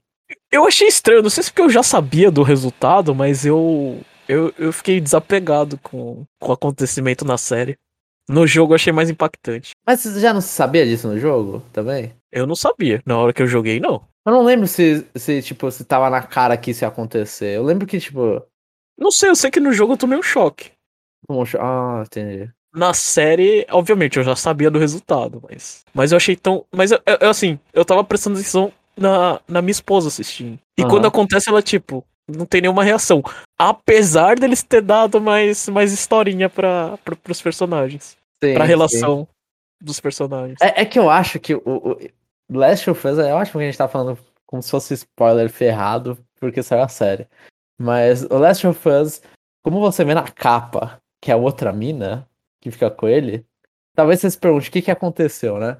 Eu 0.50 0.66
achei 0.66 0.88
estranho, 0.88 1.22
não 1.22 1.30
sei 1.30 1.44
se 1.44 1.50
porque 1.50 1.62
eu 1.62 1.70
já 1.70 1.80
sabia 1.80 2.28
do 2.28 2.42
resultado, 2.42 3.14
mas 3.14 3.46
eu 3.46 4.00
eu, 4.28 4.52
eu 4.58 4.72
fiquei 4.72 5.00
desapegado 5.00 5.78
com, 5.78 6.24
com 6.40 6.50
o 6.50 6.52
acontecimento 6.52 7.24
na 7.24 7.38
série. 7.38 7.78
No 8.28 8.48
jogo 8.48 8.72
eu 8.72 8.74
achei 8.74 8.92
mais 8.92 9.08
impactante. 9.08 9.70
Mas 9.86 10.00
você 10.00 10.18
já 10.18 10.34
não 10.34 10.40
sabia 10.40 10.84
disso 10.84 11.06
no 11.06 11.20
jogo 11.20 11.62
também? 11.72 12.12
Eu 12.32 12.48
não 12.48 12.56
sabia. 12.56 13.00
Na 13.06 13.16
hora 13.16 13.32
que 13.32 13.40
eu 13.40 13.46
joguei, 13.46 13.78
não. 13.78 14.04
Eu 14.26 14.32
não 14.32 14.42
lembro 14.42 14.66
se, 14.66 15.06
se 15.14 15.40
tipo, 15.40 15.70
se 15.70 15.84
tava 15.84 16.10
na 16.10 16.22
cara 16.22 16.56
que 16.56 16.72
isso 16.72 16.82
ia 16.82 16.88
acontecer. 16.88 17.56
Eu 17.56 17.62
lembro 17.62 17.86
que, 17.86 18.00
tipo. 18.00 18.42
Não 18.98 19.12
sei, 19.12 19.30
eu 19.30 19.36
sei 19.36 19.52
que 19.52 19.60
no 19.60 19.72
jogo 19.72 19.92
eu 19.92 19.96
tomei 19.96 20.18
um 20.18 20.22
choque. 20.22 20.72
Ah, 21.60 22.02
entendi. 22.04 22.50
Na 22.76 22.92
série, 22.92 23.66
obviamente, 23.70 24.18
eu 24.18 24.22
já 24.22 24.36
sabia 24.36 24.70
do 24.70 24.78
resultado, 24.78 25.42
mas. 25.48 25.82
Mas 25.94 26.12
eu 26.12 26.16
achei 26.16 26.36
tão. 26.36 26.64
Mas 26.70 26.92
eu, 26.92 27.00
eu 27.20 27.30
assim, 27.30 27.58
eu 27.72 27.86
tava 27.86 28.04
prestando 28.04 28.38
atenção 28.38 28.70
na, 28.94 29.40
na 29.48 29.62
minha 29.62 29.70
esposa 29.70 30.08
assistindo. 30.08 30.58
E 30.76 30.82
uhum. 30.82 30.88
quando 30.88 31.06
acontece, 31.06 31.48
ela, 31.48 31.62
tipo, 31.62 32.04
não 32.28 32.44
tem 32.44 32.60
nenhuma 32.60 32.84
reação. 32.84 33.22
Apesar 33.58 34.38
deles 34.38 34.62
ter 34.62 34.82
dado 34.82 35.20
mais, 35.20 35.68
mais 35.70 35.90
historinha 35.90 36.50
para 36.50 36.98
pra, 36.98 37.16
pros 37.16 37.40
personagens. 37.40 38.16
Sim, 38.44 38.52
pra 38.52 38.64
relação 38.64 39.20
sim. 39.20 39.26
dos 39.80 39.98
personagens. 39.98 40.58
É, 40.60 40.82
é, 40.82 40.84
que 40.84 40.98
eu 40.98 41.08
acho 41.08 41.40
que 41.40 41.54
o, 41.54 41.62
o 41.64 41.98
Last 42.50 42.90
of 42.90 43.08
Us, 43.08 43.18
eu 43.18 43.38
acho 43.38 43.52
que 43.52 43.58
a 43.58 43.62
gente 43.62 43.78
tá 43.78 43.88
falando 43.88 44.18
como 44.46 44.62
se 44.62 44.70
fosse 44.70 44.92
spoiler 44.92 45.48
ferrado, 45.48 46.18
porque 46.38 46.62
saiu 46.62 46.82
a 46.82 46.88
série. 46.88 47.26
Mas 47.80 48.22
o 48.24 48.38
Last 48.38 48.66
of 48.66 48.88
Us, 48.88 49.22
como 49.64 49.80
você 49.80 50.04
vê 50.04 50.14
na 50.14 50.28
capa, 50.28 50.98
que 51.22 51.30
é 51.30 51.34
a 51.34 51.38
outra 51.38 51.72
mina 51.72 52.26
que 52.60 52.70
fica 52.70 52.90
com 52.90 53.08
ele, 53.08 53.44
talvez 53.94 54.20
você 54.20 54.30
se 54.30 54.38
pergunte 54.38 54.68
o 54.68 54.72
que, 54.72 54.82
que 54.82 54.90
aconteceu, 54.90 55.58
né? 55.58 55.78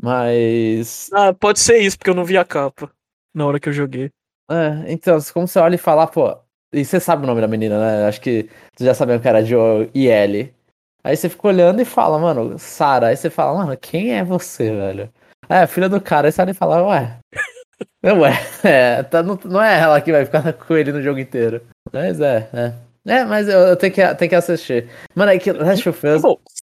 Mas. 0.00 1.10
Ah, 1.12 1.32
pode 1.32 1.60
ser 1.60 1.78
isso, 1.78 1.96
porque 1.96 2.10
eu 2.10 2.14
não 2.14 2.24
vi 2.24 2.36
a 2.36 2.44
capa 2.44 2.90
na 3.34 3.46
hora 3.46 3.60
que 3.60 3.68
eu 3.68 3.72
joguei. 3.72 4.10
É, 4.50 4.92
então, 4.92 5.18
como 5.32 5.48
você 5.48 5.58
olha 5.58 5.74
e 5.74 5.78
fala, 5.78 6.06
pô, 6.06 6.36
e 6.72 6.84
você 6.84 7.00
sabe 7.00 7.24
o 7.24 7.26
nome 7.26 7.40
da 7.40 7.48
menina, 7.48 7.78
né? 7.78 8.06
Acho 8.06 8.20
que 8.20 8.48
tu 8.76 8.84
já 8.84 8.94
sabia 8.94 9.18
que 9.18 9.28
era 9.28 9.44
Joe 9.44 9.90
e 9.94 10.06
Ellie. 10.08 10.52
Aí 11.02 11.16
você 11.16 11.28
fica 11.28 11.48
olhando 11.48 11.80
e 11.80 11.84
fala, 11.84 12.18
mano, 12.18 12.58
Sara. 12.58 13.08
Aí 13.08 13.16
você 13.16 13.30
fala, 13.30 13.64
mano, 13.64 13.76
quem 13.76 14.14
é 14.14 14.24
você, 14.24 14.70
velho? 14.70 15.12
É, 15.48 15.66
filha 15.66 15.88
do 15.88 16.00
cara. 16.00 16.28
Aí 16.28 16.32
você 16.32 16.42
olha 16.42 16.50
e 16.50 16.54
fala, 16.54 16.82
ué. 16.82 17.18
ué, 18.04 18.32
é, 18.64 19.02
tá, 19.02 19.22
não, 19.22 19.38
não 19.44 19.62
é 19.62 19.80
ela 19.80 20.00
que 20.00 20.10
vai 20.10 20.24
ficar 20.24 20.52
com 20.54 20.76
ele 20.76 20.92
no 20.92 21.02
jogo 21.02 21.18
inteiro. 21.18 21.62
Mas 21.92 22.20
é, 22.20 22.48
é. 22.52 22.74
É, 23.06 23.24
mas 23.24 23.48
eu, 23.48 23.58
eu 23.58 23.76
tenho, 23.76 23.92
que, 23.92 24.14
tenho 24.14 24.28
que 24.30 24.34
assistir. 24.34 24.88
Mano, 25.14 25.30
é 25.32 25.38
que 25.38 25.52
Last 25.52 25.88
of 25.88 26.06
Us. 26.06 26.22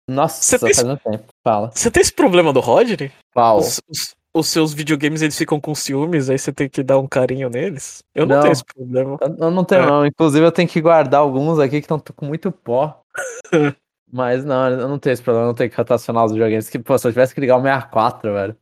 Nossa, 0.09 0.59
faz 0.59 0.83
muito 0.85 1.03
tempo. 1.03 1.24
Fala. 1.42 1.70
Você 1.74 1.90
tem 1.90 2.01
esse 2.01 2.12
problema 2.12 2.53
do 2.53 2.61
Rodney? 2.61 3.11
Qual? 3.35 3.59
Os, 3.59 3.81
os, 3.88 4.16
os 4.33 4.46
seus 4.46 4.72
videogames 4.72 5.20
eles 5.20 5.37
ficam 5.37 5.61
com 5.61 5.74
ciúmes, 5.74 6.31
aí 6.31 6.38
você 6.38 6.53
tem 6.53 6.68
que 6.68 6.83
dar 6.83 6.98
um 6.98 7.09
carinho 7.09 7.51
neles. 7.51 8.03
Eu 8.14 8.24
não, 8.24 8.37
não 8.37 8.42
tenho 8.42 8.53
esse 8.53 8.64
problema. 8.64 9.18
Eu 9.20 9.51
não 9.51 9.64
tenho, 9.64 9.83
é. 9.83 9.87
não. 9.87 10.07
Inclusive, 10.07 10.46
eu 10.46 10.53
tenho 10.53 10.68
que 10.68 10.81
guardar 10.81 11.20
alguns 11.20 11.59
aqui 11.59 11.81
que 11.81 11.92
estão 11.92 12.01
com 12.14 12.27
muito 12.27 12.53
pó. 12.53 13.03
Mas 14.11 14.44
não, 14.44 14.70
eu 14.70 14.88
não 14.88 14.98
tenho 14.98 15.12
esse 15.12 15.22
problema, 15.22 15.46
eu 15.46 15.48
não 15.48 15.55
tenho 15.55 15.68
que 15.68 15.77
rotacionar 15.77 16.24
os 16.24 16.33
videogames. 16.33 16.70
Que, 16.70 16.79
pô, 16.79 16.96
se 16.96 17.07
eu 17.07 17.12
tivesse 17.12 17.35
que 17.35 17.40
ligar 17.40 17.57
o 17.57 17.62
64, 17.62 18.33
velho. 18.33 18.57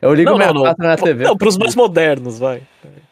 Eu 0.00 0.14
ligo 0.14 0.30
não, 0.30 0.36
o 0.36 0.40
64 0.40 0.82
não, 0.82 0.88
não. 0.88 0.96
na 0.96 1.02
TV. 1.02 1.24
Não, 1.24 1.36
pros 1.36 1.56
mais 1.56 1.74
modernos, 1.74 2.38
vai. 2.38 2.62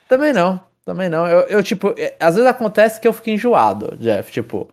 Também 0.09 0.33
não, 0.33 0.61
também 0.85 1.09
não. 1.09 1.27
Eu, 1.27 1.41
eu, 1.43 1.63
tipo, 1.63 1.95
é, 1.97 2.15
às 2.19 2.35
vezes 2.35 2.49
acontece 2.49 3.01
que 3.01 3.07
eu 3.07 3.13
fico 3.13 3.31
enjoado, 3.31 3.97
Jeff. 3.99 4.31
Tipo, 4.31 4.69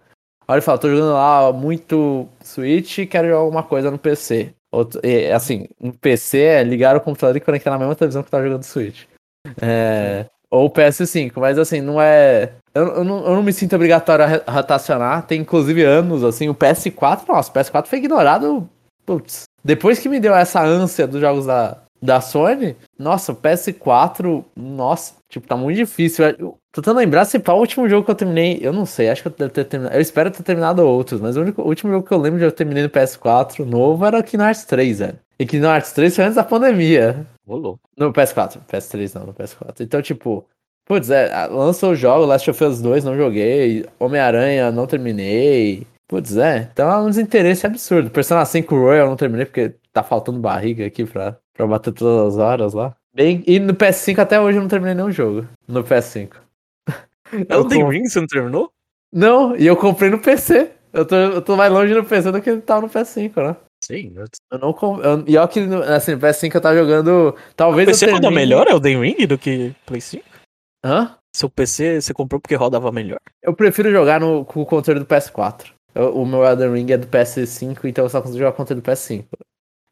olha 0.47 0.59
e 0.59 0.61
falo, 0.61 0.79
tô 0.79 0.89
jogando 0.89 1.13
lá 1.13 1.51
muito 1.53 2.27
Switch 2.43 2.99
e 2.99 3.05
quero 3.05 3.27
jogar 3.27 3.39
alguma 3.39 3.63
coisa 3.63 3.91
no 3.91 3.97
PC. 3.97 4.53
Outro, 4.71 4.99
e, 5.03 5.31
assim, 5.31 5.67
um 5.79 5.91
PC 5.91 6.39
é 6.39 6.63
ligar 6.63 6.95
o 6.95 7.01
computador 7.01 7.35
e 7.35 7.39
conectar 7.39 7.71
na 7.71 7.79
mesma 7.79 7.95
televisão 7.95 8.23
que 8.23 8.31
tá 8.31 8.41
jogando 8.41 8.63
Switch. 8.63 9.05
É, 9.61 10.25
ou 10.49 10.69
PS5, 10.69 11.33
mas 11.37 11.57
assim, 11.57 11.81
não 11.81 12.01
é. 12.01 12.53
Eu, 12.73 12.87
eu, 12.87 13.03
não, 13.03 13.25
eu 13.25 13.35
não 13.35 13.43
me 13.43 13.53
sinto 13.53 13.75
obrigatório 13.75 14.25
a 14.45 14.51
rotacionar. 14.51 15.25
Tem 15.25 15.41
inclusive 15.41 15.83
anos, 15.83 16.23
assim, 16.23 16.49
o 16.49 16.55
PS4, 16.55 17.27
nossa, 17.27 17.51
o 17.51 17.53
PS4 17.53 17.85
foi 17.85 17.99
ignorado. 17.99 18.69
Putz, 19.05 19.43
depois 19.63 19.99
que 19.99 20.09
me 20.09 20.19
deu 20.19 20.35
essa 20.35 20.61
ânsia 20.63 21.07
dos 21.07 21.19
jogos 21.19 21.45
da, 21.45 21.77
da 22.01 22.21
Sony, 22.21 22.75
nossa, 22.97 23.31
o 23.31 23.35
PS4, 23.35 24.43
nossa, 24.55 25.15
tipo, 25.29 25.47
tá 25.47 25.55
muito 25.55 25.77
difícil. 25.77 26.25
Eu, 26.25 26.57
tô 26.71 26.81
tentando 26.81 26.97
lembrar 26.97 27.25
se 27.25 27.39
qual 27.39 27.57
o 27.57 27.61
último 27.61 27.87
jogo 27.89 28.05
que 28.05 28.11
eu 28.11 28.15
terminei. 28.15 28.59
Eu 28.61 28.71
não 28.71 28.85
sei, 28.85 29.09
acho 29.09 29.21
que 29.21 29.27
eu 29.27 29.33
devo 29.37 29.51
ter 29.51 29.65
terminado. 29.65 29.95
Eu 29.95 30.01
espero 30.01 30.31
ter 30.31 30.43
terminado 30.43 30.85
outros, 30.85 31.19
mas 31.19 31.35
o, 31.35 31.41
único, 31.41 31.61
o 31.61 31.67
último 31.67 31.91
jogo 31.91 32.07
que 32.07 32.13
eu 32.13 32.17
lembro 32.17 32.39
de 32.39 32.45
eu 32.45 32.51
terminei 32.51 32.83
no 32.83 32.89
PS4 32.89 33.65
novo 33.65 34.05
era 34.05 34.19
o 34.19 34.23
Kingdom 34.23 34.45
Hearts 34.45 34.65
3, 34.65 34.99
velho. 34.99 35.19
E 35.39 35.45
Kingdom 35.45 35.73
Hearts 35.73 35.91
3 35.93 36.15
foi 36.15 36.25
antes 36.25 36.35
da 36.35 36.43
pandemia. 36.43 37.25
Rolou. 37.47 37.79
No 37.97 38.13
PS4, 38.13 38.59
PS3 38.69 39.15
não, 39.15 39.27
no 39.27 39.33
PS4. 39.33 39.81
Então, 39.81 40.01
tipo, 40.01 40.45
putz, 40.85 41.09
é, 41.09 41.47
lançou 41.47 41.91
o 41.91 41.95
jogo, 41.95 42.25
Last 42.25 42.49
of 42.49 42.63
Us 42.63 42.81
2 42.81 43.03
não 43.03 43.17
joguei, 43.17 43.85
Homem-Aranha 43.99 44.71
não 44.71 44.85
terminei. 44.85 45.87
Putz, 46.07 46.35
é, 46.37 46.67
então 46.73 46.89
é 46.91 46.97
um 46.97 47.09
desinteresse 47.09 47.67
absurdo. 47.67 48.09
Persona 48.09 48.43
5 48.43 48.75
Royal 48.75 49.07
não 49.07 49.15
terminei 49.15 49.45
porque 49.45 49.75
tá 49.93 50.03
faltando 50.03 50.39
barriga 50.39 50.85
aqui 50.85 51.05
pra 51.05 51.37
Pra 51.59 51.67
bater 51.67 51.91
todas 51.91 52.35
as 52.35 52.39
horas 52.39 52.73
lá. 52.73 52.95
Bem, 53.13 53.43
e 53.45 53.59
no 53.59 53.73
PS5 53.73 54.19
até 54.19 54.39
hoje 54.39 54.57
eu 54.57 54.61
não 54.61 54.69
terminei 54.69 54.95
nenhum 54.95 55.11
jogo. 55.11 55.45
No 55.67 55.83
PS5. 55.83 56.37
Elden 57.33 57.81
comp... 57.81 57.91
Ring 57.91 58.07
você 58.07 58.21
não 58.21 58.27
terminou? 58.27 58.71
Não, 59.11 59.57
e 59.57 59.67
eu 59.67 59.75
comprei 59.75 60.09
no 60.09 60.19
PC. 60.19 60.71
Eu 60.93 61.05
tô, 61.05 61.15
eu 61.17 61.41
tô 61.41 61.57
mais 61.57 61.69
longe 61.69 61.93
no 61.93 62.05
PC 62.05 62.31
do 62.31 62.41
que 62.41 62.55
tava 62.61 62.83
no 62.83 62.89
PS5, 62.89 63.43
né? 63.43 63.57
Sim. 63.83 64.13
Eu, 64.15 64.25
eu 64.53 64.57
não 64.57 64.69
eu, 65.03 65.25
E 65.27 65.37
olha 65.37 65.49
que 65.49 65.59
assim, 65.93 66.13
no 66.13 66.21
PS5 66.21 66.55
eu 66.55 66.61
tava 66.61 66.77
jogando. 66.77 67.35
Talvez. 67.57 67.89
O 67.89 67.91
PC 67.91 68.05
termine... 68.05 68.25
roda 68.25 68.33
melhor 68.33 68.67
Elden 68.69 69.01
Ring 69.01 69.27
do 69.27 69.37
que 69.37 69.75
Play 69.85 69.99
5? 69.99 70.23
Hã? 70.85 71.13
Seu 71.35 71.49
PC 71.49 71.99
você 71.99 72.13
comprou 72.13 72.39
porque 72.39 72.55
rodava 72.55 72.89
melhor? 72.89 73.19
Eu 73.43 73.53
prefiro 73.53 73.91
jogar 73.91 74.21
no, 74.21 74.45
com 74.45 74.61
o 74.61 74.65
controle 74.65 75.01
do 75.01 75.05
PS4. 75.05 75.73
Eu, 75.93 76.15
o 76.15 76.25
meu 76.25 76.45
Elden 76.45 76.71
Ring 76.71 76.93
é 76.93 76.97
do 76.97 77.07
PS5, 77.07 77.83
então 77.83 78.05
eu 78.05 78.09
só 78.09 78.21
consigo 78.21 78.39
jogar 78.39 78.53
com 78.53 78.63
o 78.63 78.65
controle 78.65 78.81
do 78.81 78.89
PS5. 78.89 79.25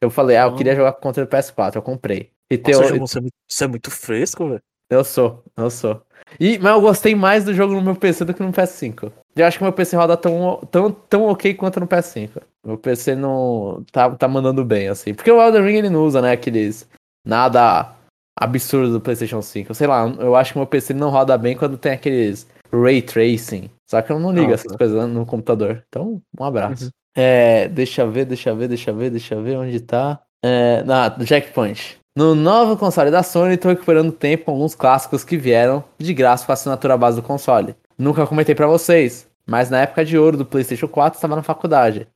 Eu 0.02 0.10
falei, 0.10 0.38
ah, 0.38 0.44
eu 0.44 0.56
queria 0.56 0.76
jogar 0.76 0.94
contra 0.94 1.24
o 1.24 1.28
PS4, 1.28 1.76
eu 1.76 1.82
comprei. 1.82 2.32
E 2.52 2.58
Nossa, 2.58 2.64
teo... 2.64 3.00
você, 3.00 3.18
é 3.18 3.22
muito, 3.22 3.36
você 3.48 3.64
é 3.64 3.68
muito 3.68 3.92
fresco, 3.92 4.48
velho. 4.48 4.62
Eu 4.90 5.04
sou, 5.04 5.44
eu 5.58 5.70
sou. 5.70 6.02
E, 6.40 6.58
mas 6.60 6.74
eu 6.74 6.82
gostei 6.82 7.16
mais 7.16 7.44
do 7.44 7.54
jogo 7.54 7.74
no 7.74 7.82
meu 7.82 7.96
PC 7.96 8.26
do 8.26 8.34
que 8.34 8.44
no 8.44 8.52
PS5. 8.52 9.12
Eu 9.36 9.46
acho 9.46 9.58
que 9.58 9.64
meu 9.64 9.74
PC 9.74 9.96
roda 9.96 10.16
tão, 10.16 10.62
tão, 10.72 10.92
tão 10.92 11.24
ok 11.28 11.54
quanto 11.54 11.80
no 11.80 11.88
PS5. 11.88 12.42
Meu 12.66 12.78
PC 12.78 13.16
não 13.16 13.84
tá, 13.92 14.10
tá 14.16 14.28
mandando 14.28 14.64
bem, 14.64 14.88
assim. 14.88 15.14
Porque 15.14 15.32
o 15.32 15.42
Elden 15.42 15.64
Ring 15.64 15.78
ele 15.78 15.90
não 15.90 16.04
usa, 16.06 16.22
né, 16.22 16.32
aqueles 16.32 16.88
nada 17.26 17.94
absurdo 18.38 18.94
do 18.94 19.02
PlayStation 19.02 19.42
5. 19.42 19.74
Sei 19.74 19.88
lá, 19.88 20.08
eu 20.20 20.36
acho 20.36 20.54
que 20.54 20.60
meu 20.60 20.68
PC 20.68 20.94
não 20.94 21.10
roda 21.10 21.38
bem 21.38 21.56
quando 21.56 21.78
tem 21.78 21.94
aqueles 21.94 22.48
ray 22.72 23.02
tracing. 23.02 23.70
Só 23.90 24.02
que 24.02 24.12
eu 24.12 24.20
não 24.20 24.32
ligo 24.32 24.52
essas 24.52 24.76
coisas 24.76 25.10
no 25.10 25.26
computador. 25.26 25.84
Então, 25.88 26.22
um 26.40 26.44
abraço. 26.44 26.86
Uhum. 26.86 26.92
É, 27.20 27.68
deixa 27.70 28.04
eu 28.04 28.12
ver, 28.12 28.26
deixa 28.26 28.52
eu 28.52 28.56
ver, 28.56 28.68
deixa 28.68 28.92
eu 28.92 28.96
ver, 28.96 29.10
deixa 29.10 29.34
eu 29.34 29.42
ver 29.42 29.58
onde 29.58 29.80
tá. 29.80 30.22
É, 30.46 30.84
na, 30.84 31.10
do 31.10 31.26
Jackpoint. 31.26 31.98
No 32.16 32.36
novo 32.36 32.78
console 32.78 33.10
da 33.10 33.24
Sony, 33.24 33.56
estou 33.56 33.72
recuperando 33.72 34.12
tempo 34.12 34.46
com 34.46 34.52
alguns 34.52 34.76
clássicos 34.76 35.24
que 35.24 35.36
vieram 35.36 35.84
de 35.98 36.14
graça 36.14 36.46
com 36.46 36.52
a 36.52 36.54
assinatura 36.54 36.96
base 36.96 37.16
do 37.16 37.24
console. 37.24 37.76
Nunca 37.98 38.28
comentei 38.28 38.54
para 38.54 38.68
vocês, 38.68 39.28
mas 39.48 39.72
na 39.72 39.82
época 39.82 40.06
de 40.06 40.16
ouro 40.16 40.38
do 40.38 40.46
PlayStation 40.46 40.88
4 40.88 41.18
estava 41.18 41.36
na 41.36 41.42
faculdade. 41.42 42.08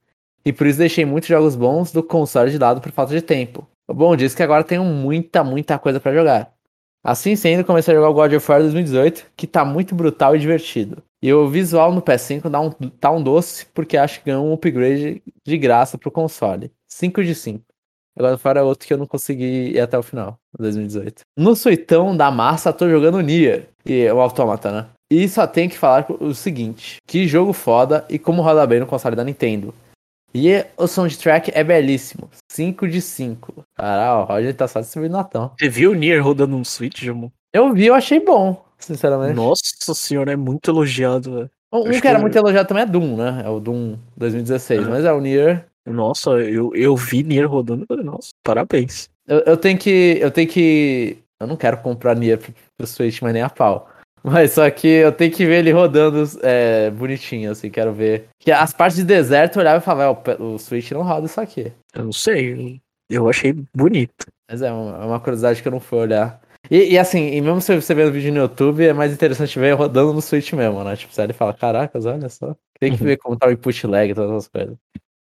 E 0.46 0.54
por 0.54 0.68
isso 0.68 0.78
deixei 0.78 1.04
muitos 1.04 1.30
jogos 1.30 1.56
bons 1.56 1.92
do 1.92 2.04
console 2.04 2.52
de 2.52 2.60
lado 2.60 2.80
por 2.80 2.92
falta 2.92 3.14
de 3.14 3.22
tempo. 3.24 3.68
Bom 3.88 4.16
disso 4.16 4.36
é 4.36 4.38
que 4.38 4.44
agora 4.44 4.64
tenho 4.64 4.84
muita, 4.84 5.44
muita 5.44 5.80
coisa 5.80 6.00
para 6.00 6.14
jogar. 6.14 6.54
Assim 7.04 7.36
sendo, 7.36 7.66
comecei 7.66 7.94
a 7.94 7.98
jogar 7.98 8.10
o 8.10 8.14
God 8.14 8.34
of 8.34 8.52
War 8.52 8.62
2018, 8.62 9.32
que 9.36 9.48
tá 9.48 9.66
muito 9.66 9.96
brutal 9.96 10.36
e 10.36 10.40
divertido. 10.40 11.02
E 11.24 11.32
o 11.32 11.48
visual 11.48 11.94
no 11.94 12.02
PS5 12.02 12.50
dá 12.50 12.60
um, 12.60 12.72
tá 12.72 13.12
um 13.12 13.22
doce, 13.22 13.66
porque 13.68 13.96
acho 13.96 14.20
que 14.20 14.26
ganhou 14.26 14.46
um 14.46 14.54
upgrade 14.54 15.22
de 15.46 15.58
graça 15.58 15.98
pro 15.98 16.10
console. 16.10 16.72
5 16.88 17.24
de 17.24 17.36
5. 17.36 17.64
Agora 18.18 18.38
fora 18.38 18.64
outro 18.64 18.88
que 18.88 18.94
eu 18.94 18.98
não 18.98 19.06
consegui 19.06 19.72
ir 19.72 19.80
até 19.80 19.98
o 19.98 20.04
final, 20.04 20.38
2018. 20.58 21.22
No 21.38 21.56
suitão 21.56 22.16
da 22.16 22.30
massa, 22.30 22.74
tô 22.74 22.90
jogando 22.90 23.22
Nier, 23.22 23.70
e 23.86 24.02
é 24.02 24.14
o 24.14 24.20
Automata, 24.20 24.72
né? 24.72 24.88
E 25.10 25.28
só 25.30 25.46
tem 25.46 25.70
que 25.70 25.78
falar 25.78 26.08
o 26.20 26.34
seguinte: 26.34 26.98
que 27.08 27.28
jogo 27.28 27.54
foda 27.54 28.06
e 28.10 28.18
como 28.18 28.42
roda 28.42 28.66
bem 28.66 28.80
no 28.80 28.88
console 28.88 29.16
da 29.16 29.24
Nintendo. 29.24 29.74
E 30.34 30.66
o 30.78 30.88
soundtrack 30.88 31.52
é 31.54 31.64
belíssimo. 31.64 32.30
5 32.50 32.88
de 32.88 33.02
5. 33.02 33.66
Caralho, 33.76 34.22
o 34.22 34.24
Roger 34.24 34.56
tá 34.56 34.68
só 34.68 34.80
distribuindo 34.80 35.18
Natão. 35.18 35.52
Você 35.60 35.68
viu 35.68 35.92
o 35.92 35.94
Nier 35.94 36.24
rodando 36.24 36.58
no 36.58 36.64
Switch, 36.64 37.04
Jamon? 37.04 37.30
Eu 37.54 37.74
vi, 37.74 37.88
eu 37.88 37.94
achei 37.94 38.18
bom, 38.18 38.64
sinceramente. 38.86 39.36
Nossa 39.36 39.94
senhora, 39.94 40.32
é 40.32 40.36
muito 40.36 40.70
elogiado, 40.70 41.34
velho. 41.34 41.50
Um, 41.74 41.84
que, 41.84 42.02
que 42.02 42.08
era 42.08 42.20
muito 42.20 42.38
elogiado 42.38 42.68
também 42.68 42.84
é 42.84 42.86
Doom, 42.86 43.16
né? 43.16 43.44
É 43.46 43.50
o 43.50 43.60
Doom 43.60 43.98
2016, 44.18 44.88
mas 44.88 45.06
é 45.06 45.14
o 45.14 45.22
Nier. 45.22 45.66
Nossa, 45.86 46.32
eu, 46.32 46.76
eu 46.76 46.96
vi 46.96 47.24
Nier 47.24 47.50
rodando 47.50 47.84
e 47.84 47.88
falei, 47.88 48.04
nossa, 48.04 48.30
parabéns. 48.44 49.10
Eu, 49.28 49.40
eu 49.40 49.58
tenho 49.58 49.78
que. 49.78 50.18
Eu 50.20 50.30
tenho 50.30 50.48
que. 50.48 51.18
Eu 51.40 51.48
não 51.48 51.56
quero 51.56 51.78
comprar 51.78 52.16
Nier 52.16 52.38
pro, 52.38 52.54
pro 52.78 52.88
Switch, 52.88 53.22
mas 53.22 53.34
nem 53.34 53.42
a 53.42 53.50
pau. 53.50 53.90
Mas 54.24 54.52
só 54.52 54.70
que 54.70 54.88
eu 54.88 55.12
tenho 55.12 55.32
que 55.32 55.44
ver 55.48 55.56
ele 55.56 55.72
rodando 55.72 56.24
é, 56.44 56.92
bonitinho, 56.92 57.50
assim, 57.50 57.72
quero 57.72 57.92
ver. 57.92 58.28
Que 58.40 58.52
as 58.52 58.72
partes 58.72 58.98
de 58.98 59.04
deserto 59.04 59.56
eu 59.56 59.62
olhava 59.62 59.80
e 59.80 59.82
falava, 59.82 60.36
o, 60.40 60.54
o 60.54 60.60
Switch 60.60 60.92
não 60.92 61.02
roda 61.02 61.26
isso 61.26 61.42
aqui. 61.42 61.74
Eu 61.92 62.04
não 62.04 62.14
sei, 62.14 62.80
eu 63.10 63.28
achei 63.28 63.52
bonito. 63.76 64.28
Mas 64.48 64.62
é 64.62 64.72
uma, 64.72 65.04
é 65.04 65.06
uma 65.06 65.20
curiosidade 65.20 65.62
que 65.62 65.68
eu 65.68 65.72
não 65.72 65.80
fui 65.80 65.98
olhar. 65.98 66.40
E, 66.70 66.94
e, 66.94 66.98
assim, 66.98 67.34
e 67.34 67.42
mesmo 67.42 67.60
se 67.60 67.76
você 67.76 67.94
ver 67.94 68.08
o 68.08 68.12
vídeo 68.12 68.32
no 68.32 68.40
YouTube, 68.40 68.86
é 68.86 68.94
mais 68.94 69.12
interessante 69.12 69.58
ver 69.60 69.74
rodando 69.74 70.14
no 70.14 70.22
Switch 70.22 70.54
mesmo, 70.54 70.84
né? 70.84 70.96
Tipo, 70.96 71.14
você 71.14 71.34
fala, 71.34 71.54
caracas, 71.54 72.06
olha 72.06 72.30
só. 72.30 72.56
Tem 72.80 72.92
que 72.92 73.02
uhum. 73.02 73.08
ver 73.08 73.18
como 73.18 73.38
tá 73.38 73.48
o 73.48 73.52
input 73.52 73.88
lag 73.88 74.10
e 74.10 74.16
todas 74.16 74.32
essas 74.32 74.48
coisas. 74.48 74.78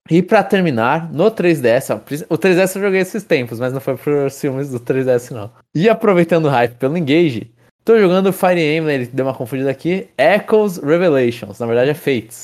E 0.09 0.21
pra 0.21 0.43
terminar, 0.43 1.11
no 1.11 1.31
3DS, 1.31 1.93
ó, 1.93 2.33
o 2.33 2.37
3DS 2.37 2.75
eu 2.75 2.81
joguei 2.81 3.01
esses 3.01 3.23
tempos, 3.23 3.59
mas 3.59 3.71
não 3.71 3.79
foi 3.79 3.95
por 3.95 4.31
ciúmes 4.31 4.69
do 4.69 4.79
3DS, 4.79 5.31
não. 5.31 5.51
E 5.73 5.87
aproveitando 5.87 6.45
o 6.45 6.49
hype 6.49 6.75
pelo 6.75 6.97
Engage, 6.97 7.51
tô 7.85 7.97
jogando 7.99 8.33
Fire 8.33 8.59
Emblem, 8.59 8.95
ele 8.95 9.05
deu 9.05 9.25
uma 9.25 9.33
confundida 9.33 9.69
aqui, 9.69 10.09
Echoes 10.17 10.77
Revelations, 10.77 11.59
na 11.59 11.65
verdade 11.65 11.91
é 11.91 11.93
Fates 11.93 12.43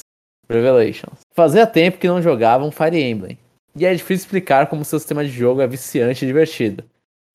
Revelations. 0.49 1.19
Fazia 1.33 1.67
tempo 1.67 1.97
que 1.97 2.07
não 2.07 2.21
jogava 2.21 2.63
um 2.63 2.71
Fire 2.71 3.01
Emblem, 3.01 3.37
e 3.75 3.85
é 3.85 3.93
difícil 3.93 4.25
explicar 4.25 4.67
como 4.67 4.85
seu 4.85 4.99
sistema 4.99 5.25
de 5.25 5.31
jogo 5.31 5.61
é 5.61 5.67
viciante 5.67 6.23
e 6.23 6.27
divertido. 6.27 6.83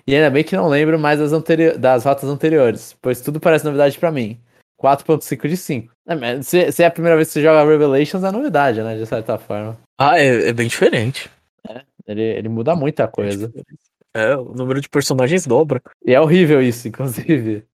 E 0.06 0.14
ainda 0.14 0.30
bem 0.30 0.42
que 0.42 0.56
não 0.56 0.68
lembro 0.68 0.98
mais 0.98 1.18
das, 1.18 1.32
anteri 1.32 1.76
das 1.78 2.04
rotas 2.04 2.28
anteriores, 2.28 2.96
pois 3.00 3.20
tudo 3.20 3.40
parece 3.40 3.64
novidade 3.64 3.98
para 3.98 4.10
mim. 4.10 4.38
4.5 4.82 5.48
de 5.48 5.56
5. 5.56 5.92
É, 6.08 6.42
se, 6.42 6.72
se, 6.72 6.82
é 6.82 6.86
a 6.86 6.90
primeira 6.90 7.16
vez 7.16 7.28
que 7.28 7.34
você 7.34 7.42
joga 7.42 7.64
Revelations, 7.64 8.24
é 8.24 8.32
novidade, 8.32 8.82
né? 8.82 8.96
De 8.96 9.06
certa 9.06 9.38
forma. 9.38 9.78
Ah, 9.96 10.18
é, 10.18 10.48
é 10.48 10.52
bem 10.52 10.66
diferente. 10.66 11.30
É, 11.68 11.82
ele, 12.08 12.22
ele 12.22 12.48
muda 12.48 12.74
muita 12.74 13.06
coisa. 13.06 13.52
É, 14.14 14.36
o 14.36 14.52
número 14.52 14.80
de 14.80 14.88
personagens 14.88 15.46
dobra. 15.46 15.80
E 16.04 16.12
é 16.12 16.20
horrível 16.20 16.60
isso, 16.60 16.88
inclusive. 16.88 17.64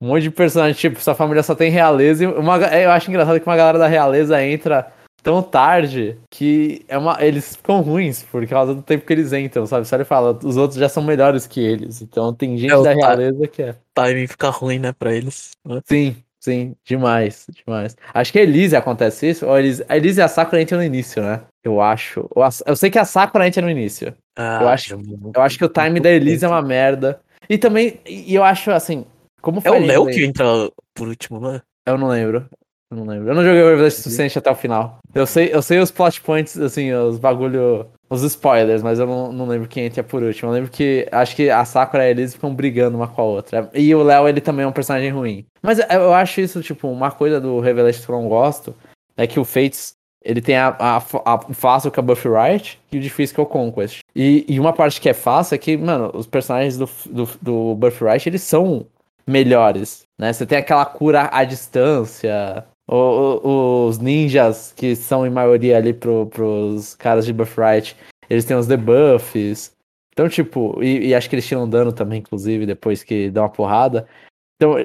Um 0.00 0.08
monte 0.08 0.24
de 0.24 0.30
personagens, 0.30 0.78
tipo, 0.78 1.00
sua 1.00 1.14
família 1.14 1.42
só 1.42 1.54
tem 1.54 1.70
realeza 1.70 2.24
e 2.24 2.26
uma, 2.26 2.58
eu 2.58 2.90
acho 2.90 3.10
engraçado 3.10 3.40
que 3.40 3.46
uma 3.46 3.56
galera 3.56 3.78
da 3.78 3.86
realeza 3.86 4.42
entra 4.44 4.92
tão 5.26 5.42
tarde 5.42 6.16
que 6.30 6.84
é 6.86 6.96
uma, 6.96 7.16
eles 7.20 7.56
ficam 7.56 7.80
ruins 7.80 8.22
por 8.22 8.46
causa 8.46 8.72
do 8.72 8.80
tempo 8.80 9.04
que 9.04 9.12
eles 9.12 9.32
entram, 9.32 9.66
sabe? 9.66 9.84
Só 9.84 9.96
ele 9.96 10.04
fala, 10.04 10.38
os 10.44 10.56
outros 10.56 10.78
já 10.78 10.88
são 10.88 11.02
melhores 11.02 11.48
que 11.48 11.58
eles. 11.58 12.00
Então 12.00 12.32
tem 12.32 12.56
gente 12.56 12.72
é, 12.72 12.80
da 12.80 12.92
realeza 12.92 13.48
que 13.48 13.60
é. 13.60 13.74
Timing 13.92 14.28
fica 14.28 14.50
ruim, 14.50 14.78
né, 14.78 14.92
pra 14.96 15.12
eles. 15.12 15.50
Né? 15.64 15.80
Sim, 15.84 16.16
sim, 16.38 16.76
demais, 16.84 17.44
demais. 17.52 17.96
Acho 18.14 18.30
que 18.30 18.38
a 18.38 18.42
Elise 18.42 18.76
acontece 18.76 19.30
isso, 19.30 19.46
ou 19.46 19.54
a 19.54 19.58
Elise, 19.58 19.84
a 19.88 19.96
Elise 19.96 20.20
e 20.20 20.22
a 20.22 20.28
Sakura 20.28 20.62
entram 20.62 20.78
no 20.78 20.84
início, 20.84 21.20
né? 21.20 21.40
Eu 21.64 21.80
acho. 21.80 22.30
Eu 22.64 22.76
sei 22.76 22.88
que 22.88 22.98
a 22.98 23.04
Sakura 23.04 23.48
entra 23.48 23.62
no 23.62 23.70
início. 23.70 24.14
Ah, 24.36 24.60
eu, 24.62 24.68
acho, 24.68 24.96
eu 25.34 25.42
acho 25.42 25.58
que 25.58 25.64
o 25.64 25.68
time 25.68 25.98
da 25.98 26.08
Elise 26.08 26.44
é 26.44 26.48
uma 26.48 26.62
merda. 26.62 27.18
E 27.50 27.58
também, 27.58 27.98
e 28.06 28.32
eu 28.32 28.44
acho 28.44 28.70
assim, 28.70 29.04
como 29.42 29.60
É 29.64 29.72
o 29.72 29.84
Léo 29.84 30.06
que 30.06 30.24
entra 30.24 30.44
por 30.94 31.08
último, 31.08 31.40
né? 31.40 31.60
Eu 31.84 31.98
não 31.98 32.06
lembro. 32.06 32.48
Eu 32.90 32.98
não 32.98 33.04
lembro. 33.04 33.28
Eu 33.28 33.34
não 33.34 33.42
joguei 33.42 33.62
o 33.62 33.68
Revelation 33.68 34.02
suficiente 34.02 34.38
até 34.38 34.50
o 34.50 34.54
final. 34.54 34.98
Eu 35.14 35.26
sei, 35.26 35.50
eu 35.52 35.60
sei 35.60 35.78
os 35.78 35.90
plot 35.90 36.20
points, 36.20 36.56
assim, 36.58 36.92
os 36.92 37.18
bagulho. 37.18 37.86
Os 38.08 38.22
spoilers, 38.22 38.84
mas 38.84 39.00
eu 39.00 39.06
não, 39.06 39.32
não 39.32 39.48
lembro 39.48 39.66
quem 39.66 39.86
entra 39.86 40.04
por 40.04 40.22
último. 40.22 40.48
Eu 40.48 40.54
lembro 40.54 40.70
que 40.70 41.08
acho 41.10 41.34
que 41.34 41.50
a 41.50 41.64
Sakura 41.64 42.04
e 42.04 42.06
a 42.06 42.10
Elise 42.10 42.34
ficam 42.34 42.54
brigando 42.54 42.96
uma 42.96 43.08
com 43.08 43.20
a 43.20 43.24
outra. 43.24 43.68
E 43.74 43.92
o 43.92 44.02
Léo, 44.04 44.28
ele 44.28 44.40
também 44.40 44.64
é 44.64 44.68
um 44.68 44.72
personagem 44.72 45.10
ruim. 45.10 45.44
Mas 45.60 45.80
eu 45.80 46.14
acho 46.14 46.40
isso, 46.40 46.62
tipo, 46.62 46.86
uma 46.86 47.10
coisa 47.10 47.40
do 47.40 47.58
Revelation 47.58 48.04
que 48.04 48.08
eu 48.08 48.14
não 48.14 48.28
gosto 48.28 48.76
é 49.16 49.26
que 49.26 49.40
o 49.40 49.44
Fates 49.44 49.96
ele 50.24 50.40
tem 50.40 50.56
a, 50.56 50.76
a, 50.78 50.96
a, 50.96 51.38
fácil 51.52 51.90
que 51.90 52.00
é 52.00 52.02
Buffy 52.02 52.28
Wright 52.28 52.80
e 52.90 52.98
o 52.98 53.00
difícil 53.00 53.34
que 53.34 53.40
é 53.40 53.44
o 53.44 53.46
Conquest. 53.46 54.00
E, 54.14 54.44
e 54.48 54.58
uma 54.58 54.72
parte 54.72 55.00
que 55.00 55.08
é 55.08 55.14
fácil 55.14 55.54
é 55.54 55.58
que, 55.58 55.76
mano, 55.76 56.10
os 56.14 56.26
personagens 56.26 56.76
do, 56.76 56.88
do, 57.06 57.28
do 57.40 57.74
Buffy 57.76 58.04
Wright, 58.04 58.28
eles 58.28 58.42
são 58.42 58.86
melhores, 59.26 60.04
né? 60.18 60.32
Você 60.32 60.44
tem 60.44 60.58
aquela 60.58 60.84
cura 60.84 61.28
à 61.32 61.44
distância, 61.44 62.64
o, 62.88 62.96
o, 62.96 63.86
os 63.88 63.98
ninjas, 63.98 64.72
que 64.72 64.94
são 64.94 65.26
em 65.26 65.30
maioria 65.30 65.76
ali 65.76 65.92
pro, 65.92 66.26
pros 66.26 66.94
caras 66.94 67.26
de 67.26 67.32
Birthright, 67.32 67.96
eles 68.30 68.44
têm 68.44 68.56
os 68.56 68.66
debuffs. 68.66 69.72
Então, 70.12 70.28
tipo, 70.28 70.82
e, 70.82 71.08
e, 71.08 71.14
acho 71.14 71.28
que 71.28 71.34
eles 71.34 71.46
tiram 71.46 71.68
dano 71.68 71.92
também, 71.92 72.20
inclusive, 72.20 72.64
depois 72.64 73.02
que 73.02 73.30
dão 73.30 73.44
uma 73.44 73.50
porrada. 73.50 74.06
Então, 74.56 74.76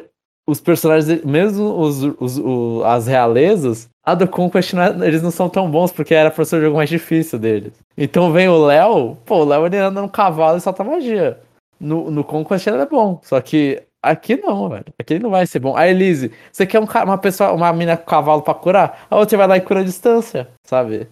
os 0.48 0.60
personagens, 0.60 1.24
mesmo 1.24 1.80
os, 1.80 2.04
os, 2.20 2.38
os 2.38 2.84
as 2.84 3.08
realezas, 3.08 3.90
a 4.04 4.16
do 4.16 4.28
Conquest 4.28 4.74
não 4.74 4.84
é, 4.84 5.08
eles 5.08 5.22
não 5.22 5.32
são 5.32 5.48
tão 5.48 5.70
bons 5.70 5.92
porque 5.92 6.14
era 6.14 6.32
pra 6.32 6.44
ser 6.44 6.58
o 6.58 6.62
jogo 6.62 6.78
mais 6.78 6.90
difícil 6.90 7.38
deles. 7.40 7.74
Então 7.98 8.32
vem 8.32 8.50
o 8.50 8.66
Léo, 8.66 9.16
pô, 9.26 9.38
o 9.38 9.46
Léo 9.46 9.66
ele 9.66 9.78
anda 9.78 10.02
no 10.02 10.10
cavalo 10.10 10.58
e 10.58 10.62
solta 10.62 10.84
magia. 10.84 11.40
No, 11.80 12.12
no 12.12 12.24
Conquest 12.24 12.68
ele 12.68 12.82
é 12.82 12.86
bom, 12.86 13.20
só 13.24 13.40
que 13.40 13.82
Aqui 14.02 14.36
não, 14.36 14.70
velho. 14.70 14.86
Aqui 15.00 15.20
não 15.20 15.30
vai 15.30 15.46
ser 15.46 15.60
bom. 15.60 15.76
A 15.78 15.88
Elise, 15.88 16.32
você 16.52 16.66
quer 16.66 16.80
um, 16.80 16.86
uma 16.86 17.18
pessoa, 17.18 17.52
uma 17.54 17.72
mina 17.72 17.96
com 17.96 18.06
cavalo 18.06 18.42
pra 18.42 18.54
curar? 18.54 19.06
A 19.10 19.18
outra 19.18 19.38
vai 19.38 19.48
lá 19.48 19.58
e 19.58 19.62
cura 19.62 19.82
a 19.82 19.84
distância, 19.84 20.50
sabe? 20.64 21.08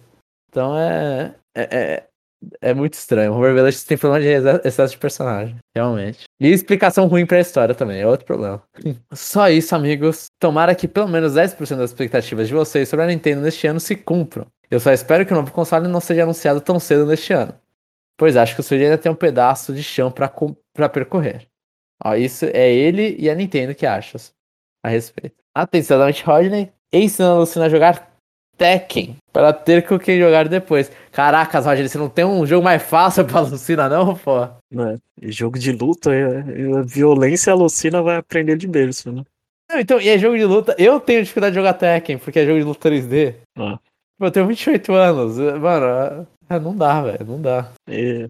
Então 0.48 0.76
é. 0.76 1.34
É, 1.54 1.62
é, 1.62 2.04
é 2.60 2.74
muito 2.74 2.94
estranho. 2.94 3.32
O 3.32 3.40
Revelation 3.40 3.84
tem 3.86 3.98
problema 3.98 4.24
de 4.24 4.68
excesso 4.68 4.94
de 4.94 4.98
personagem, 4.98 5.56
realmente. 5.74 6.24
E 6.40 6.48
explicação 6.48 7.06
ruim 7.06 7.26
pra 7.26 7.40
história 7.40 7.74
também, 7.74 8.00
é 8.00 8.06
outro 8.06 8.26
problema. 8.26 8.62
Só 9.12 9.48
isso, 9.50 9.74
amigos. 9.74 10.26
Tomara 10.40 10.74
que 10.74 10.88
pelo 10.88 11.08
menos 11.08 11.34
10% 11.34 11.76
das 11.76 11.90
expectativas 11.90 12.48
de 12.48 12.54
vocês 12.54 12.88
sobre 12.88 13.04
a 13.04 13.08
Nintendo 13.08 13.42
neste 13.42 13.66
ano 13.66 13.78
se 13.78 13.94
cumpram. 13.94 14.46
Eu 14.70 14.78
só 14.78 14.92
espero 14.92 15.26
que 15.26 15.32
o 15.32 15.36
novo 15.36 15.50
console 15.50 15.88
não 15.88 16.00
seja 16.00 16.22
anunciado 16.22 16.60
tão 16.60 16.78
cedo 16.78 17.04
neste 17.04 17.32
ano. 17.32 17.52
Pois 18.16 18.36
acho 18.36 18.54
que 18.54 18.60
o 18.60 18.62
Switch 18.62 18.82
ainda 18.82 18.96
tem 18.96 19.10
um 19.10 19.16
pedaço 19.16 19.74
de 19.74 19.82
chão 19.82 20.12
para 20.12 20.88
percorrer. 20.88 21.49
Ó, 22.04 22.14
isso 22.14 22.46
é 22.46 22.72
ele 22.72 23.16
e 23.18 23.28
a 23.28 23.34
Nintendo 23.34 23.74
que 23.74 23.86
acham 23.86 24.20
a 24.84 24.88
respeito. 24.88 25.36
Atenção, 25.54 25.98
Dante 25.98 26.24
Rodney 26.24 26.70
ensinando 26.92 27.36
a 27.36 27.38
Lucina 27.40 27.66
a 27.66 27.68
jogar 27.68 28.10
Tekken 28.56 29.16
para 29.32 29.52
ter 29.52 29.86
com 29.86 29.98
quem 29.98 30.18
jogar 30.18 30.48
depois. 30.48 30.90
Caracas, 31.12 31.64
Rodney, 31.64 31.88
você 31.88 31.98
não 31.98 32.08
tem 32.08 32.24
um 32.24 32.46
jogo 32.46 32.64
mais 32.64 32.82
fácil 32.82 33.24
pra 33.26 33.40
Lucina, 33.40 33.88
não, 33.88 34.14
pô? 34.16 34.48
Não, 34.70 34.90
é. 34.90 34.98
Jogo 35.22 35.58
de 35.58 35.72
luta, 35.72 36.14
é, 36.14 36.38
é, 36.38 36.82
violência 36.84 37.52
a 37.52 37.56
Lucina 37.56 38.02
vai 38.02 38.16
aprender 38.16 38.56
de 38.56 38.66
berço, 38.66 39.12
né? 39.12 39.24
Não, 39.70 39.78
então, 39.78 40.00
e 40.00 40.08
é 40.08 40.18
jogo 40.18 40.36
de 40.36 40.44
luta. 40.44 40.74
Eu 40.78 40.98
tenho 40.98 41.22
dificuldade 41.22 41.52
de 41.52 41.60
jogar 41.60 41.74
Tekken, 41.74 42.18
porque 42.18 42.40
é 42.40 42.46
jogo 42.46 42.58
de 42.58 42.64
luta 42.64 42.90
3D. 42.90 43.36
Ah. 43.56 43.78
Eu 44.18 44.30
tenho 44.30 44.46
28 44.46 44.92
anos. 44.92 45.38
Mano, 45.38 46.26
é, 46.48 46.58
não 46.58 46.76
dá, 46.76 47.02
velho. 47.02 47.24
Não 47.24 47.40
dá. 47.40 47.72
É, 47.88 48.28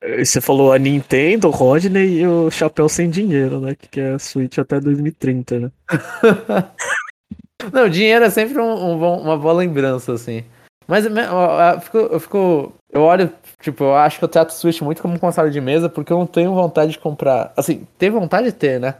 você 0.00 0.40
falou 0.40 0.72
a 0.72 0.78
Nintendo, 0.78 1.50
Rodney 1.50 2.20
e 2.20 2.26
o 2.26 2.50
Chapéu 2.50 2.88
Sem 2.88 3.10
Dinheiro, 3.10 3.60
né? 3.60 3.74
Que 3.74 4.00
é 4.00 4.12
a 4.12 4.18
Switch 4.18 4.58
até 4.58 4.80
2030, 4.80 5.58
né? 5.58 5.72
Não, 7.72 7.88
dinheiro 7.88 8.24
é 8.24 8.30
sempre 8.30 8.60
um, 8.60 8.64
um, 8.64 9.20
uma 9.20 9.36
boa 9.36 9.54
lembrança, 9.54 10.12
assim. 10.12 10.44
Mas 10.86 11.04
eu, 11.04 11.12
eu, 11.14 11.80
fico, 11.80 11.98
eu 11.98 12.20
fico. 12.20 12.72
Eu 12.90 13.02
olho, 13.02 13.32
tipo, 13.60 13.84
eu 13.84 13.96
acho 13.96 14.18
que 14.18 14.24
eu 14.24 14.28
trato 14.28 14.50
o 14.50 14.52
Switch 14.52 14.80
muito 14.80 15.02
como 15.02 15.14
um 15.14 15.18
console 15.18 15.50
de 15.50 15.60
mesa 15.60 15.88
porque 15.88 16.12
eu 16.12 16.18
não 16.18 16.26
tenho 16.26 16.54
vontade 16.54 16.92
de 16.92 16.98
comprar. 16.98 17.52
Assim, 17.56 17.86
tem 17.98 18.08
vontade 18.10 18.46
de 18.46 18.52
ter, 18.52 18.80
né? 18.80 18.94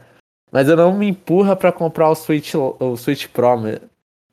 Mas 0.51 0.67
eu 0.67 0.75
não 0.75 0.93
me 0.93 1.07
empurra 1.07 1.55
para 1.55 1.71
comprar 1.71 2.09
o 2.09 2.15
Switch, 2.15 2.53
o 2.55 2.97
Switch 2.97 3.27
Pro. 3.27 3.57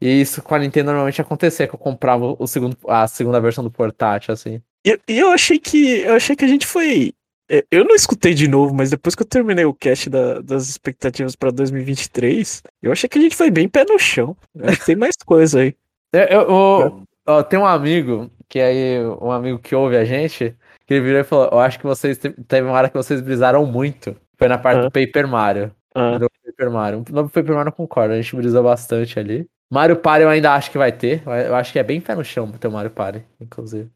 E 0.01 0.21
isso 0.21 0.43
com 0.43 0.55
a 0.55 0.59
Nintendo 0.59 0.87
normalmente 0.87 1.21
acontecia, 1.21 1.67
que 1.67 1.75
eu 1.75 1.79
comprava 1.79 2.37
o 2.39 2.47
segundo, 2.47 2.77
a 2.87 3.07
segunda 3.07 3.41
versão 3.41 3.65
do 3.65 3.71
portátil, 3.71 4.35
assim. 4.35 4.61
E 4.87 4.91
eu, 4.91 5.01
eu, 5.09 5.31
achei 5.33 5.59
que. 5.59 6.01
Eu 6.03 6.15
achei 6.15 6.37
que 6.37 6.45
a 6.45 6.49
gente 6.49 6.65
foi. 6.65 7.13
É, 7.51 7.65
eu 7.73 7.85
não 7.85 7.95
escutei 7.95 8.35
de 8.35 8.47
novo, 8.47 8.73
mas 8.73 8.91
depois 8.91 9.17
que 9.17 9.23
eu 9.23 9.27
terminei 9.27 9.65
o 9.65 9.75
cast 9.75 10.09
da, 10.09 10.41
das 10.41 10.69
expectativas 10.69 11.35
para 11.35 11.51
2023, 11.51 12.63
eu 12.83 12.93
achei 12.93 13.09
que 13.09 13.19
a 13.19 13.21
gente 13.21 13.35
foi 13.35 13.51
bem 13.51 13.69
pé 13.69 13.85
no 13.85 13.99
chão. 13.99 14.37
tem 14.87 14.95
mais 14.95 15.17
coisa 15.17 15.61
aí. 15.61 15.75
Eu, 16.13 16.23
eu, 16.23 17.03
eu, 17.27 17.45
tem 17.45 17.59
um 17.59 17.67
amigo, 17.67 18.31
que 18.49 18.61
aí, 18.61 19.05
um 19.21 19.33
amigo 19.33 19.59
que 19.59 19.75
ouve 19.75 19.97
a 19.97 20.05
gente, 20.05 20.57
que 20.87 20.95
ele 20.95 21.05
virou 21.05 21.21
e 21.21 21.25
falou: 21.25 21.49
Eu 21.51 21.59
acho 21.59 21.79
que 21.79 21.87
vocês 21.87 22.17
teve 22.19 22.63
uma 22.63 22.73
hora 22.73 22.89
que 22.89 22.97
vocês 22.97 23.21
brisaram 23.21 23.67
muito. 23.67 24.17
Foi 24.39 24.47
na 24.47 24.59
parte 24.59 24.79
ah. 24.79 24.83
do 24.83 24.91
Paper 24.91 25.27
Mario. 25.27 25.73
Ah. 25.95 26.17
Do 26.17 26.31
Paper 26.45 26.71
Mario. 26.71 27.05
No 27.11 27.29
Paper 27.29 27.55
Mario 27.55 27.73
concordo, 27.73 28.15
a 28.15 28.21
gente 28.21 28.37
brisou 28.37 28.63
bastante 28.63 29.19
ali. 29.19 29.49
Mario 29.69 29.97
Party 29.97 30.23
eu 30.23 30.29
ainda 30.29 30.55
acho 30.55 30.71
que 30.71 30.79
vai 30.79 30.93
ter. 30.93 31.23
Eu 31.27 31.57
acho 31.57 31.73
que 31.73 31.79
é 31.79 31.83
bem 31.83 32.01
pé 32.01 32.15
no 32.15 32.25
chão 32.25 32.53
ter 32.53 32.69
o 32.69 32.73
Mario 32.73 32.91
Party, 32.91 33.25
inclusive. 33.41 33.91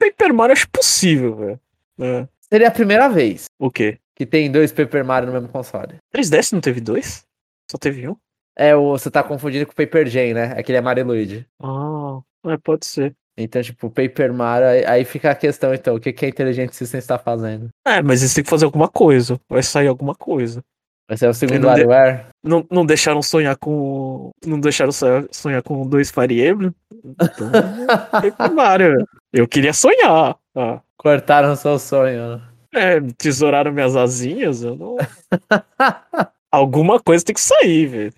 Paper 0.00 0.32
Mario 0.32 0.54
acho 0.54 0.68
possível, 0.70 1.36
velho. 1.36 1.60
É. 2.00 2.26
Seria 2.50 2.68
a 2.68 2.72
primeira 2.72 3.08
vez. 3.08 3.44
O 3.58 3.70
quê? 3.70 3.98
Que 4.16 4.24
tem 4.24 4.50
dois 4.50 4.72
Paper 4.72 5.04
Mario 5.04 5.26
no 5.26 5.32
mesmo 5.34 5.48
console. 5.48 5.96
3DS 6.14 6.52
não 6.52 6.60
teve 6.60 6.80
dois? 6.80 7.24
Só 7.70 7.76
teve 7.78 8.08
um? 8.08 8.16
É, 8.56 8.74
você 8.74 9.10
tá 9.10 9.22
confundindo 9.22 9.66
com 9.66 9.72
o 9.72 9.76
Paper 9.76 10.06
Jam, 10.08 10.34
né? 10.34 10.54
Aquele 10.58 10.78
é 10.78 10.80
Mario 10.80 11.06
Luigi. 11.06 11.46
Ah, 11.62 12.20
é, 12.46 12.56
pode 12.56 12.86
ser. 12.86 13.14
Então, 13.36 13.62
tipo, 13.62 13.88
Paper 13.88 14.32
Mario, 14.32 14.88
aí 14.88 15.04
fica 15.04 15.30
a 15.30 15.34
questão, 15.34 15.72
então, 15.72 15.94
o 15.94 16.00
que, 16.00 16.12
que 16.12 16.26
a 16.26 16.28
Intelligent 16.28 16.72
System 16.72 16.98
está 16.98 17.18
fazendo? 17.18 17.70
É, 17.86 18.02
mas 18.02 18.20
eles 18.20 18.34
têm 18.34 18.44
que 18.44 18.50
fazer 18.50 18.64
alguma 18.64 18.88
coisa. 18.88 19.40
Vai 19.48 19.62
sair 19.62 19.86
alguma 19.86 20.14
coisa. 20.14 20.62
Vai 21.10 21.16
ser 21.16 21.28
o 21.28 21.34
segundo 21.34 21.62
não 21.62 21.70
WarioWare? 21.70 22.18
De... 22.18 22.48
Não, 22.48 22.64
não 22.70 22.86
deixaram 22.86 23.20
sonhar 23.20 23.56
com. 23.56 24.30
Não 24.46 24.60
deixaram 24.60 24.92
sonhar 24.92 25.60
com 25.60 25.84
dois 25.84 26.08
Fire 26.08 26.48
Emblem. 26.48 26.72
Então, 27.04 27.50
Mario. 28.54 29.04
Eu 29.32 29.48
queria 29.48 29.72
sonhar. 29.72 30.36
Ah. 30.54 30.80
Cortaram 30.96 31.56
seu 31.56 31.80
sonho. 31.80 32.36
Né? 32.36 32.42
É, 32.72 33.00
tesouraram 33.18 33.72
minhas 33.72 33.96
asinhas, 33.96 34.62
eu 34.62 34.76
não. 34.76 34.96
Alguma 36.52 37.00
coisa 37.00 37.24
tem 37.24 37.34
que 37.34 37.40
sair, 37.40 37.86
velho. 37.86 38.14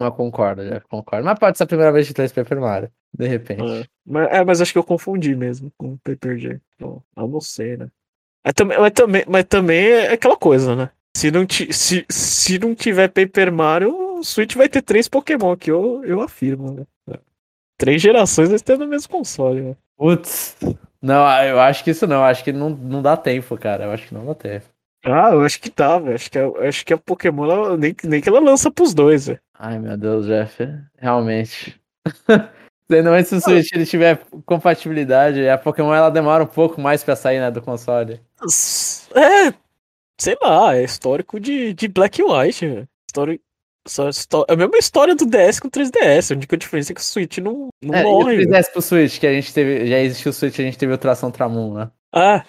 Não 0.00 0.10
concordo, 0.10 0.66
já 0.66 0.80
concordo. 0.80 1.26
Mas 1.26 1.38
pode 1.38 1.58
ser 1.58 1.64
a 1.64 1.66
primeira 1.66 1.92
vez 1.92 2.08
que 2.08 2.14
traz 2.14 2.32
Paper 2.32 2.58
Mario, 2.58 2.90
de 3.12 3.28
repente. 3.28 3.62
É, 3.62 3.84
mas, 4.06 4.28
é, 4.32 4.42
mas 4.42 4.60
acho 4.62 4.72
que 4.72 4.78
eu 4.78 4.84
confundi 4.84 5.36
mesmo 5.36 5.70
com 5.76 5.92
o 5.92 5.98
Paper 5.98 6.38
J. 6.38 6.60
Bom, 6.80 7.02
eu 7.14 7.28
não 7.28 7.42
sei, 7.42 7.76
né? 7.76 7.88
Mas 8.42 8.54
também, 8.54 8.78
mas, 8.78 8.92
também, 8.92 9.24
mas 9.28 9.44
também 9.44 9.84
é 9.86 10.12
aquela 10.14 10.36
coisa, 10.36 10.74
né? 10.74 10.90
Se 11.16 11.30
não, 11.30 11.44
ti, 11.44 11.72
se, 11.72 12.04
se 12.08 12.58
não 12.58 12.74
tiver 12.74 13.08
Paper 13.08 13.52
Mario, 13.52 14.18
o 14.18 14.24
Switch 14.24 14.54
vai 14.54 14.68
ter 14.68 14.82
três 14.82 15.08
Pokémon, 15.08 15.56
que 15.56 15.70
eu, 15.70 16.02
eu 16.04 16.20
afirmo, 16.20 16.72
né? 16.72 16.86
É. 17.10 17.18
Três 17.76 18.00
gerações 18.00 18.48
vai 18.48 18.58
ter 18.58 18.78
no 18.78 18.86
mesmo 18.86 19.10
console, 19.10 19.60
né? 19.60 19.76
Putz. 19.96 20.56
Não, 21.00 21.26
eu 21.42 21.60
acho 21.60 21.82
que 21.82 21.90
isso 21.90 22.06
não. 22.06 22.24
Acho 22.24 22.44
que 22.44 22.52
não, 22.52 22.70
não 22.70 23.02
dá 23.02 23.16
tempo, 23.16 23.56
cara. 23.58 23.84
Eu 23.84 23.90
acho 23.90 24.08
que 24.08 24.14
não 24.14 24.24
dá 24.24 24.34
tempo. 24.34 24.66
Ah, 25.04 25.30
eu 25.32 25.42
acho 25.42 25.60
que 25.60 25.68
tá, 25.68 25.98
velho. 25.98 26.14
Acho 26.14 26.30
que, 26.30 26.38
a, 26.38 26.48
acho 26.68 26.86
que 26.86 26.94
a 26.94 26.98
Pokémon 26.98 27.44
ela, 27.44 27.76
nem, 27.76 27.94
nem 28.04 28.20
que 28.20 28.28
ela 28.28 28.40
lança 28.40 28.70
pros 28.70 28.94
dois, 28.94 29.26
velho. 29.26 29.40
Ai, 29.58 29.78
meu 29.78 29.96
Deus, 29.96 30.26
Jeff. 30.26 30.56
Realmente. 30.96 31.80
Ainda 32.90 33.10
mais 33.10 33.26
se 33.28 33.34
o 33.34 33.40
Switch 33.40 33.72
ele 33.72 33.86
tiver 33.86 34.20
compatibilidade, 34.46 35.48
a 35.48 35.58
Pokémon 35.58 35.92
ela 35.92 36.10
demora 36.10 36.44
um 36.44 36.48
pouco 36.48 36.80
mais 36.80 37.02
pra 37.02 37.16
sair 37.16 37.40
né, 37.40 37.50
do 37.50 37.60
console. 37.60 38.20
É, 39.14 39.52
sei 40.20 40.36
lá, 40.40 40.76
é 40.76 40.84
histórico 40.84 41.40
de, 41.40 41.74
de 41.74 41.88
Black 41.88 42.20
e 42.20 42.24
White, 42.24 42.66
velho. 42.66 42.88
Histórico, 43.08 43.44
só, 43.86 44.08
é 44.48 44.52
a 44.52 44.56
mesma 44.56 44.78
história 44.78 45.14
do 45.14 45.26
DS 45.26 45.58
com 45.58 45.68
o 45.68 45.70
3DS. 45.70 46.30
A 46.30 46.36
única 46.36 46.56
diferença 46.56 46.92
é 46.92 46.94
que 46.94 47.00
o 47.00 47.04
Switch 47.04 47.38
não, 47.38 47.68
não 47.82 47.94
é, 47.94 48.02
morre. 48.02 48.36
E 48.36 48.44
o 48.44 48.48
3DS 48.48 48.72
pro 48.72 48.82
Switch, 48.82 49.18
que 49.18 49.26
a 49.26 49.32
gente 49.32 49.52
teve. 49.52 49.86
Já 49.86 49.98
existiu 49.98 50.30
o 50.30 50.32
Switch, 50.32 50.58
a 50.58 50.62
gente 50.62 50.78
teve 50.78 50.92
o 50.92 50.98
Tração 50.98 51.30
Tramon, 51.30 51.74
né? 51.74 51.90
Ah, 52.14 52.44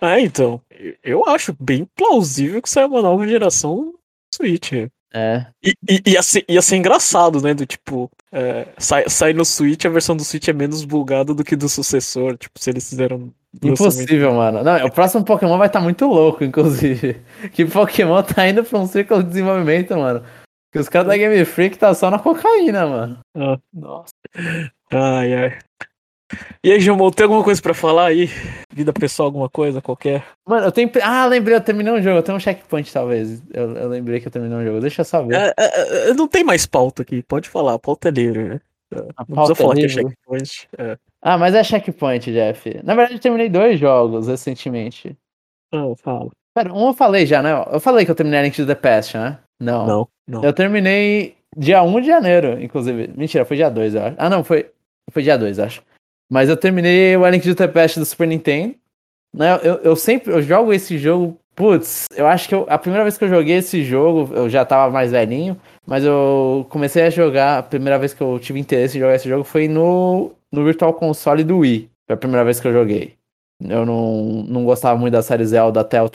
é, 0.00 0.20
então. 0.20 0.60
Eu 1.02 1.26
acho 1.26 1.56
bem 1.58 1.86
plausível 1.96 2.60
que 2.60 2.68
saia 2.68 2.86
uma 2.86 3.00
nova 3.00 3.26
geração 3.26 3.94
Switch. 4.34 4.72
É. 5.16 5.46
E, 5.62 5.74
e 5.88 6.10
ia, 6.10 6.22
ser, 6.22 6.44
ia 6.48 6.60
ser 6.60 6.76
engraçado, 6.76 7.40
né? 7.40 7.54
Do 7.54 7.64
tipo, 7.64 8.10
é, 8.32 8.66
sai, 8.76 9.08
sai 9.08 9.32
no 9.32 9.44
Switch, 9.44 9.84
a 9.84 9.88
versão 9.88 10.16
do 10.16 10.24
Switch 10.24 10.48
é 10.48 10.52
menos 10.52 10.84
bugada 10.84 11.32
do 11.32 11.44
que 11.44 11.54
do 11.54 11.68
sucessor. 11.68 12.36
Tipo, 12.36 12.58
se 12.58 12.70
eles 12.70 12.88
fizeram. 12.88 13.32
Impossível, 13.62 14.32
mano. 14.34 14.62
Não, 14.62 14.86
o 14.86 14.90
próximo 14.90 15.24
Pokémon 15.24 15.56
vai 15.58 15.68
estar 15.68 15.78
tá 15.78 15.84
muito 15.84 16.06
louco, 16.06 16.44
inclusive. 16.44 17.16
Que 17.52 17.64
Pokémon 17.64 18.22
tá 18.22 18.48
indo 18.48 18.64
pra 18.64 18.78
um 18.78 18.86
ciclo 18.86 19.22
de 19.22 19.28
desenvolvimento, 19.28 19.96
mano. 19.96 20.22
Que 20.72 20.78
os 20.78 20.88
caras 20.88 21.08
da 21.08 21.16
Game 21.16 21.44
Freak 21.44 21.78
tá 21.78 21.94
só 21.94 22.10
na 22.10 22.18
cocaína, 22.18 22.86
mano. 22.86 23.18
Ah, 23.36 23.58
nossa. 23.72 24.12
Ai, 24.92 25.34
ai. 25.34 25.58
E 26.62 26.72
aí, 26.72 26.80
João, 26.80 27.10
tem 27.10 27.24
alguma 27.24 27.44
coisa 27.44 27.60
pra 27.60 27.74
falar 27.74 28.06
aí? 28.06 28.28
Vida 28.72 28.92
pessoal, 28.92 29.26
alguma 29.26 29.48
coisa, 29.48 29.80
qualquer? 29.80 30.24
Mano, 30.46 30.66
eu 30.66 30.72
tenho. 30.72 30.90
Ah, 31.02 31.26
lembrei, 31.26 31.56
eu 31.56 31.60
terminei 31.60 31.92
um 31.92 32.02
jogo. 32.02 32.18
Eu 32.18 32.22
tenho 32.22 32.36
um 32.36 32.40
checkpoint, 32.40 32.92
talvez. 32.92 33.42
Eu, 33.52 33.76
eu 33.76 33.88
lembrei 33.88 34.20
que 34.20 34.26
eu 34.26 34.32
terminei 34.32 34.56
um 34.56 34.64
jogo. 34.64 34.80
Deixa 34.80 35.02
eu 35.02 35.04
saber. 35.04 35.36
É, 35.36 35.54
é, 35.56 36.10
é, 36.10 36.14
não 36.14 36.26
tem 36.26 36.42
mais 36.42 36.66
pauta 36.66 37.02
aqui, 37.02 37.22
pode 37.22 37.48
falar. 37.48 37.74
A 37.74 37.78
pauta 37.78 38.08
é 38.08 38.10
livre, 38.10 38.44
né? 38.44 38.60
Não 38.94 39.26
precisa 39.26 39.54
falar 39.54 39.74
que 39.74 39.84
é 39.84 39.88
checkpoint. 39.88 40.68
É. 40.78 40.98
Ah, 41.22 41.38
mas 41.38 41.54
é 41.54 41.64
checkpoint, 41.64 42.32
Jeff. 42.32 42.80
Na 42.82 42.94
verdade, 42.94 43.14
eu 43.14 43.20
terminei 43.20 43.48
dois 43.48 43.78
jogos 43.78 44.28
recentemente. 44.28 45.16
Ah, 45.72 45.92
fala. 46.02 46.30
Pera, 46.54 46.72
um 46.72 46.88
eu 46.88 46.94
falei 46.94 47.26
já, 47.26 47.42
né? 47.42 47.50
Eu 47.72 47.80
falei 47.80 48.04
que 48.04 48.10
eu 48.10 48.14
terminei 48.14 48.42
Link 48.42 48.56
to 48.56 48.66
the 48.66 48.74
Past, 48.74 49.16
né? 49.16 49.38
Não. 49.60 49.86
Não, 49.86 50.08
não. 50.26 50.44
Eu 50.44 50.52
terminei 50.52 51.36
dia 51.56 51.82
1 51.82 52.00
de 52.00 52.06
janeiro, 52.06 52.62
inclusive. 52.62 53.12
Mentira, 53.16 53.44
foi 53.44 53.56
dia 53.56 53.70
2, 53.70 53.94
eu 53.94 54.02
acho. 54.04 54.16
Ah, 54.18 54.30
não, 54.30 54.44
foi. 54.44 54.70
Foi 55.10 55.22
dia 55.22 55.36
2, 55.36 55.58
acho. 55.58 55.82
Mas 56.30 56.48
eu 56.48 56.56
terminei 56.56 57.16
o 57.16 57.28
Link 57.28 57.42
to 57.42 57.54
the 57.54 57.68
Past 57.68 57.98
do 57.98 58.04
Super 58.04 58.28
Nintendo. 58.28 58.74
Né? 59.34 59.58
Eu, 59.62 59.74
eu 59.76 59.96
sempre 59.96 60.32
eu 60.32 60.40
jogo 60.40 60.72
esse 60.72 60.96
jogo. 60.96 61.38
Putz, 61.56 62.06
eu 62.16 62.26
acho 62.26 62.48
que 62.48 62.54
eu, 62.54 62.66
a 62.68 62.76
primeira 62.76 63.04
vez 63.04 63.16
que 63.16 63.24
eu 63.24 63.28
joguei 63.28 63.56
esse 63.56 63.84
jogo, 63.84 64.34
eu 64.34 64.48
já 64.48 64.64
tava 64.64 64.92
mais 64.92 65.12
velhinho, 65.12 65.60
mas 65.86 66.04
eu 66.04 66.66
comecei 66.70 67.02
a 67.02 67.10
jogar, 67.10 67.58
a 67.58 67.62
primeira 67.62 67.98
vez 67.98 68.14
que 68.14 68.22
eu 68.22 68.38
tive 68.38 68.58
interesse 68.58 68.96
em 68.96 69.00
jogar 69.00 69.14
esse 69.14 69.28
jogo 69.28 69.44
foi 69.44 69.68
no, 69.68 70.32
no 70.50 70.64
Virtual 70.64 70.94
Console 70.94 71.44
do 71.44 71.58
Wii. 71.58 71.90
Foi 72.06 72.14
a 72.14 72.18
primeira 72.18 72.44
vez 72.44 72.58
que 72.58 72.66
eu 72.66 72.72
joguei. 72.72 73.14
Eu 73.62 73.86
não, 73.86 74.42
não 74.46 74.64
gostava 74.64 74.98
muito 74.98 75.12
da 75.12 75.22
série 75.22 75.44
Zelda 75.44 75.80
até 75.80 75.98
eu 76.00 76.10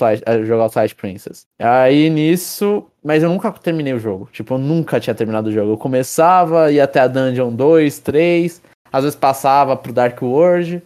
jogar 0.46 0.66
o 0.66 0.70
Twilight 0.70 0.96
Princess. 0.96 1.46
Aí 1.60 2.10
nisso. 2.10 2.86
Mas 3.04 3.24
eu 3.24 3.30
nunca 3.30 3.52
terminei 3.52 3.94
o 3.94 4.00
jogo. 4.00 4.30
Tipo, 4.32 4.56
eu 4.56 4.58
nunca 4.58 5.00
tinha 5.00 5.16
terminado 5.16 5.50
o 5.50 5.52
jogo. 5.52 5.72
Eu 5.72 5.78
começava, 5.78 6.72
ia 6.72 6.84
até 6.84 7.00
a 7.00 7.08
Dungeon 7.08 7.54
2, 7.54 8.00
3. 8.00 8.62
Às 8.92 9.04
vezes 9.04 9.16
passava 9.16 9.76
pro 9.78 9.94
Dark 9.94 10.22
World, 10.22 10.82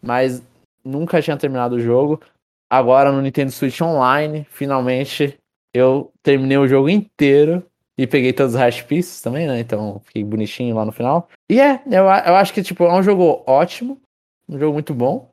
mas 0.00 0.42
nunca 0.84 1.20
tinha 1.20 1.36
terminado 1.36 1.76
o 1.76 1.80
jogo. 1.80 2.20
Agora 2.68 3.12
no 3.12 3.20
Nintendo 3.20 3.50
Switch 3.50 3.80
Online, 3.80 4.46
finalmente 4.50 5.36
eu 5.74 6.10
terminei 6.22 6.56
o 6.56 6.68
jogo 6.68 6.88
inteiro 6.88 7.62
e 8.00 8.06
peguei 8.06 8.32
todos 8.32 8.54
os 8.54 8.58
hash 8.58 8.80
pieces 8.80 9.20
também, 9.20 9.46
né? 9.46 9.60
Então 9.60 10.00
fiquei 10.06 10.24
bonitinho 10.24 10.74
lá 10.74 10.86
no 10.86 10.92
final. 10.92 11.28
E 11.50 11.60
é, 11.60 11.82
eu, 11.86 12.04
eu 12.04 12.34
acho 12.36 12.54
que 12.54 12.62
tipo, 12.62 12.84
é 12.84 12.94
um 12.94 13.02
jogo 13.02 13.42
ótimo, 13.46 14.00
um 14.48 14.58
jogo 14.58 14.72
muito 14.72 14.94
bom. 14.94 15.30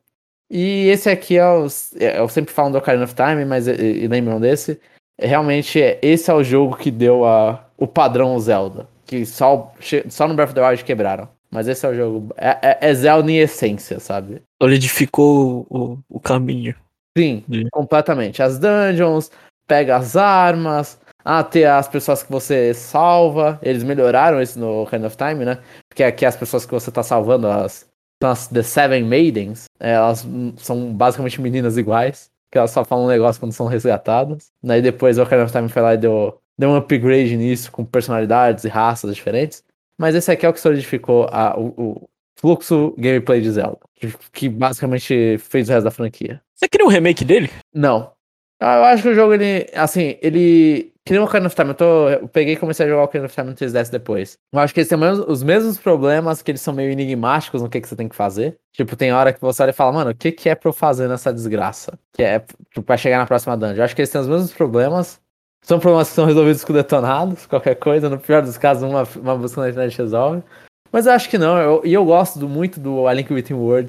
E 0.51 0.89
esse 0.89 1.09
aqui 1.09 1.37
é 1.37 1.47
o. 1.47 1.67
É, 1.97 2.19
eu 2.19 2.27
sempre 2.27 2.53
falo 2.53 2.71
do 2.71 2.77
Ocarina 2.77 3.05
of 3.05 3.15
Time, 3.15 3.45
mas 3.45 3.67
e, 3.67 3.71
e 3.71 4.07
lembram 4.09 4.37
desse? 4.37 4.81
Realmente, 5.17 5.79
esse 6.01 6.29
é 6.29 6.33
o 6.33 6.43
jogo 6.43 6.75
que 6.75 6.91
deu 6.91 7.23
a, 7.23 7.65
o 7.77 7.87
padrão 7.87 8.37
Zelda. 8.37 8.85
Que 9.05 9.25
só, 9.25 9.73
só 10.09 10.27
no 10.27 10.33
Breath 10.33 10.49
of 10.49 10.55
the 10.55 10.67
Wild 10.67 10.83
quebraram. 10.83 11.29
Mas 11.49 11.69
esse 11.69 11.85
é 11.85 11.89
o 11.89 11.95
jogo. 11.95 12.33
É, 12.35 12.49
é, 12.61 12.77
é 12.81 12.93
Zelda 12.93 13.31
em 13.31 13.37
essência, 13.37 14.01
sabe? 14.01 14.41
Solidificou 14.61 15.65
o, 15.69 15.99
o 16.09 16.19
caminho. 16.19 16.75
Sim, 17.17 17.45
completamente. 17.71 18.43
As 18.43 18.59
dungeons, 18.59 19.31
pega 19.65 19.95
as 19.95 20.17
armas, 20.17 20.99
ah, 21.29 21.43
ter 21.43 21.65
as 21.65 21.89
pessoas 21.89 22.23
que 22.23 22.31
você 22.31 22.73
salva. 22.73 23.59
Eles 23.61 23.83
melhoraram 23.83 24.41
isso 24.41 24.57
no 24.57 24.87
Kind 24.87 25.03
of 25.03 25.17
Time, 25.17 25.43
né? 25.43 25.59
Porque 25.89 26.01
aqui 26.01 26.25
as 26.25 26.37
pessoas 26.37 26.65
que 26.65 26.71
você 26.71 26.89
tá 26.89 27.03
salvando, 27.03 27.49
as, 27.49 27.85
são 28.23 28.31
as 28.31 28.47
The 28.47 28.63
Seven 28.63 29.03
Maidens, 29.03 29.65
elas 29.77 30.25
são 30.55 30.93
basicamente 30.93 31.41
meninas 31.41 31.77
iguais, 31.77 32.31
que 32.49 32.57
elas 32.57 32.71
só 32.71 32.85
falam 32.85 33.03
um 33.03 33.09
negócio 33.09 33.41
quando 33.41 33.51
são 33.51 33.67
resgatadas. 33.67 34.47
Daí 34.63 34.81
depois 34.81 35.17
o 35.17 35.25
Kind 35.25 35.41
of 35.41 35.51
Time 35.51 35.67
foi 35.67 35.81
lá 35.81 35.95
e 35.95 35.97
deu, 35.97 36.39
deu 36.57 36.69
um 36.69 36.77
upgrade 36.77 37.35
nisso, 37.35 37.73
com 37.73 37.83
personalidades 37.83 38.63
e 38.63 38.69
raças 38.69 39.13
diferentes. 39.13 39.61
Mas 39.99 40.15
esse 40.15 40.31
aqui 40.31 40.45
é 40.45 40.49
o 40.49 40.53
que 40.53 40.61
solidificou 40.61 41.27
a, 41.29 41.59
o, 41.59 41.73
o 41.77 42.09
fluxo 42.39 42.95
gameplay 42.97 43.41
de 43.41 43.51
Zelda. 43.51 43.79
Que, 43.95 44.13
que, 44.31 44.47
basicamente 44.47 45.37
fez 45.39 45.67
o 45.67 45.73
resto 45.73 45.83
da 45.83 45.91
franquia. 45.91 46.41
Você 46.55 46.69
queria 46.69 46.85
um 46.87 46.89
remake 46.89 47.25
dele? 47.25 47.49
Não. 47.73 48.15
Ah, 48.59 48.77
eu 48.77 48.83
acho 48.85 49.03
que 49.03 49.09
o 49.09 49.15
jogo, 49.15 49.33
ele. 49.33 49.69
Assim, 49.73 50.17
ele. 50.21 50.91
Que 51.05 51.13
nem 51.13 51.21
o 51.21 51.25
Ocarina 51.25 51.47
of 51.47 51.55
Time. 51.55 51.69
Eu, 51.69 51.75
tô, 51.75 52.09
eu 52.09 52.27
peguei 52.27 52.55
e 52.55 52.57
comecei 52.57 52.85
a 52.85 52.89
jogar 52.89 53.01
o 53.01 53.05
Ocarina 53.05 53.27
of 53.27 53.35
Time 53.35 53.49
no 53.49 53.55
3DS 53.55 53.89
depois. 53.89 54.37
Eu 54.51 54.59
acho 54.59 54.73
que 54.73 54.79
eles 54.79 54.89
têm 54.89 54.97
os 54.99 55.43
mesmos 55.43 55.77
problemas, 55.77 56.41
que 56.41 56.51
eles 56.51 56.61
são 56.61 56.73
meio 56.73 56.91
enigmáticos 56.91 57.61
no 57.61 57.69
que, 57.69 57.79
que 57.79 57.87
você 57.87 57.95
tem 57.95 58.09
que 58.09 58.15
fazer. 58.15 58.57
Tipo, 58.73 58.95
tem 58.95 59.13
hora 59.13 59.31
que 59.31 59.39
você 59.39 59.63
olha 59.63 59.69
e 59.69 59.73
fala, 59.73 59.93
mano, 59.93 60.11
o 60.11 60.15
que, 60.15 60.31
que 60.31 60.49
é 60.49 60.55
pra 60.55 60.69
eu 60.69 60.73
fazer 60.73 61.07
nessa 61.07 61.31
desgraça? 61.31 61.97
Que 62.13 62.23
é 62.23 62.39
tipo, 62.39 62.83
pra 62.83 62.97
chegar 62.97 63.19
na 63.19 63.25
próxima 63.25 63.55
dungeon. 63.55 63.77
Eu 63.77 63.83
acho 63.83 63.95
que 63.95 64.01
eles 64.01 64.09
têm 64.09 64.19
os 64.19 64.27
mesmos 64.27 64.51
problemas. 64.51 65.21
São 65.63 65.79
problemas 65.79 66.09
que 66.09 66.15
são 66.15 66.25
resolvidos 66.25 66.63
com 66.63 66.73
detonados, 66.73 67.45
qualquer 67.47 67.75
coisa. 67.75 68.09
No 68.09 68.19
pior 68.19 68.41
dos 68.41 68.57
casos, 68.57 68.83
uma, 68.83 69.03
uma 69.17 69.37
busca 69.37 69.61
na 69.61 69.69
internet 69.69 69.97
resolve. 69.97 70.43
Mas 70.91 71.05
eu 71.05 71.13
acho 71.13 71.29
que 71.29 71.37
não. 71.37 71.85
E 71.85 71.93
eu 71.93 72.03
gosto 72.03 72.39
do, 72.39 72.49
muito 72.49 72.79
do 72.79 73.07
A 73.07 73.13
Link 73.13 73.31
Between 73.33 73.87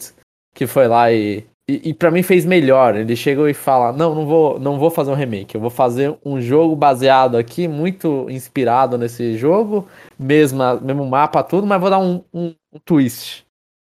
que 0.54 0.66
foi 0.66 0.88
lá 0.88 1.12
e, 1.12 1.46
e, 1.68 1.90
e 1.90 1.94
para 1.94 2.10
mim 2.10 2.22
fez 2.22 2.46
melhor. 2.46 2.96
Ele 2.96 3.14
chegou 3.14 3.48
e 3.48 3.54
fala: 3.54 3.92
Não, 3.92 4.14
não 4.14 4.26
vou, 4.26 4.58
não 4.58 4.78
vou 4.78 4.90
fazer 4.90 5.10
um 5.10 5.14
remake. 5.14 5.54
Eu 5.54 5.60
vou 5.60 5.70
fazer 5.70 6.16
um 6.24 6.40
jogo 6.40 6.74
baseado 6.74 7.36
aqui, 7.36 7.68
muito 7.68 8.26
inspirado 8.30 8.96
nesse 8.96 9.36
jogo, 9.36 9.86
mesma, 10.18 10.76
mesmo 10.80 11.06
mapa, 11.06 11.42
tudo, 11.42 11.66
mas 11.66 11.80
vou 11.80 11.90
dar 11.90 11.98
um, 11.98 12.24
um, 12.32 12.54
um 12.72 12.78
twist. 12.84 13.46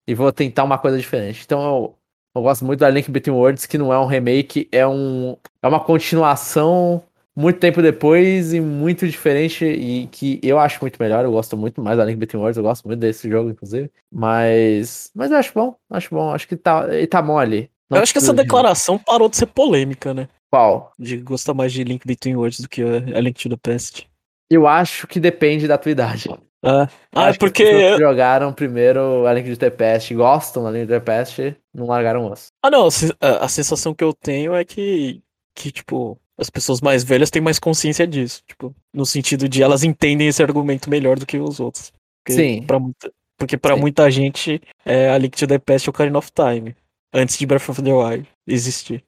E 0.09 0.15
vou 0.15 0.33
tentar 0.33 0.65
uma 0.65 0.79
coisa 0.79 0.97
diferente. 0.97 1.43
Então 1.45 1.63
eu, 1.63 1.95
eu 2.35 2.43
gosto 2.43 2.65
muito 2.65 2.81
da 2.81 2.89
Link 2.89 3.11
Between 3.11 3.35
Worlds, 3.37 3.67
que 3.67 3.77
não 3.77 3.93
é 3.93 3.99
um 3.99 4.07
remake, 4.07 4.69
é, 4.73 4.87
um, 4.87 5.37
é 5.63 5.69
uma 5.69 5.81
continuação 5.81 7.03
muito 7.37 7.59
tempo 7.59 7.83
depois 7.83 8.55
e 8.55 8.61
muito 8.61 9.07
diferente 9.07 9.67
e 9.67 10.07
que 10.07 10.41
eu 10.43 10.59
acho 10.59 10.79
muito 10.81 10.97
melhor. 10.99 11.25
Eu 11.25 11.33
gosto 11.33 11.57
muito 11.57 11.83
mais 11.83 11.99
da 11.99 12.05
Link 12.05 12.17
Between 12.17 12.41
Worlds, 12.41 12.57
eu 12.57 12.63
gosto 12.63 12.87
muito 12.87 12.99
desse 12.99 13.29
jogo, 13.29 13.51
inclusive. 13.51 13.91
Mas, 14.11 15.11
mas 15.15 15.31
eu 15.31 15.37
acho 15.37 15.53
bom, 15.55 15.77
acho 15.91 16.15
bom. 16.15 16.33
Acho 16.33 16.49
que 16.49 16.57
tá, 16.57 16.87
ele 16.91 17.07
tá 17.07 17.21
bom 17.21 17.39
ali. 17.39 17.71
Não 17.91 17.99
eu 17.99 18.03
acho 18.03 18.13
que 18.13 18.19
essa 18.19 18.33
declaração 18.33 18.99
parou 18.99 19.29
de 19.29 19.37
ser 19.37 19.47
polêmica, 19.47 20.15
né? 20.15 20.29
Qual? 20.51 20.93
De 20.99 21.19
gostar 21.19 21.53
mais 21.53 21.73
de 21.73 21.85
Link 21.85 22.07
Between 22.07 22.37
Worlds 22.37 22.61
do 22.61 22.69
que 22.69 22.83
a 22.83 23.21
Link 23.21 23.41
to 23.41 23.51
the 23.51 23.57
Past. 23.57 24.09
Eu 24.51 24.67
acho 24.67 25.07
que 25.07 25.21
depende 25.21 25.69
da 25.69 25.77
tua 25.77 25.93
idade. 25.93 26.31
Ah, 26.65 26.89
ah 27.15 27.29
é 27.29 27.35
porque. 27.35 27.65
Que 27.65 27.99
jogaram 27.99 28.53
primeiro 28.53 29.27
a 29.27 29.35
Link 29.35 29.51
to 29.51 29.59
the 29.59 29.71
Past, 29.71 30.15
gostam 30.15 30.65
da 30.65 30.71
Link 30.71 30.87
to 30.87 30.93
the 30.93 31.01
Past, 31.01 31.57
não 31.75 31.87
largaram 31.87 32.25
o 32.25 32.33
osso. 32.33 32.49
Ah, 32.63 32.71
não. 32.71 32.89
A 33.21 33.49
sensação 33.49 33.95
que 33.95 34.03
eu 34.03 34.13
tenho 34.13 34.55
é 34.55 34.65
que, 34.65 35.23
que 35.55 35.71
tipo, 35.71 36.19
as 36.39 36.51
pessoas 36.51 36.81
mais 36.81 37.03
velhas 37.03 37.31
têm 37.31 37.43
mais 37.43 37.59
consciência 37.59 38.07
disso. 38.07 38.43
Tipo, 38.47 38.75
no 38.93 39.07
sentido 39.07 39.49
de 39.49 39.63
elas 39.63 39.83
entendem 39.83 40.29
esse 40.29 40.43
argumento 40.43 40.91
melhor 40.91 41.19
do 41.19 41.27
que 41.27 41.39
os 41.39 41.61
outros. 41.61 41.93
Porque 42.25 42.33
Sim. 42.33 42.63
Pra 42.63 42.79
muita, 42.79 43.13
porque 43.39 43.57
pra 43.57 43.75
Sim. 43.75 43.81
muita 43.81 44.11
gente, 44.11 44.61
é, 44.85 45.11
a 45.11 45.19
Link 45.19 45.37
to 45.37 45.47
the 45.47 45.59
Past 45.59 45.89
é 45.89 45.91
o 45.91 45.91
Ocarina 45.91 46.19
of 46.19 46.31
Time. 46.33 46.77
Antes 47.13 47.39
de 47.39 47.47
Breath 47.47 47.69
of 47.69 47.83
the 47.83 47.93
Wild 47.93 48.29
existir. 48.47 49.03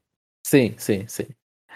Sim, 0.47 0.75
sim, 0.79 1.05
sim. 1.07 1.27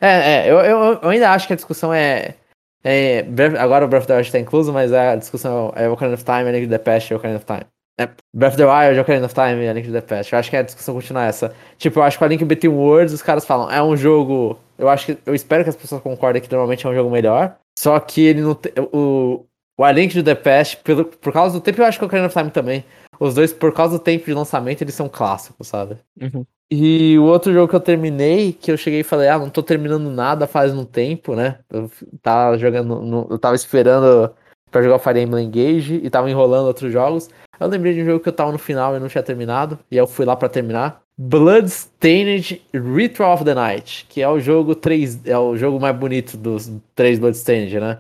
É, 0.01 0.47
é 0.47 0.51
eu, 0.51 0.59
eu, 0.61 0.79
eu 1.03 1.09
ainda 1.09 1.31
acho 1.31 1.47
que 1.47 1.53
a 1.53 1.57
discussão 1.57 1.93
é. 1.93 2.35
é 2.83 3.27
agora 3.59 3.85
o 3.85 3.89
Breath 3.89 4.03
of 4.03 4.09
the 4.09 4.15
Wild 4.15 4.29
está 4.29 4.39
incluso, 4.39 4.73
mas 4.73 4.93
a 4.93 5.17
discussão 5.17 5.73
é 5.77 5.89
Ocarina 5.89 6.15
of 6.15 6.25
Time, 6.25 6.49
a 6.49 6.53
Link 6.53 6.67
to 6.67 6.71
the 6.71 6.79
Past 6.79 7.13
e 7.13 7.17
Ocarina 7.17 7.39
of 7.39 7.47
Time. 7.47 7.67
É, 8.03 8.11
Breath 8.35 8.55
of 8.55 8.57
the 8.57 8.67
Wild, 8.67 9.01
Ocarina 9.01 9.27
of 9.27 9.35
Time 9.35 9.63
e 9.63 9.69
a 9.69 9.73
Link 9.73 9.87
to 9.87 9.93
the 9.93 10.01
Past. 10.01 10.33
Eu 10.33 10.39
acho 10.39 10.51
que 10.51 10.57
a 10.57 10.63
discussão 10.63 10.95
continua 10.95 11.25
essa. 11.25 11.55
Tipo, 11.79 12.01
eu 12.01 12.03
acho 12.03 12.19
que 12.19 12.25
a 12.25 12.27
Link 12.27 12.45
Between 12.45 12.73
Worlds, 12.73 13.13
os 13.13 13.23
caras 13.23 13.45
falam, 13.45 13.71
é 13.71 13.83
um 13.83 13.97
jogo. 13.97 14.59
Eu 14.79 14.89
acho 14.89 15.07
que. 15.07 15.19
Eu 15.25 15.35
espero 15.35 15.63
que 15.63 15.71
as 15.71 15.77
pessoas 15.77 16.03
concordem 16.03 16.43
que 16.43 16.51
normalmente 16.51 16.87
é 16.87 16.91
um 16.91 16.95
jogo 16.95 17.11
melhor. 17.11 17.57
Só 17.79 17.99
que 18.01 18.21
ele 18.23 18.41
não 18.41 18.55
tem. 18.55 18.73
O, 18.93 19.45
o 19.79 19.85
A 19.85 19.93
Link 19.93 20.13
to 20.15 20.23
the 20.23 20.35
Past, 20.35 20.79
pelo, 20.79 21.05
por 21.05 21.33
causa 21.33 21.59
do 21.59 21.63
tempo, 21.63 21.81
eu 21.81 21.87
acho 21.87 21.99
que 21.99 22.05
o 22.05 22.07
Ocarina 22.07 22.27
of 22.27 22.37
Time 22.37 22.51
também. 22.51 22.85
Os 23.21 23.35
dois, 23.35 23.53
por 23.53 23.73
causa 23.73 23.99
do 23.99 24.03
tempo 24.03 24.25
de 24.25 24.35
lançamento, 24.35 24.83
eles 24.83 24.95
são 24.95 25.09
clássicos, 25.09 25.69
sabe? 25.69 25.97
Uhum. 26.21 26.45
E 26.71 27.19
o 27.19 27.25
outro 27.25 27.53
jogo 27.53 27.69
que 27.69 27.77
eu 27.77 27.81
terminei, 27.81 28.53
que 28.53 28.73
eu 28.73 28.79
cheguei 28.79 29.01
e 29.01 29.05
falei, 29.05 29.29
ah, 29.29 29.39
não 29.39 29.51
tô 29.51 29.63
terminando 29.63 30.11
nada 30.11 30.47
faz 30.47 30.73
um 30.75 30.85
tempo, 30.87 31.37
né? 31.37 31.59
Eu 31.71 31.91
tava 32.23 32.57
jogando. 32.57 33.27
Eu 33.31 33.39
tava 33.39 33.55
esperando 33.55 34.35
para 34.73 34.83
jogar 34.83 34.97
o 34.97 34.99
Fire 34.99 35.21
Emblem 35.21 35.47
Engage 35.47 36.01
e 36.03 36.11
tava 36.11 36.31
enrolando 36.31 36.67
outros 36.67 36.91
jogos. 36.91 37.29
Eu 37.61 37.69
lembrei 37.69 37.95
de 37.95 38.03
um 38.03 38.07
jogo 38.07 38.21
que 38.21 38.29
eu 38.29 38.33
tava 38.33 38.51
no 38.51 38.59
final 38.59 38.97
e 38.97 38.99
não 38.99 39.07
tinha 39.07 39.23
terminado, 39.23 39.79
e 39.91 39.97
eu 39.97 40.07
fui 40.07 40.25
lá 40.25 40.35
para 40.35 40.49
terminar. 40.49 41.03
Bloodstained 41.17 42.61
Ritual 42.73 43.35
of 43.35 43.45
the 43.45 43.55
Night, 43.55 44.07
que 44.09 44.23
é 44.23 44.29
o 44.29 44.41
jogo 44.41 44.75
3, 44.75 45.27
é 45.27 45.39
o 45.39 45.57
jogo 45.57 45.79
mais 45.79 45.95
bonito 45.95 46.37
dos 46.37 46.73
três 46.95 47.19
Bloodstained, 47.19 47.79
né? 47.79 47.99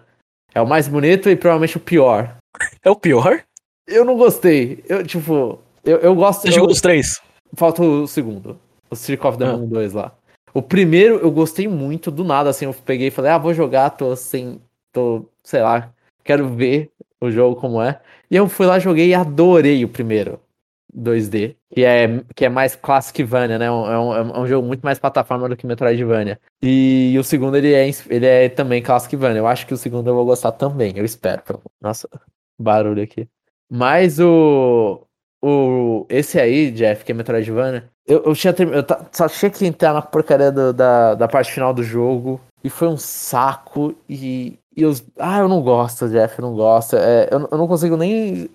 É 0.54 0.60
o 0.60 0.66
mais 0.66 0.88
bonito 0.88 1.28
e 1.28 1.36
provavelmente 1.36 1.76
o 1.76 1.80
pior. 1.80 2.36
É 2.82 2.90
o 2.90 2.96
pior? 2.96 3.42
Eu 3.86 4.04
não 4.04 4.16
gostei. 4.16 4.82
Eu, 4.88 5.06
tipo, 5.06 5.58
eu, 5.84 5.98
eu 5.98 6.14
gosto. 6.14 6.42
Você 6.42 6.48
eu... 6.48 6.52
jogou 6.52 6.68
dos 6.68 6.80
três? 6.80 7.20
Falta 7.54 7.82
o 7.82 8.06
segundo. 8.06 8.58
O 8.90 8.96
Circle 8.96 9.28
of 9.28 9.38
the 9.38 9.44
ah. 9.44 9.56
Moon 9.56 9.68
2 9.68 9.92
lá. 9.92 10.12
O 10.54 10.60
primeiro 10.60 11.16
eu 11.16 11.30
gostei 11.30 11.68
muito, 11.68 12.10
do 12.10 12.24
nada, 12.24 12.50
assim, 12.50 12.66
eu 12.66 12.74
peguei 12.74 13.08
e 13.08 13.10
falei, 13.10 13.30
ah, 13.30 13.38
vou 13.38 13.54
jogar, 13.54 13.90
tô 13.90 14.12
assim, 14.12 14.60
tô, 14.92 15.26
sei 15.42 15.62
lá, 15.62 15.90
quero 16.24 16.48
ver 16.48 16.90
o 17.20 17.30
jogo 17.30 17.60
como 17.60 17.80
é. 17.82 18.00
E 18.30 18.36
eu 18.36 18.48
fui 18.48 18.66
lá, 18.66 18.78
joguei 18.78 19.08
e 19.08 19.14
adorei 19.14 19.84
o 19.84 19.88
primeiro 19.88 20.40
2D, 20.94 21.56
que 21.74 21.84
é, 21.84 22.22
que 22.34 22.44
é 22.44 22.48
mais 22.48 22.76
Classicvania, 22.76 23.58
né? 23.58 23.66
É 23.66 23.70
um, 23.70 23.86
é, 23.90 24.22
um, 24.22 24.44
é 24.44 24.48
jogo 24.48 24.66
muito 24.66 24.82
mais 24.82 24.98
plataforma 24.98 25.48
do 25.48 25.56
que 25.56 25.66
Metroidvania. 25.66 26.38
E, 26.62 27.12
e 27.14 27.18
o 27.18 27.24
segundo, 27.24 27.56
ele 27.56 27.72
é, 27.72 27.88
ele 28.10 28.26
é 28.26 28.48
também 28.48 28.82
Classicvania. 28.82 29.38
Eu 29.38 29.46
acho 29.46 29.66
que 29.66 29.74
o 29.74 29.76
segundo 29.76 30.08
eu 30.08 30.14
vou 30.14 30.26
gostar 30.26 30.52
também, 30.52 30.92
eu 30.96 31.04
espero. 31.04 31.42
Nossa, 31.80 32.08
barulho 32.58 33.02
aqui. 33.02 33.26
Mas 33.70 34.20
o, 34.20 35.06
o 35.42 36.06
esse 36.10 36.38
aí, 36.38 36.70
Jeff, 36.70 37.04
que 37.04 37.12
é 37.12 37.14
Metroidvania, 37.14 37.90
eu, 38.06 38.24
eu 38.24 38.34
tinha 38.34 38.54
eu 38.58 38.84
só 39.12 39.28
tinha 39.28 39.50
que 39.50 39.64
entrar 39.64 39.94
na 39.94 40.02
porcaria 40.02 40.52
do, 40.52 40.72
da, 40.72 41.14
da 41.14 41.28
parte 41.28 41.52
final 41.52 41.72
do 41.72 41.82
jogo. 41.82 42.40
E 42.62 42.68
foi 42.68 42.88
um 42.88 42.98
saco. 42.98 43.94
E, 44.08 44.58
e 44.76 44.84
os. 44.84 45.04
Ah, 45.18 45.38
eu 45.38 45.48
não 45.48 45.60
gosto, 45.62 46.08
Jeff, 46.08 46.38
eu 46.38 46.42
não 46.42 46.54
gosto. 46.54 46.96
É, 46.96 47.28
eu, 47.30 47.48
eu 47.50 47.58
não 47.58 47.68
consigo 47.68 47.96
nem. 47.96 48.48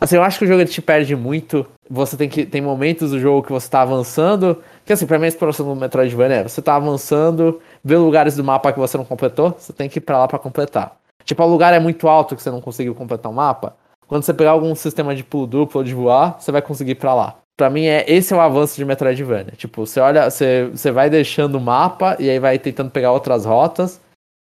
Assim, 0.00 0.16
eu 0.16 0.22
acho 0.22 0.38
que 0.38 0.44
o 0.44 0.48
jogo 0.48 0.64
te 0.64 0.80
perde 0.80 1.16
muito. 1.16 1.66
Você 1.90 2.16
tem 2.16 2.28
que. 2.28 2.46
Tem 2.46 2.60
momentos 2.60 3.10
do 3.10 3.18
jogo 3.18 3.42
que 3.42 3.52
você 3.52 3.68
tá 3.68 3.82
avançando. 3.82 4.62
Que 4.84 4.92
assim, 4.92 5.06
pra 5.06 5.18
mim 5.18 5.26
a 5.26 5.28
exploração 5.28 5.66
do 5.66 5.76
Metroidvania 5.76 6.38
é, 6.38 6.42
você 6.42 6.62
tá 6.62 6.76
avançando, 6.76 7.60
vê 7.84 7.96
lugares 7.96 8.36
do 8.36 8.44
mapa 8.44 8.72
que 8.72 8.78
você 8.78 8.96
não 8.96 9.04
completou, 9.04 9.54
você 9.58 9.72
tem 9.72 9.88
que 9.88 9.98
ir 9.98 10.00
pra 10.00 10.18
lá 10.18 10.28
pra 10.28 10.38
completar. 10.38 10.96
Tipo, 11.24 11.42
o 11.42 11.46
lugar 11.46 11.74
é 11.74 11.78
muito 11.78 12.08
alto 12.08 12.34
que 12.34 12.42
você 12.42 12.50
não 12.50 12.60
conseguiu 12.60 12.94
completar 12.94 13.30
o 13.30 13.34
mapa. 13.34 13.76
Quando 14.06 14.22
você 14.22 14.32
pegar 14.32 14.52
algum 14.52 14.74
sistema 14.74 15.14
de 15.14 15.22
pulo 15.22 15.46
duplo 15.46 15.80
ou 15.80 15.84
de 15.84 15.92
voar, 15.92 16.36
você 16.40 16.50
vai 16.50 16.62
conseguir 16.62 16.92
ir 16.92 16.94
pra 16.94 17.14
lá. 17.14 17.36
Pra 17.54 17.68
mim, 17.68 17.84
é, 17.84 18.04
esse 18.10 18.32
é 18.32 18.36
o 18.36 18.40
avanço 18.40 18.76
de 18.76 18.84
Metroidvania. 18.84 19.52
Tipo, 19.56 19.84
você 19.84 20.00
olha, 20.00 20.30
você, 20.30 20.70
você 20.72 20.90
vai 20.90 21.10
deixando 21.10 21.56
o 21.56 21.60
mapa 21.60 22.16
e 22.18 22.30
aí 22.30 22.38
vai 22.38 22.58
tentando 22.58 22.90
pegar 22.90 23.12
outras 23.12 23.44
rotas. 23.44 24.00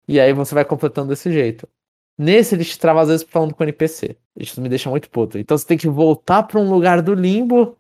E 0.07 0.21
aí 0.21 0.33
você 0.33 0.55
vai 0.55 0.65
completando 0.65 1.09
desse 1.09 1.33
jeito. 1.33 1.69
Nesse, 2.19 2.55
ele 2.55 2.65
te 2.65 2.79
trava 2.79 3.03
às 3.03 3.09
vezes 3.09 3.27
falando 3.29 3.55
com 3.55 3.63
o 3.63 3.67
NPC. 3.67 4.17
Isso 4.39 4.61
me 4.61 4.69
deixa 4.69 4.91
muito 4.91 5.11
puto. 5.11 5.39
Então 5.39 5.57
você 5.57 5.67
tem 5.67 5.79
que 5.79 5.89
voltar 5.89 6.45
pra 6.45 6.61
um 6.61 6.71
lugar 6.71 7.03
do 7.03 7.15
limbo. 7.15 7.77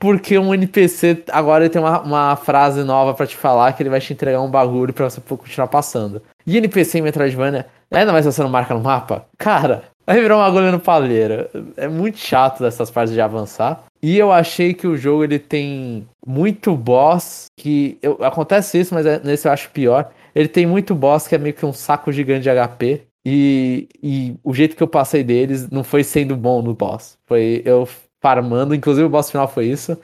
Porque 0.00 0.38
um 0.38 0.54
NPC 0.54 1.24
agora 1.28 1.64
ele 1.64 1.72
tem 1.72 1.82
uma, 1.82 2.00
uma 2.02 2.36
frase 2.36 2.84
nova 2.84 3.14
para 3.14 3.26
te 3.26 3.36
falar 3.36 3.72
que 3.72 3.82
ele 3.82 3.90
vai 3.90 4.00
te 4.00 4.12
entregar 4.12 4.40
um 4.40 4.50
bagulho 4.50 4.92
pra 4.92 5.10
você 5.10 5.20
continuar 5.20 5.66
passando. 5.66 6.22
E 6.46 6.56
NPC 6.56 6.98
em 6.98 7.02
Metroidvania, 7.02 7.66
ainda 7.90 8.12
mais 8.12 8.24
se 8.24 8.30
você 8.32 8.40
não 8.40 8.48
marca 8.48 8.74
no 8.74 8.80
mapa, 8.80 9.26
cara, 9.36 9.82
Vai 10.08 10.22
virar 10.22 10.38
uma 10.38 10.46
agulha 10.46 10.72
no 10.72 10.80
palheiro. 10.80 11.46
É 11.76 11.86
muito 11.86 12.16
chato 12.16 12.62
dessas 12.62 12.90
partes 12.90 13.12
de 13.12 13.20
avançar. 13.20 13.84
E 14.02 14.16
eu 14.16 14.32
achei 14.32 14.72
que 14.72 14.86
o 14.86 14.96
jogo 14.96 15.22
ele 15.22 15.38
tem 15.38 16.08
muito 16.26 16.74
boss 16.74 17.44
que 17.54 17.98
eu, 18.00 18.16
acontece 18.24 18.80
isso, 18.80 18.94
mas 18.94 19.04
é, 19.04 19.20
nesse 19.22 19.46
eu 19.46 19.52
acho 19.52 19.68
pior. 19.68 20.10
Ele 20.38 20.46
tem 20.46 20.66
muito 20.66 20.94
boss 20.94 21.26
que 21.26 21.34
é 21.34 21.38
meio 21.38 21.52
que 21.52 21.66
um 21.66 21.72
saco 21.72 22.12
gigante 22.12 22.42
de 22.42 22.50
HP. 22.50 23.02
E, 23.26 23.88
e 24.00 24.36
o 24.44 24.54
jeito 24.54 24.76
que 24.76 24.82
eu 24.82 24.86
passei 24.86 25.24
deles 25.24 25.68
não 25.68 25.82
foi 25.82 26.04
sendo 26.04 26.36
bom 26.36 26.62
no 26.62 26.74
boss. 26.74 27.18
Foi 27.26 27.60
eu 27.64 27.88
farmando, 28.22 28.72
inclusive 28.72 29.04
o 29.04 29.10
boss 29.10 29.32
final 29.32 29.48
foi 29.48 29.66
isso. 29.66 29.98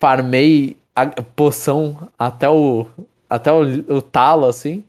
Farmei 0.00 0.76
a 0.92 1.06
poção 1.22 2.08
até 2.18 2.50
o 2.50 2.84
até 3.30 3.52
o, 3.52 3.60
o 3.96 4.02
talo 4.02 4.46
assim. 4.46 4.82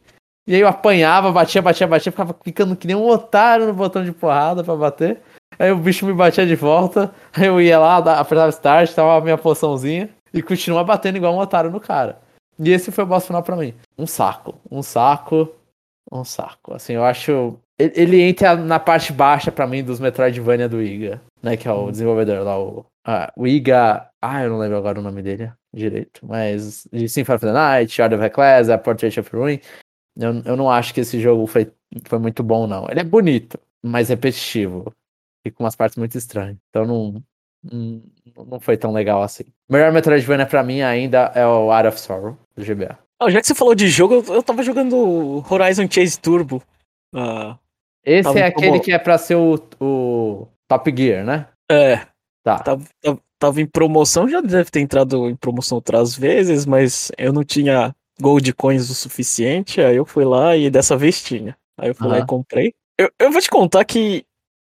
E 0.47 0.55
aí 0.55 0.61
eu 0.61 0.67
apanhava, 0.67 1.31
batia, 1.31 1.61
batia, 1.61 1.85
batia, 1.85 2.11
ficava 2.11 2.33
clicando 2.33 2.75
que 2.75 2.87
nem 2.87 2.95
um 2.95 3.07
otário 3.07 3.67
no 3.67 3.75
botão 3.75 4.03
de 4.03 4.11
porrada 4.11 4.63
para 4.63 4.75
bater. 4.75 5.21
Aí 5.59 5.71
o 5.71 5.77
bicho 5.77 6.07
me 6.07 6.13
batia 6.13 6.47
de 6.47 6.55
volta, 6.55 7.13
aí 7.35 7.45
eu 7.45 7.61
ia 7.61 7.77
lá, 7.77 7.97
apertava 7.97 8.49
start, 8.49 8.91
tava 8.95 9.15
a 9.15 9.21
minha 9.21 9.37
poçãozinha 9.37 10.09
e 10.33 10.41
continuava 10.41 10.87
batendo 10.87 11.17
igual 11.17 11.35
um 11.35 11.39
otário 11.39 11.69
no 11.69 11.79
cara. 11.79 12.25
E 12.59 12.71
esse 12.71 12.91
foi 12.91 13.03
o 13.03 13.07
boss 13.07 13.27
final 13.27 13.43
pra 13.43 13.55
mim. 13.55 13.73
Um 13.97 14.07
saco, 14.07 14.59
um 14.69 14.81
saco, 14.81 15.53
um 16.11 16.23
saco. 16.23 16.73
Assim, 16.73 16.93
eu 16.93 17.03
acho. 17.03 17.59
Ele 17.79 18.21
entra 18.21 18.55
na 18.55 18.79
parte 18.79 19.13
baixa 19.13 19.51
para 19.51 19.67
mim 19.67 19.83
dos 19.83 19.99
Metroidvania 19.99 20.67
do 20.67 20.81
Iga, 20.81 21.21
né? 21.43 21.55
Que 21.55 21.67
é 21.67 21.71
o 21.71 21.85
hum. 21.85 21.91
desenvolvedor 21.91 22.43
lá, 22.43 22.59
o, 22.59 22.85
ah, 23.05 23.31
o 23.35 23.45
Iga. 23.45 24.09
Ah, 24.21 24.43
eu 24.43 24.49
não 24.49 24.57
lembro 24.57 24.77
agora 24.77 24.99
o 24.99 25.03
nome 25.03 25.21
dele 25.21 25.51
direito. 25.73 26.25
Mas 26.25 26.87
de 26.91 27.07
Symphony 27.07 27.35
of 27.35 27.45
the 27.45 27.53
Night, 27.53 27.93
Shard 27.93 28.15
of 28.15 28.23
Ecclesia, 28.23 28.77
Portrait 28.77 29.19
of 29.19 29.35
Ruin. 29.35 29.59
Eu, 30.19 30.41
eu 30.43 30.57
não 30.57 30.69
acho 30.69 30.93
que 30.93 31.01
esse 31.01 31.19
jogo 31.19 31.45
foi, 31.45 31.71
foi 32.05 32.19
muito 32.19 32.43
bom, 32.43 32.65
não. 32.65 32.87
Ele 32.89 33.01
é 33.01 33.03
bonito, 33.03 33.59
mas 33.83 34.09
repetitivo. 34.09 34.91
E 35.45 35.51
com 35.51 35.63
umas 35.63 35.75
partes 35.75 35.97
muito 35.97 36.17
estranhas. 36.17 36.57
Então 36.69 36.85
não, 36.85 37.23
não, 37.71 38.59
foi 38.59 38.77
tão 38.77 38.91
legal 38.91 39.21
assim. 39.21 39.43
O 39.69 39.73
melhor 39.73 39.91
Metroidvania 39.91 40.45
pra 40.45 40.63
mim 40.63 40.81
ainda 40.81 41.31
é 41.35 41.45
o 41.45 41.71
Art 41.71 41.87
of 41.87 41.99
Sorrow, 41.99 42.37
do 42.55 42.63
GBA. 42.63 42.97
Ah, 43.19 43.29
já 43.29 43.41
que 43.41 43.47
você 43.47 43.55
falou 43.55 43.73
de 43.73 43.87
jogo, 43.87 44.15
eu, 44.15 44.35
eu 44.35 44.43
tava 44.43 44.61
jogando 44.61 45.43
Horizon 45.49 45.87
Chase 45.89 46.19
Turbo. 46.19 46.61
Uh, 47.13 47.57
Esse 48.05 48.37
é 48.37 48.45
aquele 48.45 48.73
como... 48.73 48.81
que 48.81 48.91
é 48.91 48.99
pra 48.99 49.17
ser 49.17 49.35
o, 49.35 49.55
o 49.79 50.47
Top 50.67 50.93
Gear, 50.95 51.25
né? 51.25 51.47
É. 51.69 52.05
Tá. 52.43 52.59
Tava, 52.59 52.83
tava, 53.01 53.19
tava, 53.39 53.61
em 53.61 53.65
promoção, 53.65 54.29
já 54.29 54.39
deve 54.39 54.69
ter 54.69 54.79
entrado 54.79 55.29
em 55.29 55.35
promoção 55.35 55.77
outras 55.77 56.15
vezes, 56.15 56.65
mas 56.65 57.11
eu 57.17 57.33
não 57.33 57.43
tinha 57.43 57.93
gold 58.21 58.53
coins 58.53 58.89
o 58.89 58.95
suficiente, 58.95 59.81
aí 59.81 59.95
eu 59.95 60.05
fui 60.05 60.23
lá 60.23 60.55
e 60.55 60.69
dessa 60.69 60.95
vez 60.95 61.21
tinha. 61.21 61.57
Aí 61.77 61.89
eu 61.89 61.95
fui 61.95 62.07
uhum. 62.07 62.13
lá 62.13 62.19
e 62.19 62.25
comprei. 62.25 62.73
Eu, 62.97 63.11
eu 63.19 63.31
vou 63.31 63.41
te 63.41 63.49
contar 63.49 63.83
que, 63.85 64.25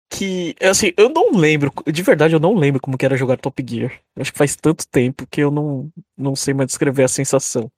que, 0.09 0.55
assim, 0.61 0.93
eu 0.97 1.09
não 1.09 1.31
lembro, 1.31 1.71
de 1.85 2.01
verdade 2.01 2.33
eu 2.33 2.39
não 2.39 2.55
lembro 2.55 2.81
como 2.81 2.97
que 2.97 3.05
era 3.05 3.17
jogar 3.17 3.37
Top 3.37 3.63
Gear. 3.67 3.91
Acho 4.17 4.31
que 4.31 4.37
faz 4.37 4.55
tanto 4.55 4.87
tempo 4.87 5.27
que 5.29 5.41
eu 5.41 5.51
não, 5.51 5.89
não 6.17 6.35
sei 6.35 6.53
mais 6.53 6.67
descrever 6.67 7.03
a 7.03 7.07
sensação. 7.07 7.69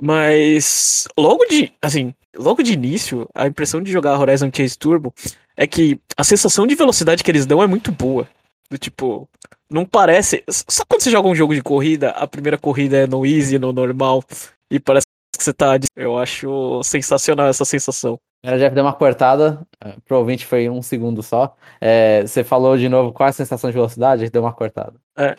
Mas, 0.00 1.08
logo 1.18 1.44
de, 1.46 1.72
assim, 1.82 2.14
logo 2.36 2.62
de 2.62 2.72
início, 2.72 3.28
a 3.34 3.46
impressão 3.46 3.82
de 3.82 3.90
jogar 3.90 4.18
Horizon 4.18 4.50
Chase 4.54 4.78
Turbo 4.78 5.12
é 5.56 5.66
que 5.66 5.98
a 6.16 6.24
sensação 6.24 6.66
de 6.66 6.74
velocidade 6.74 7.24
que 7.24 7.30
eles 7.30 7.46
dão 7.46 7.62
é 7.62 7.66
muito 7.66 7.90
boa. 7.90 8.28
Do 8.70 8.76
tipo, 8.76 9.28
não 9.70 9.86
parece. 9.86 10.44
Só 10.48 10.84
quando 10.86 11.02
você 11.02 11.10
joga 11.10 11.28
um 11.28 11.34
jogo 11.34 11.54
de 11.54 11.62
corrida, 11.62 12.10
a 12.10 12.26
primeira 12.26 12.58
corrida 12.58 12.98
é 12.98 13.06
no 13.06 13.24
easy, 13.24 13.58
no 13.58 13.72
normal, 13.72 14.22
e 14.70 14.78
parece 14.78 15.06
que 15.36 15.42
você 15.42 15.54
tá. 15.54 15.78
Eu 15.96 16.18
acho 16.18 16.82
sensacional 16.82 17.48
essa 17.48 17.64
sensação. 17.64 18.18
Ela 18.42 18.58
já 18.58 18.68
deu 18.68 18.84
uma 18.84 18.92
cortada, 18.92 19.60
é, 19.84 19.94
pro 20.06 20.18
ouvinte 20.18 20.46
foi 20.46 20.68
um 20.68 20.80
segundo 20.80 21.22
só. 21.22 21.56
É, 21.80 22.22
você 22.22 22.44
falou 22.44 22.76
de 22.76 22.88
novo 22.88 23.12
qual 23.12 23.26
é 23.26 23.30
a 23.30 23.32
sensação 23.32 23.68
de 23.68 23.74
velocidade? 23.74 24.30
Deu 24.30 24.42
uma 24.42 24.52
cortada. 24.52 24.94
É. 25.16 25.36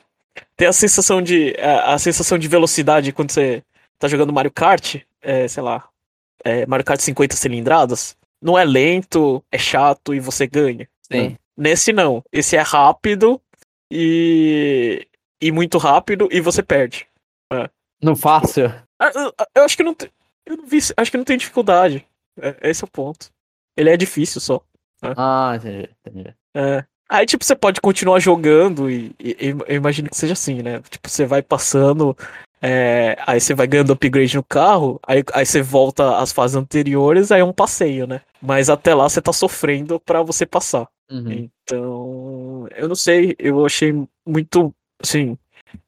Tem 0.55 0.67
a 0.67 0.73
sensação 0.73 1.21
de. 1.21 1.55
A, 1.59 1.93
a, 1.93 1.99
sensação 1.99 2.37
de 2.37 2.47
velocidade 2.47 3.11
quando 3.11 3.31
você 3.31 3.63
tá 3.97 4.07
jogando 4.07 4.33
Mario 4.33 4.51
Kart, 4.51 4.97
é, 5.21 5.47
sei 5.47 5.63
lá. 5.63 5.87
É, 6.43 6.65
Mario 6.65 6.85
Kart 6.85 6.99
50 6.99 7.35
cilindradas. 7.35 8.17
Não 8.41 8.57
é 8.57 8.63
lento, 8.63 9.43
é 9.51 9.57
chato 9.57 10.13
e 10.13 10.19
você 10.19 10.47
ganha. 10.47 10.87
Sim. 11.11 11.37
Nesse 11.57 11.91
não. 11.91 12.23
Esse 12.31 12.55
é 12.55 12.61
rápido 12.61 13.41
e. 13.91 15.07
e 15.41 15.51
muito 15.51 15.77
rápido 15.77 16.27
e 16.31 16.41
você 16.41 16.61
perde. 16.61 17.07
É. 17.51 17.69
No 18.01 18.15
fácil? 18.15 18.73
Ah, 18.99 19.11
eu, 19.15 19.33
eu 19.55 19.63
acho 19.63 19.77
que 19.77 19.83
não. 19.83 19.95
Eu 20.45 20.57
não 20.57 20.65
vi. 20.65 20.79
Acho 20.97 21.11
que 21.11 21.17
não 21.17 21.25
tem 21.25 21.37
dificuldade. 21.37 22.05
É, 22.41 22.69
esse 22.69 22.83
é 22.83 22.87
o 22.87 22.89
ponto. 22.89 23.29
Ele 23.77 23.89
é 23.89 23.97
difícil 23.97 24.41
só. 24.41 24.61
Né? 25.01 25.13
Ah, 25.15 25.53
entendi, 25.55 25.89
entendi. 26.05 26.33
É. 26.55 26.83
Aí, 27.09 27.25
tipo, 27.25 27.43
você 27.43 27.55
pode 27.55 27.81
continuar 27.81 28.19
jogando 28.19 28.89
e, 28.89 29.15
e, 29.19 29.55
eu 29.67 29.75
imagino 29.75 30.09
que 30.09 30.17
seja 30.17 30.33
assim, 30.33 30.61
né? 30.61 30.79
Tipo, 30.89 31.09
você 31.09 31.25
vai 31.25 31.41
passando, 31.41 32.15
é, 32.61 33.17
aí 33.25 33.41
você 33.41 33.55
vai 33.55 33.65
ganhando 33.65 33.93
upgrade 33.93 34.35
no 34.35 34.43
carro, 34.43 34.99
aí, 35.07 35.23
aí 35.33 35.45
você 35.45 35.59
volta 35.59 36.17
às 36.17 36.31
fases 36.31 36.55
anteriores, 36.55 37.31
aí 37.31 37.41
é 37.41 37.43
um 37.43 37.53
passeio, 37.53 38.05
né? 38.05 38.21
Mas 38.39 38.69
até 38.69 38.93
lá 38.93 39.09
você 39.09 39.19
tá 39.21 39.33
sofrendo 39.33 39.99
para 39.99 40.21
você 40.21 40.45
passar. 40.45 40.87
Uhum. 41.09 41.49
Então, 41.63 42.67
eu 42.75 42.87
não 42.87 42.95
sei, 42.95 43.35
eu 43.39 43.65
achei 43.65 43.91
muito, 44.23 44.71
assim, 45.01 45.35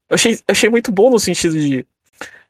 eu 0.09 0.15
achei, 0.15 0.39
achei 0.47 0.69
muito 0.71 0.91
bom 0.91 1.11
no 1.11 1.19
sentido 1.19 1.53
de, 1.53 1.85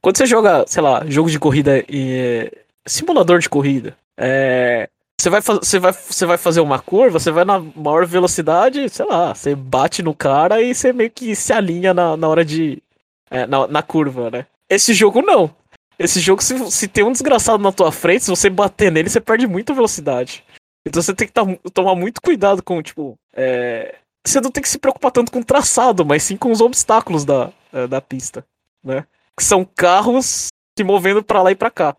quando 0.00 0.16
você 0.16 0.24
joga, 0.24 0.64
sei 0.66 0.82
lá, 0.82 1.04
jogo 1.08 1.30
de 1.30 1.38
corrida 1.38 1.84
e 1.88 2.50
simulador 2.86 3.38
de 3.38 3.48
corrida. 3.48 3.96
É, 4.16 4.88
você 5.20 5.30
vai, 5.30 5.40
você, 5.40 5.78
vai, 5.78 5.92
você 5.92 6.26
vai 6.26 6.36
fazer 6.36 6.60
uma 6.60 6.80
curva, 6.80 7.20
você 7.20 7.30
vai 7.30 7.44
na 7.44 7.60
maior 7.60 8.04
velocidade, 8.06 8.88
sei 8.88 9.06
lá, 9.06 9.34
você 9.34 9.54
bate 9.54 10.02
no 10.02 10.14
cara 10.14 10.60
e 10.60 10.74
você 10.74 10.92
meio 10.92 11.10
que 11.10 11.36
se 11.36 11.52
alinha 11.52 11.94
na, 11.94 12.16
na 12.16 12.28
hora 12.28 12.44
de. 12.44 12.82
É, 13.30 13.46
na, 13.46 13.66
na 13.66 13.82
curva, 13.82 14.30
né? 14.30 14.46
Esse 14.68 14.92
jogo 14.92 15.22
não. 15.22 15.54
Esse 15.98 16.18
jogo, 16.20 16.42
se, 16.42 16.70
se 16.70 16.88
tem 16.88 17.04
um 17.04 17.12
desgraçado 17.12 17.62
na 17.62 17.70
tua 17.70 17.92
frente, 17.92 18.24
se 18.24 18.30
você 18.30 18.50
bater 18.50 18.90
nele, 18.90 19.08
você 19.08 19.20
perde 19.20 19.46
muita 19.46 19.72
velocidade. 19.72 20.44
Então 20.84 21.00
você 21.00 21.14
tem 21.14 21.26
que 21.26 21.32
tá, 21.32 21.42
tomar 21.72 21.94
muito 21.94 22.20
cuidado 22.20 22.62
com, 22.62 22.82
tipo. 22.82 23.16
É, 23.32 23.94
você 24.26 24.40
não 24.40 24.50
tem 24.50 24.62
que 24.62 24.68
se 24.68 24.78
preocupar 24.78 25.12
tanto 25.12 25.30
com 25.30 25.38
o 25.38 25.44
traçado, 25.44 26.04
mas 26.04 26.24
sim 26.24 26.36
com 26.36 26.50
os 26.50 26.60
obstáculos 26.60 27.24
da, 27.24 27.52
é, 27.72 27.86
da 27.86 28.00
pista, 28.00 28.44
né? 28.82 29.06
Que 29.38 29.44
são 29.44 29.64
carros 29.64 30.48
se 30.76 30.84
movendo 30.84 31.22
para 31.22 31.42
lá 31.42 31.52
e 31.52 31.54
para 31.54 31.70
cá. 31.70 31.96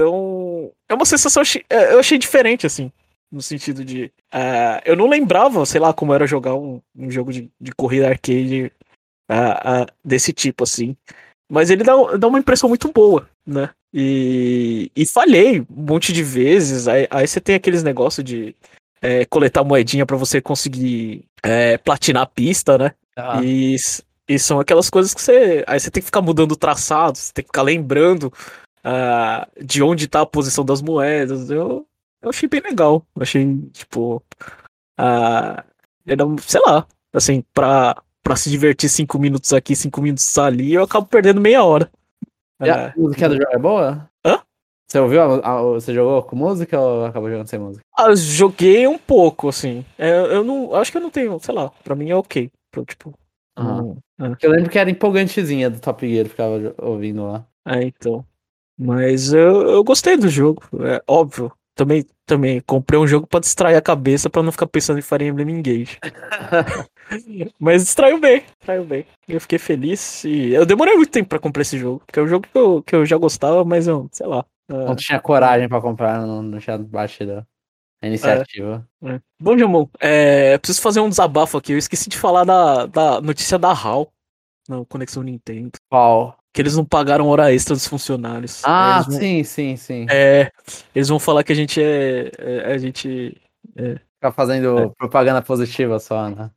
Então, 0.00 0.72
é 0.88 0.94
uma 0.94 1.04
sensação, 1.04 1.42
é, 1.68 1.92
eu 1.92 1.98
achei 1.98 2.16
diferente, 2.16 2.66
assim, 2.66 2.90
no 3.30 3.42
sentido 3.42 3.84
de. 3.84 4.10
Uh, 4.32 4.80
eu 4.86 4.96
não 4.96 5.06
lembrava, 5.06 5.66
sei 5.66 5.78
lá, 5.78 5.92
como 5.92 6.14
era 6.14 6.26
jogar 6.26 6.54
um, 6.54 6.80
um 6.96 7.10
jogo 7.10 7.30
de, 7.30 7.50
de 7.60 7.70
corrida 7.72 8.08
arcade 8.08 8.72
uh, 9.30 9.82
uh, 9.82 9.86
desse 10.02 10.32
tipo, 10.32 10.64
assim. 10.64 10.96
Mas 11.52 11.68
ele 11.68 11.84
dá, 11.84 11.92
dá 12.16 12.28
uma 12.28 12.38
impressão 12.38 12.66
muito 12.66 12.90
boa, 12.90 13.28
né? 13.46 13.68
E, 13.92 14.90
e 14.96 15.04
falhei 15.04 15.60
um 15.60 15.66
monte 15.70 16.14
de 16.14 16.22
vezes. 16.22 16.88
Aí, 16.88 17.06
aí 17.10 17.28
você 17.28 17.38
tem 17.38 17.54
aqueles 17.54 17.82
negócios 17.82 18.24
de 18.24 18.56
é, 19.02 19.26
coletar 19.26 19.64
moedinha 19.64 20.06
para 20.06 20.16
você 20.16 20.40
conseguir 20.40 21.26
é, 21.42 21.76
platinar 21.76 22.22
a 22.22 22.26
pista, 22.26 22.78
né? 22.78 22.92
Ah. 23.14 23.42
E, 23.44 23.76
e 24.26 24.38
são 24.38 24.60
aquelas 24.60 24.88
coisas 24.88 25.12
que 25.12 25.20
você. 25.20 25.62
Aí 25.66 25.78
você 25.78 25.90
tem 25.90 26.00
que 26.00 26.06
ficar 26.06 26.22
mudando 26.22 26.52
o 26.52 26.56
traçado, 26.56 27.18
você 27.18 27.34
tem 27.34 27.42
que 27.42 27.48
ficar 27.48 27.62
lembrando 27.62 28.32
de 29.62 29.82
onde 29.82 30.08
tá 30.08 30.22
a 30.22 30.26
posição 30.26 30.64
das 30.64 30.82
moedas. 30.82 31.50
Eu, 31.50 31.86
eu 32.22 32.30
achei 32.30 32.48
bem 32.48 32.60
legal. 32.60 33.04
Eu 33.14 33.22
achei, 33.22 33.58
tipo. 33.72 34.22
Uh, 34.98 35.62
era, 36.06 36.24
sei 36.40 36.60
lá, 36.60 36.86
assim, 37.12 37.42
pra, 37.54 38.02
pra 38.22 38.36
se 38.36 38.50
divertir 38.50 38.88
cinco 38.88 39.18
minutos 39.18 39.52
aqui, 39.52 39.74
cinco 39.74 40.02
minutos 40.02 40.36
ali, 40.38 40.74
eu 40.74 40.82
acabo 40.82 41.06
perdendo 41.06 41.40
meia 41.40 41.64
hora. 41.64 41.90
E 42.62 42.68
a 42.68 42.92
uh, 42.96 43.00
música 43.00 43.28
do 43.28 43.36
jogo 43.36 43.50
é 43.50 43.58
boa? 43.58 44.10
Hã? 44.24 44.40
Você 44.86 44.98
ouviu? 44.98 45.22
A, 45.22 45.36
a, 45.36 45.62
você 45.62 45.94
jogou 45.94 46.22
com 46.22 46.36
música 46.36 46.78
ou 46.78 47.06
acabou 47.06 47.30
jogando 47.30 47.46
sem 47.46 47.58
música? 47.58 47.84
Ah, 47.96 48.14
joguei 48.14 48.86
um 48.86 48.98
pouco, 48.98 49.48
assim. 49.48 49.84
É, 49.96 50.10
eu 50.10 50.44
não. 50.44 50.74
Acho 50.74 50.90
que 50.90 50.98
eu 50.98 51.02
não 51.02 51.10
tenho, 51.10 51.38
sei 51.40 51.54
lá, 51.54 51.70
pra 51.82 51.94
mim 51.94 52.10
é 52.10 52.16
ok. 52.16 52.50
Pra, 52.70 52.84
tipo. 52.84 53.14
Uhum. 53.58 53.96
é. 54.20 54.36
Eu 54.42 54.50
lembro 54.50 54.70
que 54.70 54.78
era 54.78 54.90
empoligantezinha 54.90 55.70
do 55.70 55.80
Top 55.80 56.08
Gear, 56.08 56.26
ficava 56.26 56.74
ouvindo 56.78 57.26
lá. 57.26 57.46
É, 57.66 57.82
então. 57.82 58.24
Mas 58.82 59.30
eu, 59.34 59.68
eu 59.68 59.84
gostei 59.84 60.16
do 60.16 60.30
jogo, 60.30 60.62
é 60.80 61.02
óbvio. 61.06 61.52
Também, 61.74 62.04
também 62.24 62.60
comprei 62.60 62.98
um 62.98 63.06
jogo 63.06 63.26
para 63.26 63.40
distrair 63.40 63.76
a 63.76 63.82
cabeça 63.82 64.30
para 64.30 64.42
não 64.42 64.50
ficar 64.50 64.66
pensando 64.66 64.98
em 64.98 65.02
Fire 65.02 65.26
Emblem 65.26 65.50
Engage. 65.50 65.98
Mas 67.60 67.84
distraiu 67.84 68.18
bem, 68.18 68.42
distraiu 68.58 68.84
bem. 68.84 69.04
Eu 69.28 69.40
fiquei 69.40 69.58
feliz 69.58 70.24
e 70.24 70.52
eu 70.52 70.64
demorei 70.64 70.94
muito 70.96 71.10
tempo 71.10 71.28
para 71.28 71.38
comprar 71.38 71.62
esse 71.62 71.78
jogo, 71.78 72.02
porque 72.06 72.18
é 72.18 72.22
um 72.22 72.26
jogo 72.28 72.46
que 72.50 72.58
eu, 72.58 72.82
que 72.82 72.96
eu 72.96 73.04
já 73.04 73.18
gostava, 73.18 73.64
mas 73.64 73.86
eu, 73.86 74.08
sei 74.12 74.26
lá. 74.26 74.44
Não 74.68 74.94
tinha 74.94 75.20
coragem 75.20 75.68
para 75.68 75.80
comprar, 75.80 76.24
não, 76.24 76.42
não 76.42 76.58
tinha 76.58 76.78
batido 76.78 77.46
a 78.02 78.06
iniciativa. 78.06 78.86
É, 79.02 79.14
é. 79.14 79.20
Bom, 79.40 79.58
Jamon, 79.58 79.86
é, 79.98 80.56
preciso 80.58 80.80
fazer 80.80 81.00
um 81.00 81.08
desabafo 81.08 81.58
aqui. 81.58 81.72
Eu 81.72 81.78
esqueci 81.78 82.08
de 82.08 82.16
falar 82.16 82.44
da, 82.44 82.86
da 82.86 83.20
notícia 83.20 83.58
da 83.58 83.72
HAL 83.72 84.10
na 84.68 84.84
Conexão 84.84 85.22
Nintendo. 85.22 85.72
Qual? 85.90 86.39
Que 86.52 86.60
eles 86.60 86.76
não 86.76 86.84
pagaram 86.84 87.28
hora 87.28 87.52
extra 87.52 87.74
dos 87.74 87.86
funcionários. 87.86 88.62
Ah, 88.64 89.02
vão, 89.02 89.18
sim, 89.18 89.44
sim, 89.44 89.76
sim. 89.76 90.06
É, 90.10 90.50
eles 90.94 91.08
vão 91.08 91.18
falar 91.18 91.44
que 91.44 91.52
a 91.52 91.56
gente 91.56 91.82
é. 91.82 92.30
é 92.38 92.72
a 92.72 92.78
gente. 92.78 93.36
É, 93.76 93.96
Fica 94.16 94.32
fazendo 94.32 94.78
é. 94.78 94.90
propaganda 94.98 95.40
positiva 95.40 95.98
só, 95.98 96.28
né? 96.28 96.50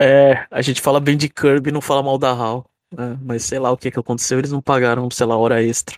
É, 0.00 0.46
a 0.50 0.60
gente 0.60 0.82
fala 0.82 1.00
bem 1.00 1.16
de 1.16 1.28
Kirby 1.28 1.70
e 1.70 1.72
não 1.72 1.80
fala 1.80 2.02
mal 2.02 2.18
da 2.18 2.30
HAL. 2.30 2.64
Né? 2.94 3.16
Mas 3.22 3.44
sei 3.44 3.58
lá 3.58 3.70
o 3.70 3.76
que, 3.76 3.90
que 3.90 3.98
aconteceu, 3.98 4.38
eles 4.38 4.52
não 4.52 4.60
pagaram, 4.60 5.10
sei 5.10 5.26
lá, 5.26 5.36
hora 5.36 5.62
extra. 5.62 5.96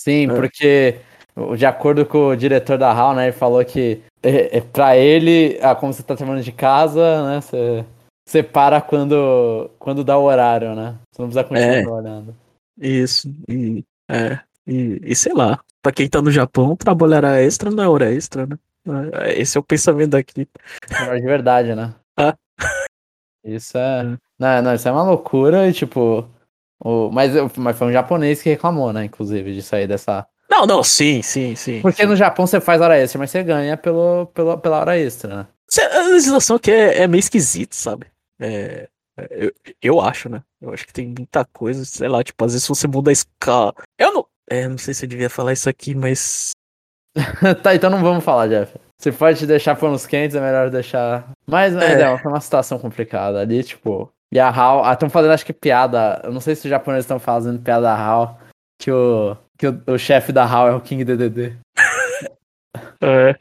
Sim, 0.00 0.30
é. 0.30 0.34
porque 0.34 1.00
de 1.56 1.66
acordo 1.66 2.06
com 2.06 2.28
o 2.28 2.36
diretor 2.36 2.78
da 2.78 2.92
HAL, 2.92 3.14
né, 3.14 3.24
ele 3.24 3.32
falou 3.32 3.64
que 3.64 4.00
é, 4.22 4.58
é, 4.58 4.60
pra 4.60 4.96
ele, 4.96 5.58
ah, 5.60 5.74
como 5.74 5.92
você 5.92 6.02
tá 6.02 6.14
trabalhando 6.14 6.44
de 6.44 6.52
casa, 6.52 7.28
né, 7.28 7.40
você, 7.40 7.84
você 8.26 8.42
para 8.42 8.80
quando, 8.80 9.70
quando 9.78 10.04
dá 10.04 10.16
o 10.16 10.24
horário, 10.24 10.74
né? 10.74 10.96
Você 11.10 11.22
não 11.22 11.28
precisa 11.28 11.44
continuar 11.44 11.74
é. 11.74 11.82
trabalhando. 11.82 12.34
Isso, 12.78 13.32
e, 13.48 13.84
é, 14.08 14.38
e, 14.66 15.00
e 15.02 15.14
sei 15.14 15.32
lá, 15.32 15.60
pra 15.82 15.92
quem 15.92 16.08
tá 16.08 16.20
no 16.20 16.30
Japão, 16.30 16.76
trabalhar 16.76 17.24
extra 17.40 17.70
não 17.70 17.84
é 17.84 17.88
hora 17.88 18.12
extra, 18.12 18.46
né? 18.46 18.58
É, 19.12 19.40
esse 19.40 19.56
é 19.56 19.60
o 19.60 19.64
pensamento 19.64 20.10
daqui. 20.10 20.48
É 20.90 21.16
de 21.16 21.26
verdade, 21.26 21.74
né? 21.74 21.94
Ah. 22.16 22.36
Isso 23.44 23.76
é. 23.76 24.00
é. 24.00 24.18
Não, 24.38 24.62
não, 24.62 24.74
isso 24.74 24.88
é 24.88 24.92
uma 24.92 25.02
loucura 25.02 25.68
e 25.68 25.72
tipo. 25.72 26.28
O... 26.78 27.10
Mas, 27.10 27.32
mas 27.56 27.76
foi 27.76 27.88
um 27.88 27.92
japonês 27.92 28.40
que 28.40 28.50
reclamou, 28.50 28.92
né? 28.92 29.04
Inclusive, 29.04 29.52
de 29.52 29.60
sair 29.60 29.88
dessa. 29.88 30.24
Não, 30.48 30.64
não, 30.64 30.84
sim, 30.84 31.22
sim, 31.22 31.56
sim. 31.56 31.80
Porque 31.82 32.02
sim. 32.02 32.08
no 32.08 32.14
Japão 32.14 32.46
você 32.46 32.60
faz 32.60 32.80
hora 32.80 32.96
extra, 32.96 33.18
mas 33.18 33.30
você 33.30 33.42
ganha 33.42 33.76
pelo, 33.76 34.26
pelo, 34.26 34.56
pela 34.58 34.78
hora 34.78 34.96
extra, 34.96 35.36
né? 35.36 35.46
A 35.92 36.08
legislação 36.08 36.54
aqui 36.54 36.70
é, 36.70 37.02
é 37.02 37.08
meio 37.08 37.18
esquisita, 37.18 37.74
sabe? 37.74 38.06
É, 38.38 38.88
eu, 39.30 39.52
eu 39.80 40.00
acho, 40.00 40.28
né? 40.28 40.42
Eu 40.60 40.72
acho 40.72 40.86
que 40.86 40.92
tem 40.92 41.06
muita 41.06 41.44
coisa, 41.44 41.84
sei 41.84 42.08
lá, 42.08 42.22
tipo, 42.22 42.44
às 42.44 42.52
vezes 42.52 42.66
você 42.66 42.86
muda 42.88 43.10
a 43.10 43.12
escala. 43.12 43.74
Eu 43.98 44.12
não. 44.12 44.26
É, 44.48 44.68
não 44.68 44.76
sei 44.76 44.92
se 44.92 45.04
eu 45.04 45.08
devia 45.08 45.30
falar 45.30 45.52
isso 45.52 45.68
aqui, 45.68 45.94
mas. 45.94 46.50
tá, 47.62 47.74
então 47.74 47.90
não 47.90 48.02
vamos 48.02 48.24
falar, 48.24 48.48
Jeff. 48.48 48.74
Se 49.00 49.12
pode 49.12 49.46
deixar 49.46 49.76
panos 49.76 50.06
quentes, 50.06 50.36
é 50.36 50.40
melhor 50.40 50.70
deixar. 50.70 51.30
Mas, 51.46 51.74
mas 51.74 51.84
é, 51.84 52.02
é 52.02 52.28
uma 52.28 52.40
situação 52.40 52.78
complicada 52.78 53.40
ali, 53.40 53.62
tipo. 53.62 54.10
E 54.32 54.40
a 54.40 54.48
HAL. 54.48 54.92
Estão 54.92 55.06
ah, 55.06 55.10
fazendo, 55.10 55.32
acho 55.32 55.46
que 55.46 55.52
piada. 55.52 56.20
Eu 56.24 56.32
não 56.32 56.40
sei 56.40 56.56
se 56.56 56.66
os 56.66 56.70
japoneses 56.70 57.04
estão 57.04 57.18
fazendo 57.18 57.62
piada 57.62 57.82
da 57.82 57.94
HAL. 57.94 58.38
Que 58.78 58.90
o. 58.90 59.36
Que 59.56 59.68
o, 59.68 59.82
o 59.86 59.98
chefe 59.98 60.32
da 60.32 60.44
HAL 60.44 60.68
é 60.68 60.74
o 60.74 60.80
King 60.80 61.04
DDD. 61.04 61.56
É. 63.00 63.36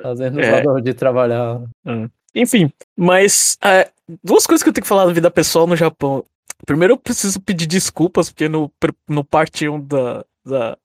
Fazendo 0.00 0.40
é. 0.40 0.62
o 0.66 0.80
de 0.80 0.94
trabalhar. 0.94 1.60
É. 1.84 2.08
Enfim, 2.34 2.72
mas 2.96 3.58
é, 3.62 3.90
duas 4.22 4.46
coisas 4.46 4.62
que 4.62 4.68
eu 4.68 4.72
tenho 4.72 4.82
que 4.82 4.88
falar 4.88 5.06
da 5.06 5.12
vida 5.12 5.30
pessoal 5.30 5.66
no 5.66 5.76
Japão. 5.76 6.24
Primeiro, 6.66 6.94
eu 6.94 6.98
preciso 6.98 7.40
pedir 7.40 7.66
desculpas, 7.66 8.30
porque 8.30 8.48
no, 8.48 8.70
no 9.08 9.24
parte 9.24 9.68
1 9.68 9.80
da, 9.80 10.24
da, 10.44 10.78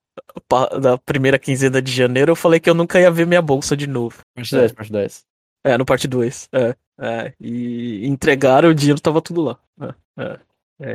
da 0.79 0.97
primeira 0.97 1.39
quinzena 1.39 1.81
de 1.81 1.91
janeiro 1.91 2.31
eu 2.31 2.35
falei 2.35 2.59
que 2.59 2.69
eu 2.69 2.75
nunca 2.75 2.99
ia 2.99 3.09
ver 3.09 3.25
minha 3.25 3.41
bolsa 3.41 3.75
de 3.75 3.87
novo. 3.87 4.21
Parte 4.35 4.55
2, 4.55 4.71
parte 4.71 4.91
2. 4.91 5.23
É, 5.63 5.77
no 5.77 5.85
parte 5.85 6.07
2. 6.07 6.49
É, 6.51 6.75
é, 6.99 7.33
e 7.39 8.05
entregaram 8.05 8.69
o 8.69 8.75
dinheiro, 8.75 9.01
tava 9.01 9.21
tudo 9.21 9.41
lá. 9.41 9.57
É, 9.81 10.23
é, 10.23 10.39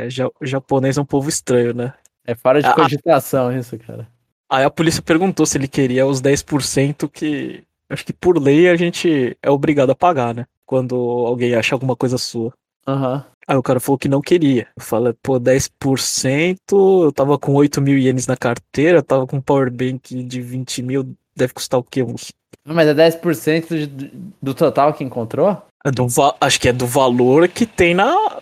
é 0.07 0.11
ja, 0.11 0.29
o 0.29 0.47
japonês 0.47 0.97
é 0.97 1.01
um 1.01 1.07
povo 1.07 1.29
estranho, 1.29 1.75
né? 1.75 1.95
É 2.25 2.35
fora 2.35 2.63
de 2.63 2.73
cogitação 2.75 3.49
a, 3.49 3.57
isso, 3.57 3.79
cara. 3.79 4.07
Aí 4.51 4.65
a 4.65 4.71
polícia 4.71 5.03
perguntou 5.03 5.45
se 5.47 5.59
ele 5.59 5.67
queria 5.67 6.07
os 6.07 6.21
10% 6.21 7.09
que 7.11 7.65
acho 7.91 8.05
que 8.05 8.13
por 8.13 8.39
lei 8.39 8.69
a 8.69 8.77
gente 8.77 9.37
é 9.43 9.51
obrigado 9.51 9.91
a 9.91 9.95
pagar, 9.95 10.35
né? 10.35 10.47
Quando 10.69 10.95
alguém 10.95 11.55
acha 11.55 11.75
alguma 11.75 11.97
coisa 11.97 12.19
sua. 12.19 12.53
Uhum. 12.87 13.23
Aí 13.47 13.57
o 13.57 13.63
cara 13.63 13.81
falou 13.81 13.99
que 13.99 14.09
não 14.09 14.21
queria. 14.21 14.69
Eu 14.77 14.83
falei, 14.83 15.15
pô, 15.23 15.41
10%, 15.41 16.59
eu 16.71 17.11
tava 17.11 17.39
com 17.39 17.55
8 17.55 17.81
mil 17.81 17.97
ienes 17.97 18.27
na 18.27 18.37
carteira, 18.37 18.99
eu 18.99 19.03
tava 19.03 19.27
com 19.27 19.39
um 19.39 19.41
powerbank 19.41 20.23
de 20.23 20.43
20 20.43 20.83
mil 20.83 21.17
deve 21.39 21.55
custar 21.55 21.81
o 21.81 21.85
quê? 21.85 22.03
Uns. 22.03 22.33
Mas 22.67 22.89
é 22.89 22.95
10% 22.95 23.87
do, 23.87 24.33
do 24.43 24.55
total 24.55 24.93
que 24.93 25.05
encontrou? 25.05 25.63
É 25.85 25.91
do, 25.91 26.07
acho 26.41 26.61
que 26.61 26.69
é 26.69 26.73
do 26.73 26.87
valor 26.87 27.49
que 27.49 27.65
tem 27.65 27.95
na. 27.95 28.41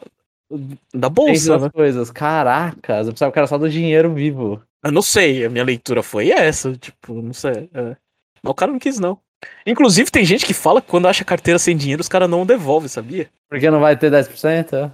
Da 0.93 1.09
bolsa. 1.09 1.59
Né? 1.59 1.71
coisas. 1.71 2.11
Caracas, 2.11 3.07
eu 3.07 3.13
pensava 3.13 3.31
que 3.31 3.39
era 3.39 3.47
só 3.47 3.59
do 3.59 3.69
dinheiro 3.69 4.13
vivo. 4.15 4.63
Eu 4.83 4.93
não 4.93 5.03
sei, 5.03 5.45
a 5.45 5.51
minha 5.51 5.65
leitura 5.65 6.03
foi 6.03 6.31
essa. 6.31 6.73
Tipo, 6.77 7.21
não 7.21 7.33
sei. 7.33 7.69
É. 7.75 7.97
Mas 8.43 8.51
o 8.51 8.55
cara 8.55 8.73
não 8.73 8.79
quis, 8.79 8.99
não. 8.99 9.19
Inclusive, 9.67 10.11
tem 10.11 10.25
gente 10.25 10.47
que 10.47 10.55
fala 10.55 10.81
que 10.81 10.89
quando 10.89 11.09
acha 11.09 11.25
carteira 11.25 11.59
sem 11.59 11.77
dinheiro, 11.77 12.01
os 12.01 12.09
caras 12.09 12.29
não 12.29 12.47
devolvem, 12.47 12.89
sabia? 12.89 13.29
Porque 13.49 13.71
não 13.71 13.81
vai 13.81 13.97
ter 13.97 14.11
10%? 14.11 14.93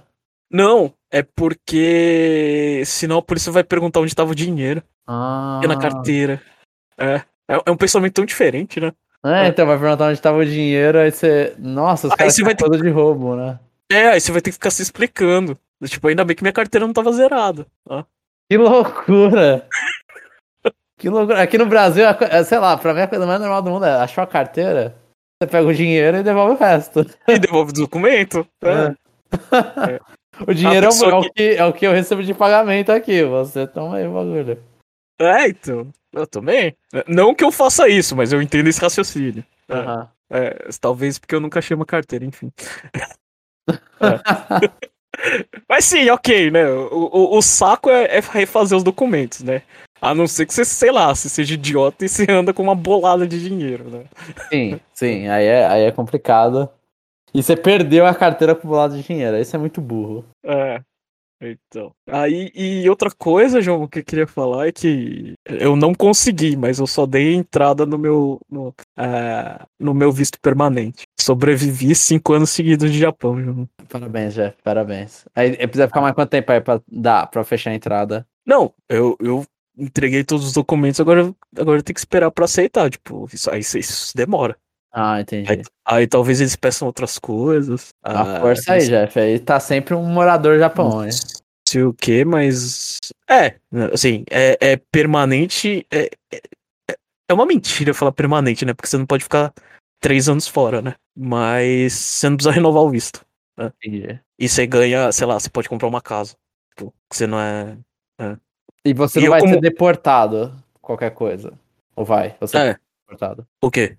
Não, 0.51 0.93
é 1.11 1.23
porque 1.23 2.83
senão 2.85 3.17
a 3.17 3.21
polícia 3.21 3.51
vai 3.51 3.63
perguntar 3.63 3.99
onde 3.99 4.11
estava 4.11 4.31
o 4.31 4.35
dinheiro. 4.35 4.83
Ah. 5.05 5.59
na 5.67 5.77
carteira. 5.77 6.41
É. 6.97 7.21
é. 7.47 7.61
É 7.65 7.71
um 7.71 7.75
pensamento 7.75 8.13
tão 8.13 8.25
diferente, 8.25 8.79
né? 8.79 8.93
É, 9.25 9.47
então 9.47 9.65
vai 9.65 9.79
perguntar 9.79 10.05
onde 10.05 10.13
estava 10.13 10.37
o 10.37 10.45
dinheiro, 10.45 10.99
aí 10.99 11.11
você. 11.11 11.55
Nossa, 11.57 12.07
os 12.07 12.15
caras 12.15 12.35
vai 12.37 12.55
ter 12.55 12.69
de 12.69 12.89
roubo, 12.89 13.35
né? 13.35 13.57
É, 13.91 14.09
aí 14.09 14.21
você 14.21 14.31
vai 14.31 14.41
ter 14.41 14.49
que 14.49 14.55
ficar 14.55 14.69
se 14.69 14.81
explicando. 14.81 15.57
Tipo, 15.85 16.07
ainda 16.07 16.25
bem 16.25 16.35
que 16.35 16.43
minha 16.43 16.53
carteira 16.53 16.85
não 16.85 16.93
tava 16.93 17.11
zerada. 17.11 17.65
Ó. 17.87 18.03
Que 18.49 18.57
loucura! 18.57 19.67
Que 20.97 21.09
loucura. 21.09 21.41
Aqui 21.41 21.57
no 21.57 21.65
Brasil, 21.65 22.05
sei 22.45 22.59
lá, 22.59 22.77
pra 22.77 22.93
mim 22.93 23.01
a 23.01 23.07
coisa 23.07 23.25
mais 23.25 23.39
normal 23.39 23.61
do 23.61 23.71
mundo 23.71 23.85
é 23.85 23.95
achar 23.95 24.23
a 24.23 24.27
carteira, 24.27 24.95
você 25.41 25.49
pega 25.49 25.67
o 25.67 25.73
dinheiro 25.73 26.17
e 26.17 26.23
devolve 26.23 26.55
o 26.55 26.57
resto. 26.57 27.05
E 27.27 27.39
devolve 27.39 27.71
o 27.71 27.75
documento. 27.75 28.47
É. 28.61 29.95
é. 29.95 29.99
O 30.47 30.51
dinheiro 30.51 30.87
é 30.87 30.89
o, 30.89 31.21
que... 31.21 31.29
que, 31.29 31.55
é 31.57 31.63
o 31.63 31.71
que 31.71 31.85
eu 31.85 31.91
recebo 31.91 32.23
de 32.23 32.33
pagamento 32.33 32.91
aqui. 32.91 33.23
Você 33.23 33.67
toma 33.67 33.97
aí 33.97 34.07
o 34.07 34.13
bagulho. 34.13 34.63
É, 35.19 35.47
então. 35.47 35.87
Eu 36.11 36.25
também. 36.25 36.75
Não 37.07 37.35
que 37.35 37.43
eu 37.43 37.51
faça 37.51 37.87
isso, 37.87 38.15
mas 38.15 38.33
eu 38.33 38.41
entendo 38.41 38.67
esse 38.67 38.81
raciocínio. 38.81 39.45
Uhum. 39.69 40.07
É, 40.31 40.69
talvez 40.81 41.19
porque 41.19 41.35
eu 41.35 41.39
nunca 41.39 41.59
achei 41.59 41.75
uma 41.75 41.85
carteira, 41.85 42.25
enfim. 42.25 42.51
É. 44.01 44.19
mas 45.69 45.85
sim, 45.85 46.09
ok, 46.09 46.51
né? 46.51 46.67
O, 46.69 47.09
o, 47.13 47.37
o 47.37 47.41
saco 47.41 47.89
é, 47.89 48.17
é, 48.17 48.19
refazer 48.19 48.77
os 48.77 48.83
documentos, 48.83 49.41
né? 49.41 49.61
A 50.03 50.13
não 50.13 50.27
ser 50.27 50.45
que 50.45 50.53
você, 50.53 50.65
sei 50.65 50.91
lá, 50.91 51.15
você 51.15 51.29
seja 51.29 51.53
idiota 51.53 52.03
e 52.03 52.09
você 52.09 52.29
anda 52.29 52.53
com 52.53 52.61
uma 52.61 52.75
bolada 52.75 53.25
de 53.25 53.41
dinheiro, 53.41 53.89
né? 53.89 54.03
Sim, 54.51 54.77
sim, 54.93 55.29
aí 55.29 55.45
é, 55.45 55.65
aí 55.65 55.83
é 55.83 55.91
complicado. 55.93 56.69
E 57.33 57.41
você 57.41 57.55
perdeu 57.55 58.05
a 58.05 58.13
carteira 58.13 58.51
acumulada 58.51 58.97
de 58.97 59.01
dinheiro. 59.01 59.37
Isso 59.37 59.55
é 59.55 59.59
muito 59.59 59.79
burro. 59.79 60.25
É. 60.45 60.81
Então. 61.41 61.93
Aí, 62.09 62.51
e 62.53 62.89
outra 62.89 63.09
coisa, 63.11 63.61
João, 63.61 63.87
que 63.87 63.99
eu 63.99 64.03
queria 64.03 64.27
falar 64.27 64.67
é 64.67 64.71
que 64.73 65.35
eu 65.45 65.75
não 65.75 65.93
consegui, 65.93 66.57
mas 66.57 66.79
eu 66.79 66.87
só 66.87 67.05
dei 67.05 67.33
entrada 67.33 67.85
no 67.85 67.97
meu, 67.97 68.41
no, 68.49 68.73
é, 68.97 69.59
no 69.79 69.93
meu 69.93 70.11
visto 70.11 70.37
permanente. 70.41 71.03
Sobrevivi 71.19 71.95
cinco 71.95 72.33
anos 72.33 72.49
seguidos 72.49 72.91
de 72.91 72.99
Japão, 72.99 73.41
João. 73.41 73.69
Parabéns, 73.89 74.33
Jeff, 74.33 74.57
parabéns. 74.63 75.25
Aí 75.33 75.55
precisa 75.55 75.87
ficar 75.87 76.01
mais 76.01 76.13
quanto 76.13 76.29
tempo 76.29 76.51
aí 76.51 76.59
pra 76.59 76.81
dar, 76.91 77.27
pra 77.27 77.43
fechar 77.45 77.71
a 77.71 77.75
entrada? 77.75 78.27
Não, 78.45 78.73
eu, 78.89 79.17
eu 79.21 79.45
entreguei 79.77 80.23
todos 80.23 80.45
os 80.45 80.53
documentos, 80.53 80.99
agora, 80.99 81.33
agora 81.57 81.83
tenho 81.83 81.93
que 81.93 81.99
esperar 81.99 82.31
pra 82.31 82.45
aceitar. 82.45 82.89
Tipo, 82.89 83.27
isso 83.33 83.49
aí 83.49 83.59
isso 83.59 84.15
demora. 84.15 84.57
Ah, 84.91 85.19
entendi. 85.19 85.51
Aí, 85.51 85.61
aí, 85.83 86.07
talvez 86.07 86.39
eles 86.39 86.55
peçam 86.55 86.87
outras 86.87 87.17
coisas. 87.17 87.89
A 88.03 88.21
ah, 88.21 88.41
força 88.41 88.73
aí, 88.73 88.87
Jeff. 88.87 89.19
Aí 89.19 89.39
tá 89.39 89.59
sempre 89.59 89.95
um 89.95 90.05
morador 90.05 90.59
Japão, 90.59 91.01
né? 91.01 91.09
Sei 91.67 91.83
o 91.83 91.93
que, 91.93 92.23
mas. 92.23 92.99
É, 93.27 93.55
assim, 93.91 94.23
é, 94.29 94.55
é 94.61 94.77
permanente. 94.77 95.87
É, 95.91 96.11
é, 96.31 96.41
é, 97.27 97.33
uma 97.33 97.47
mentira 97.47 97.93
falar 97.93 98.11
permanente, 98.11 98.63
né? 98.65 98.73
Porque 98.75 98.87
você 98.87 98.97
não 98.97 99.07
pode 99.07 99.23
ficar 99.23 99.51
três 99.99 100.29
anos 100.29 100.47
fora, 100.47 100.79
né? 100.79 100.93
Mas 101.17 101.93
você 101.93 102.29
não 102.29 102.37
precisa 102.37 102.53
renovar 102.53 102.83
o 102.83 102.91
visto. 102.91 103.25
Né? 103.57 103.71
Entendi. 103.83 104.19
E 104.37 104.47
você 104.47 104.67
ganha, 104.67 105.11
sei 105.11 105.25
lá, 105.25 105.39
você 105.39 105.49
pode 105.49 105.67
comprar 105.67 105.87
uma 105.87 106.01
casa. 106.01 106.35
Tipo, 106.69 106.93
você 107.11 107.25
não 107.25 107.39
é. 107.39 107.77
é. 108.19 108.37
E 108.85 108.93
você 108.93 109.19
e 109.19 109.23
não 109.23 109.29
vai 109.29 109.39
como... 109.39 109.53
ser 109.53 109.61
deportado, 109.61 110.53
qualquer 110.81 111.11
coisa. 111.11 111.53
Ou 111.95 112.03
vai? 112.03 112.35
Você 112.39 112.57
é. 112.57 112.77
deportado. 113.05 113.47
O 113.61 113.71
quê? 113.71 113.97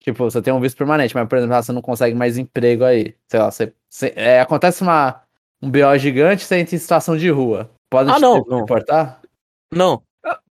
Tipo, 0.00 0.24
você 0.24 0.40
tem 0.40 0.52
um 0.52 0.60
visto 0.60 0.76
permanente, 0.76 1.14
mas, 1.14 1.28
por 1.28 1.38
exemplo, 1.38 1.56
você 1.56 1.72
não 1.72 1.82
consegue 1.82 2.14
mais 2.14 2.38
emprego 2.38 2.84
aí. 2.84 3.14
Sei 3.28 3.40
lá, 3.40 3.50
você, 3.50 3.72
você 3.88 4.12
é, 4.14 4.40
acontece 4.40 4.82
uma, 4.82 5.22
um 5.60 5.70
BO 5.70 5.98
gigante, 5.98 6.44
você 6.44 6.58
entra 6.58 6.76
em 6.76 6.78
situação 6.78 7.16
de 7.16 7.30
rua. 7.30 7.70
Pode 7.90 8.10
ah, 8.10 8.18
não, 8.18 8.44
não. 8.46 8.60
importar? 8.60 9.20
Não. 9.72 10.02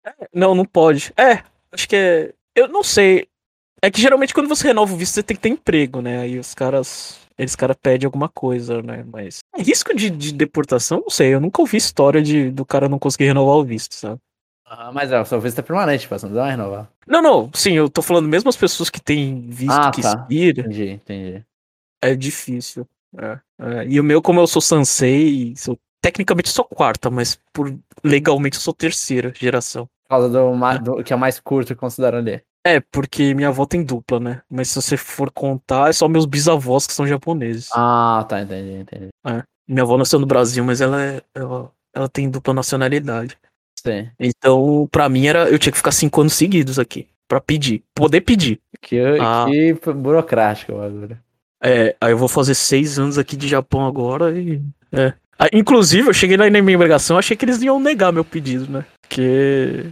É, 0.04 0.12
não, 0.32 0.54
não 0.54 0.64
pode. 0.64 1.12
É, 1.16 1.42
acho 1.72 1.88
que 1.88 1.96
é. 1.96 2.34
Eu 2.54 2.68
não 2.68 2.82
sei. 2.82 3.28
É 3.82 3.90
que 3.90 4.00
geralmente 4.00 4.34
quando 4.34 4.48
você 4.48 4.68
renova 4.68 4.92
o 4.92 4.96
visto, 4.96 5.14
você 5.14 5.22
tem 5.22 5.36
que 5.36 5.42
ter 5.42 5.48
emprego, 5.48 6.00
né? 6.00 6.20
Aí 6.20 6.38
os 6.38 6.54
caras. 6.54 7.18
Eles 7.40 7.56
cara 7.56 7.74
pedem 7.74 8.04
alguma 8.04 8.28
coisa, 8.28 8.82
né? 8.82 9.02
Mas. 9.10 9.38
É 9.56 9.62
risco 9.62 9.96
de, 9.96 10.10
de 10.10 10.32
deportação, 10.32 11.00
não 11.00 11.08
sei. 11.08 11.32
Eu 11.32 11.40
nunca 11.40 11.62
ouvi 11.62 11.78
história 11.78 12.20
de, 12.20 12.50
do 12.50 12.66
cara 12.66 12.86
não 12.86 12.98
conseguir 12.98 13.24
renovar 13.24 13.56
o 13.56 13.64
visto, 13.64 13.94
sabe? 13.94 14.20
Ah, 14.66 14.92
mas 14.92 15.10
é, 15.10 15.18
o 15.18 15.24
seu 15.24 15.40
visto 15.40 15.58
é 15.58 15.62
permanente, 15.62 16.02
tipo, 16.02 16.16
você 16.16 16.26
não 16.26 16.34
vai 16.34 16.50
renovar. 16.50 16.88
Não, 17.06 17.22
não, 17.22 17.50
sim, 17.54 17.72
eu 17.72 17.88
tô 17.88 18.02
falando 18.02 18.28
mesmo 18.28 18.50
as 18.50 18.56
pessoas 18.56 18.90
que 18.90 19.00
têm 19.00 19.48
visto 19.48 19.72
ah, 19.72 19.90
que 19.90 20.02
tá. 20.02 20.10
expira. 20.10 20.60
Entendi, 20.60 20.90
entendi. 20.90 21.44
É 22.02 22.14
difícil. 22.14 22.86
É, 23.18 23.40
é. 23.58 23.86
E 23.88 23.98
o 23.98 24.04
meu, 24.04 24.20
como 24.20 24.38
eu 24.38 24.46
sou 24.46 24.60
Sansei, 24.60 25.54
sou, 25.56 25.78
tecnicamente 26.02 26.50
sou 26.50 26.64
quarta, 26.64 27.10
mas 27.10 27.40
por 27.54 27.74
legalmente 28.04 28.56
eu 28.56 28.60
sou 28.60 28.74
terceira 28.74 29.32
geração. 29.34 29.86
Por 30.04 30.10
causa 30.10 30.28
do, 30.28 30.78
do 30.78 31.02
que 31.02 31.12
é 31.12 31.16
mais 31.16 31.40
curto 31.40 31.74
considero 31.74 32.18
ali. 32.18 32.42
É, 32.66 32.80
porque 32.80 33.34
minha 33.34 33.48
avó 33.48 33.64
tem 33.64 33.82
dupla, 33.82 34.20
né? 34.20 34.42
Mas 34.50 34.68
se 34.68 34.80
você 34.80 34.96
for 34.96 35.30
contar, 35.30 35.88
é 35.88 35.92
só 35.92 36.06
meus 36.08 36.26
bisavós 36.26 36.86
que 36.86 36.92
são 36.92 37.06
japoneses. 37.06 37.68
Ah, 37.72 38.24
tá, 38.28 38.42
entendi, 38.42 38.72
entendi. 38.72 39.08
É. 39.26 39.42
Minha 39.66 39.82
avó 39.82 39.96
nasceu 39.96 40.18
no 40.18 40.26
Brasil, 40.26 40.62
mas 40.64 40.80
ela, 40.80 41.02
é, 41.02 41.22
ela, 41.34 41.70
ela 41.94 42.08
tem 42.08 42.28
dupla 42.28 42.52
nacionalidade. 42.52 43.38
Sim. 43.78 44.10
Então, 44.18 44.86
pra 44.90 45.08
mim, 45.08 45.26
era, 45.26 45.48
eu 45.48 45.58
tinha 45.58 45.72
que 45.72 45.78
ficar 45.78 45.92
cinco 45.92 46.20
anos 46.20 46.34
seguidos 46.34 46.78
aqui. 46.78 47.08
Pra 47.26 47.40
pedir. 47.40 47.82
Poder 47.94 48.20
pedir. 48.20 48.60
Que, 48.82 49.00
ah. 49.20 49.46
que 49.48 49.72
burocrático 49.92 50.72
agora. 50.72 51.18
É, 51.62 51.94
aí 52.00 52.12
eu 52.12 52.18
vou 52.18 52.28
fazer 52.28 52.54
seis 52.54 52.98
anos 52.98 53.18
aqui 53.18 53.36
de 53.36 53.46
Japão 53.46 53.86
agora 53.86 54.38
e. 54.38 54.60
É. 54.92 55.12
Ah, 55.38 55.48
inclusive, 55.52 56.08
eu 56.08 56.12
cheguei 56.12 56.36
lá 56.36 56.44
na 56.44 56.60
minha 56.60 56.74
imigração, 56.74 57.16
achei 57.16 57.34
que 57.34 57.44
eles 57.44 57.62
iam 57.62 57.80
negar 57.80 58.12
meu 58.12 58.24
pedido, 58.24 58.70
né? 58.70 58.84
Porque 59.00 59.86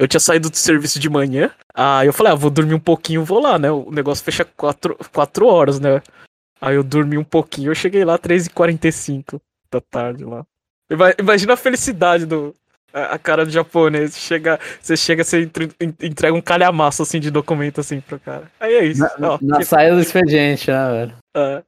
eu 0.00 0.08
tinha 0.08 0.18
saído 0.18 0.48
do 0.48 0.56
serviço 0.56 0.98
de 0.98 1.10
manhã. 1.10 1.50
Aí 1.74 2.06
eu 2.06 2.12
falei, 2.14 2.32
ah, 2.32 2.34
vou 2.34 2.50
dormir 2.50 2.72
um 2.72 2.80
pouquinho, 2.80 3.22
vou 3.22 3.38
lá, 3.38 3.58
né? 3.58 3.70
O 3.70 3.90
negócio 3.90 4.24
fecha 4.24 4.46
quatro, 4.46 4.96
quatro 5.12 5.46
horas, 5.46 5.78
né? 5.78 6.00
Aí 6.58 6.74
eu 6.74 6.82
dormi 6.82 7.18
um 7.18 7.24
pouquinho, 7.24 7.70
eu 7.70 7.74
cheguei 7.74 8.02
lá 8.02 8.18
3h45 8.18 9.38
da 9.70 9.78
tarde 9.78 10.24
lá. 10.24 10.46
Imagina 11.18 11.52
a 11.52 11.56
felicidade 11.56 12.24
do, 12.24 12.54
a, 12.94 13.18
cara 13.18 13.44
do 13.44 13.52
japonês. 13.52 14.16
Chega, 14.16 14.58
você 14.80 14.96
chega, 14.96 15.22
você 15.22 15.50
entrega 16.00 16.34
um 16.34 16.40
calhamaço 16.40 17.02
assim 17.02 17.20
de 17.20 17.30
documento 17.30 17.80
assim 17.80 18.00
pro 18.00 18.18
cara. 18.18 18.50
Aí 18.58 18.72
é 18.72 18.84
isso. 18.86 19.02
Na, 19.18 19.34
Ó, 19.34 19.38
na 19.42 19.58
que... 19.58 19.66
saída 19.66 19.96
do 19.96 20.00
expediente, 20.00 20.70
né, 20.70 20.90
velho? 20.90 21.14
É, 21.36 21.62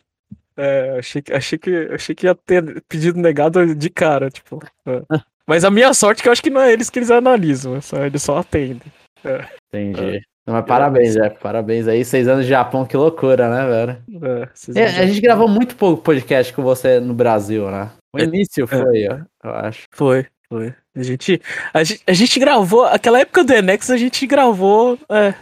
é, 0.57 0.99
achei, 0.99 1.23
achei, 1.33 1.59
que, 1.59 1.89
achei 1.93 2.15
que 2.15 2.27
ia 2.27 2.35
ter 2.35 2.83
pedido 2.89 3.19
negado 3.21 3.75
de 3.75 3.91
cara, 3.91 4.31
tipo. 4.31 4.59
É. 4.87 5.03
Mas 5.47 5.65
a 5.65 5.71
minha 5.71 5.93
sorte 5.93 6.21
é 6.21 6.23
que 6.23 6.29
eu 6.29 6.33
acho 6.33 6.43
que 6.43 6.51
não 6.51 6.61
é 6.61 6.73
eles 6.73 6.89
que 6.89 6.99
eles 6.99 7.11
analisam, 7.11 7.77
é 7.77 7.81
só, 7.81 8.05
eles 8.05 8.23
só 8.23 8.39
atendem. 8.39 8.93
É. 9.25 9.47
Entendi. 9.69 10.17
É. 10.17 10.21
Mas 10.47 10.65
parabéns, 10.65 11.15
Jeff. 11.15 11.39
Parabéns 11.41 11.87
aí. 11.87 12.05
Seis 12.05 12.27
anos 12.27 12.45
de 12.45 12.51
Japão, 12.51 12.85
que 12.85 12.97
loucura, 12.97 13.49
né, 13.49 13.69
velho? 13.69 14.49
É, 14.75 14.85
a 14.85 15.07
gente 15.07 15.21
gravou 15.21 15.47
muito 15.49 15.77
pouco 15.77 16.03
podcast 16.03 16.53
com 16.53 16.63
você 16.63 16.99
no 16.99 17.15
Brasil, 17.15 17.71
né? 17.71 17.91
O 18.15 18.19
início 18.19 18.67
foi, 18.67 19.07
eu 19.07 19.25
acho. 19.43 19.85
Foi, 19.93 20.27
foi. 20.49 20.75
A 20.95 21.03
gente, 21.03 21.41
a 21.73 21.85
gente, 21.85 22.03
a 22.07 22.13
gente 22.13 22.41
gravou, 22.41 22.85
aquela 22.85 23.21
época 23.21 23.45
do 23.45 23.53
Enex 23.53 23.89
a 23.89 23.97
gente 23.97 24.27
gravou, 24.27 24.99
é, 25.09 25.33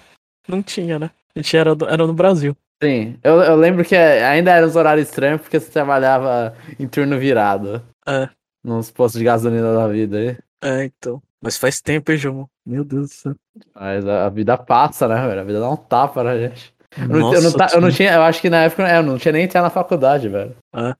não 0.46 0.62
tinha, 0.62 0.98
né? 0.98 1.10
A 1.34 1.38
gente 1.38 1.56
era, 1.56 1.70
era 1.88 2.06
no 2.06 2.12
Brasil. 2.12 2.56
Sim, 2.82 3.18
eu, 3.22 3.40
eu 3.42 3.56
lembro 3.56 3.84
que 3.84 3.96
ainda 3.96 4.52
era 4.52 4.66
uns 4.66 4.76
horários 4.76 5.08
estranhos 5.08 5.40
porque 5.40 5.58
você 5.58 5.70
trabalhava 5.70 6.54
em 6.78 6.86
turno 6.86 7.18
virado. 7.18 7.82
É. 8.06 8.28
Nos 8.62 8.90
postos 8.90 9.18
de 9.18 9.24
gasolina 9.24 9.74
da 9.74 9.88
vida 9.88 10.18
aí. 10.18 10.36
É, 10.62 10.84
então. 10.84 11.22
Mas 11.40 11.56
faz 11.56 11.80
tempo, 11.80 12.12
hein, 12.12 12.18
João? 12.18 12.50
Meu 12.66 12.84
Deus 12.84 13.08
do 13.08 13.14
céu. 13.14 13.34
Mas 13.74 14.06
a, 14.06 14.28
vida 14.28 14.56
passa, 14.58 15.08
né, 15.08 15.26
velho? 15.26 15.40
A 15.40 15.44
vida 15.44 15.60
dá 15.60 15.70
um 15.70 15.76
tapa 15.76 16.22
na 16.22 16.36
gente. 16.36 16.74
Eu 16.98 17.08
não, 17.08 17.34
eu, 17.34 17.42
não, 17.42 17.50
eu 17.72 17.80
não, 17.80 17.90
tinha, 17.90 18.12
eu 18.12 18.22
acho 18.22 18.40
que 18.40 18.50
na 18.50 18.64
época 18.64 18.82
eu 18.88 19.02
não 19.02 19.16
tinha 19.16 19.32
nem 19.32 19.44
entrado 19.44 19.64
na 19.64 19.70
faculdade, 19.70 20.28
velho. 20.28 20.54
É. 20.74 20.94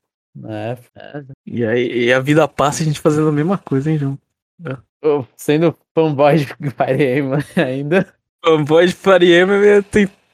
É, 0.47 0.79
é. 0.97 1.25
E 1.45 1.65
aí 1.65 2.05
e 2.05 2.13
a 2.13 2.21
vida 2.21 2.47
passa 2.47 2.83
a 2.83 2.87
gente 2.87 3.01
fazendo 3.01 3.29
a 3.29 3.33
mesma 3.33 3.59
coisa, 3.59 3.91
hein, 3.91 3.99
João? 3.99 4.19
Oh, 5.03 5.25
sendo 5.37 5.77
fanboy 5.95 6.37
de 6.37 6.47
Emblem 7.19 7.45
ainda. 7.57 8.15
Fanboy 8.45 8.87
de 8.87 9.41
Emblem, 9.41 9.83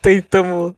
tentamos, 0.02 0.74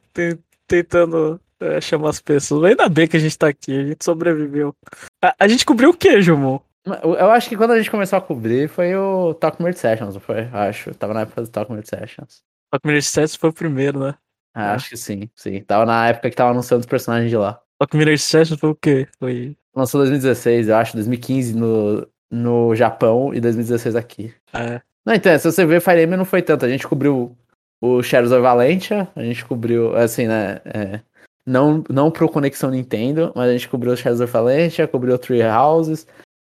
tentando 0.66 1.40
é, 1.60 1.80
chamar 1.80 2.10
as 2.10 2.20
pessoas. 2.20 2.70
Ainda 2.70 2.88
bem 2.88 3.08
que 3.08 3.16
a 3.16 3.20
gente 3.20 3.36
tá 3.36 3.48
aqui, 3.48 3.72
a 3.72 3.86
gente 3.86 4.04
sobreviveu. 4.04 4.74
A, 5.22 5.34
a 5.40 5.48
gente 5.48 5.64
cobriu 5.64 5.90
o 5.90 5.96
que, 5.96 6.20
Jumon? 6.20 6.60
Eu 7.02 7.30
acho 7.30 7.48
que 7.48 7.56
quando 7.56 7.72
a 7.72 7.78
gente 7.78 7.90
começou 7.90 8.18
a 8.18 8.22
cobrir 8.22 8.68
foi 8.68 8.94
o 8.96 9.34
Talk 9.34 9.60
Mode 9.60 9.78
Sessions, 9.78 10.16
foi? 10.16 10.48
Acho. 10.52 10.94
Tava 10.94 11.12
na 11.12 11.22
época 11.22 11.42
do 11.42 11.48
Talk 11.48 11.70
Mode 11.70 11.88
Sessions. 11.88 12.42
Rock 12.72 12.86
Mirror 12.86 13.02
Sessions 13.02 13.36
foi 13.36 13.50
o 13.50 13.52
primeiro, 13.52 13.98
né? 13.98 14.14
Ah, 14.54 14.74
acho 14.74 14.90
que 14.90 14.96
sim, 14.96 15.28
sim. 15.34 15.62
Tava 15.62 15.86
na 15.86 16.08
época 16.08 16.30
que 16.30 16.36
tava 16.36 16.50
anunciando 16.50 16.80
os 16.80 16.86
personagens 16.86 17.30
de 17.30 17.36
lá. 17.36 17.60
Rock 17.80 17.96
Mirror 17.96 18.18
Sessions 18.18 18.60
foi 18.60 18.70
o 18.70 18.74
quê? 18.74 19.08
Foi. 19.18 19.56
Lançou 19.74 20.00
2016, 20.00 20.68
eu 20.68 20.76
acho, 20.76 20.94
2015 20.94 21.56
no, 21.56 22.06
no 22.30 22.74
Japão 22.74 23.32
e 23.32 23.40
2016 23.40 23.96
aqui. 23.96 24.34
É. 24.52 24.80
Não, 25.06 25.14
então, 25.14 25.36
se 25.38 25.50
você 25.50 25.64
ver, 25.64 25.80
Fire 25.80 26.02
Emblem 26.02 26.18
não 26.18 26.24
foi 26.24 26.42
tanto. 26.42 26.64
A 26.64 26.68
gente 26.68 26.86
cobriu 26.86 27.36
o 27.80 28.02
Shadows 28.02 28.32
of 28.32 28.42
Valentia, 28.42 29.08
a 29.14 29.22
gente 29.22 29.44
cobriu, 29.44 29.96
assim, 29.96 30.26
né? 30.26 30.60
É, 30.64 31.00
não, 31.48 31.82
não 31.88 32.10
pro 32.10 32.28
Conexão 32.28 32.70
Nintendo, 32.70 33.32
mas 33.34 33.48
a 33.48 33.52
gente 33.52 33.68
cobriu 33.68 33.92
o 33.92 33.96
Shadows 33.96 34.20
of 34.20 34.32
Valentia, 34.32 34.86
cobriu 34.86 35.18
Three 35.18 35.42
Houses. 35.42 36.06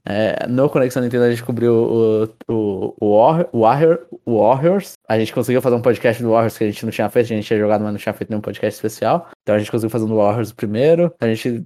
É, 0.04 0.46
no 0.48 0.68
Conexão 0.68 1.02
Nintendo 1.02 1.24
a 1.24 1.30
gente 1.30 1.44
cobriu 1.44 1.74
o, 1.74 2.24
o, 2.50 2.94
o, 3.00 3.60
Warrior, 3.60 4.06
o 4.24 4.38
Warriors. 4.40 4.94
A 5.08 5.18
gente 5.18 5.32
conseguiu 5.32 5.62
fazer 5.62 5.76
um 5.76 5.82
podcast 5.82 6.22
do 6.22 6.30
Warriors 6.30 6.58
que 6.58 6.64
a 6.64 6.66
gente 6.66 6.84
não 6.84 6.90
tinha 6.90 7.08
feito, 7.08 7.26
a 7.26 7.36
gente 7.36 7.46
tinha 7.46 7.58
jogado, 7.58 7.82
mas 7.82 7.92
não 7.92 7.98
tinha 7.98 8.12
feito 8.12 8.30
nenhum 8.30 8.40
podcast 8.40 8.76
especial. 8.76 9.30
Então 9.42 9.54
a 9.54 9.58
gente 9.58 9.70
conseguiu 9.70 9.90
fazer 9.90 10.06
um 10.06 10.08
do 10.08 10.16
Warriors 10.16 10.52
primeiro. 10.52 11.14
A 11.20 11.32
gente 11.32 11.64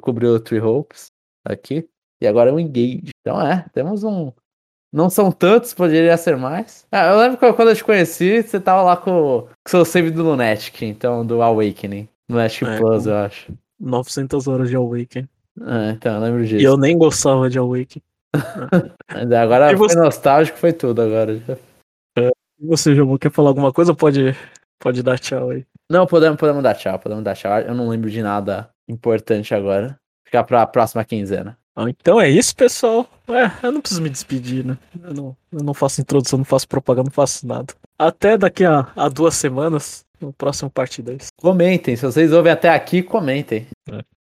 cobriu 0.00 0.30
o 0.30 0.40
Three 0.40 0.60
Hopes 0.60 1.06
aqui. 1.44 1.88
E 2.20 2.26
agora 2.26 2.50
é 2.50 2.52
o 2.52 2.58
Engage. 2.58 3.10
Então 3.20 3.40
é, 3.40 3.66
temos 3.74 4.02
um, 4.02 4.32
não 4.92 5.10
são 5.10 5.30
tantos, 5.30 5.74
poderia 5.74 6.16
ser 6.16 6.36
mais. 6.36 6.86
Ah, 6.90 7.08
eu 7.08 7.18
lembro 7.18 7.36
que 7.36 7.52
quando 7.52 7.68
eu 7.68 7.76
te 7.76 7.84
conheci, 7.84 8.42
você 8.42 8.58
tava 8.58 8.82
lá 8.82 8.96
com 8.96 9.10
o 9.10 9.48
seu 9.68 9.84
save 9.84 10.10
do 10.10 10.22
Lunatic, 10.22 10.80
então, 10.82 11.24
do 11.24 11.42
Awakening. 11.42 12.08
Lunatic 12.28 12.66
é, 12.66 12.78
Plus, 12.78 13.06
eu 13.06 13.16
acho. 13.16 13.52
900 13.78 14.48
horas 14.48 14.68
de 14.68 14.76
Awakening. 14.76 15.28
É, 15.60 15.90
então, 15.90 16.14
eu 16.14 16.20
lembro 16.20 16.46
disso. 16.46 16.62
E 16.62 16.64
eu 16.64 16.76
nem 16.76 16.96
gostava 16.96 17.48
de 17.48 17.58
Awakening. 17.58 18.02
agora 19.40 19.72
e 19.72 19.76
foi 19.76 19.88
você... 19.88 19.98
nostálgico, 19.98 20.58
foi 20.58 20.72
tudo 20.72 21.02
agora. 21.02 21.40
É, 22.18 22.30
você, 22.60 22.94
João, 22.94 23.16
quer 23.18 23.30
falar 23.30 23.50
alguma 23.50 23.72
coisa? 23.72 23.94
Pode, 23.94 24.36
pode 24.78 25.02
dar 25.02 25.18
tchau 25.18 25.50
aí. 25.50 25.64
Não, 25.90 26.06
podemos, 26.06 26.36
podemos 26.36 26.62
dar 26.62 26.74
tchau, 26.74 26.98
podemos 26.98 27.24
dar 27.24 27.34
tchau. 27.34 27.58
Eu 27.60 27.74
não 27.74 27.88
lembro 27.88 28.10
de 28.10 28.22
nada 28.22 28.68
importante 28.88 29.54
agora. 29.54 29.98
Ficar 30.24 30.44
pra 30.44 30.66
próxima 30.66 31.04
quinzena. 31.04 31.56
Então 31.88 32.18
é 32.18 32.28
isso, 32.28 32.56
pessoal. 32.56 33.06
É, 33.28 33.66
eu 33.66 33.70
não 33.70 33.80
preciso 33.80 34.00
me 34.00 34.08
despedir, 34.08 34.64
né? 34.64 34.78
Eu 35.02 35.12
não, 35.12 35.36
eu 35.52 35.62
não 35.62 35.74
faço 35.74 36.00
introdução, 36.00 36.38
não 36.38 36.44
faço 36.44 36.66
propaganda, 36.66 37.08
não 37.08 37.12
faço 37.12 37.46
nada. 37.46 37.74
Até 37.98 38.38
daqui 38.38 38.64
a, 38.64 38.88
a 38.96 39.08
duas 39.08 39.34
semanas, 39.34 40.05
no 40.20 40.32
próximo 40.32 40.70
Parte 40.70 41.02
2. 41.02 41.28
Comentem, 41.36 41.96
se 41.96 42.04
vocês 42.04 42.32
ouvem 42.32 42.52
até 42.52 42.68
aqui, 42.70 43.02
comentem. 43.02 43.66
É. 43.90 44.15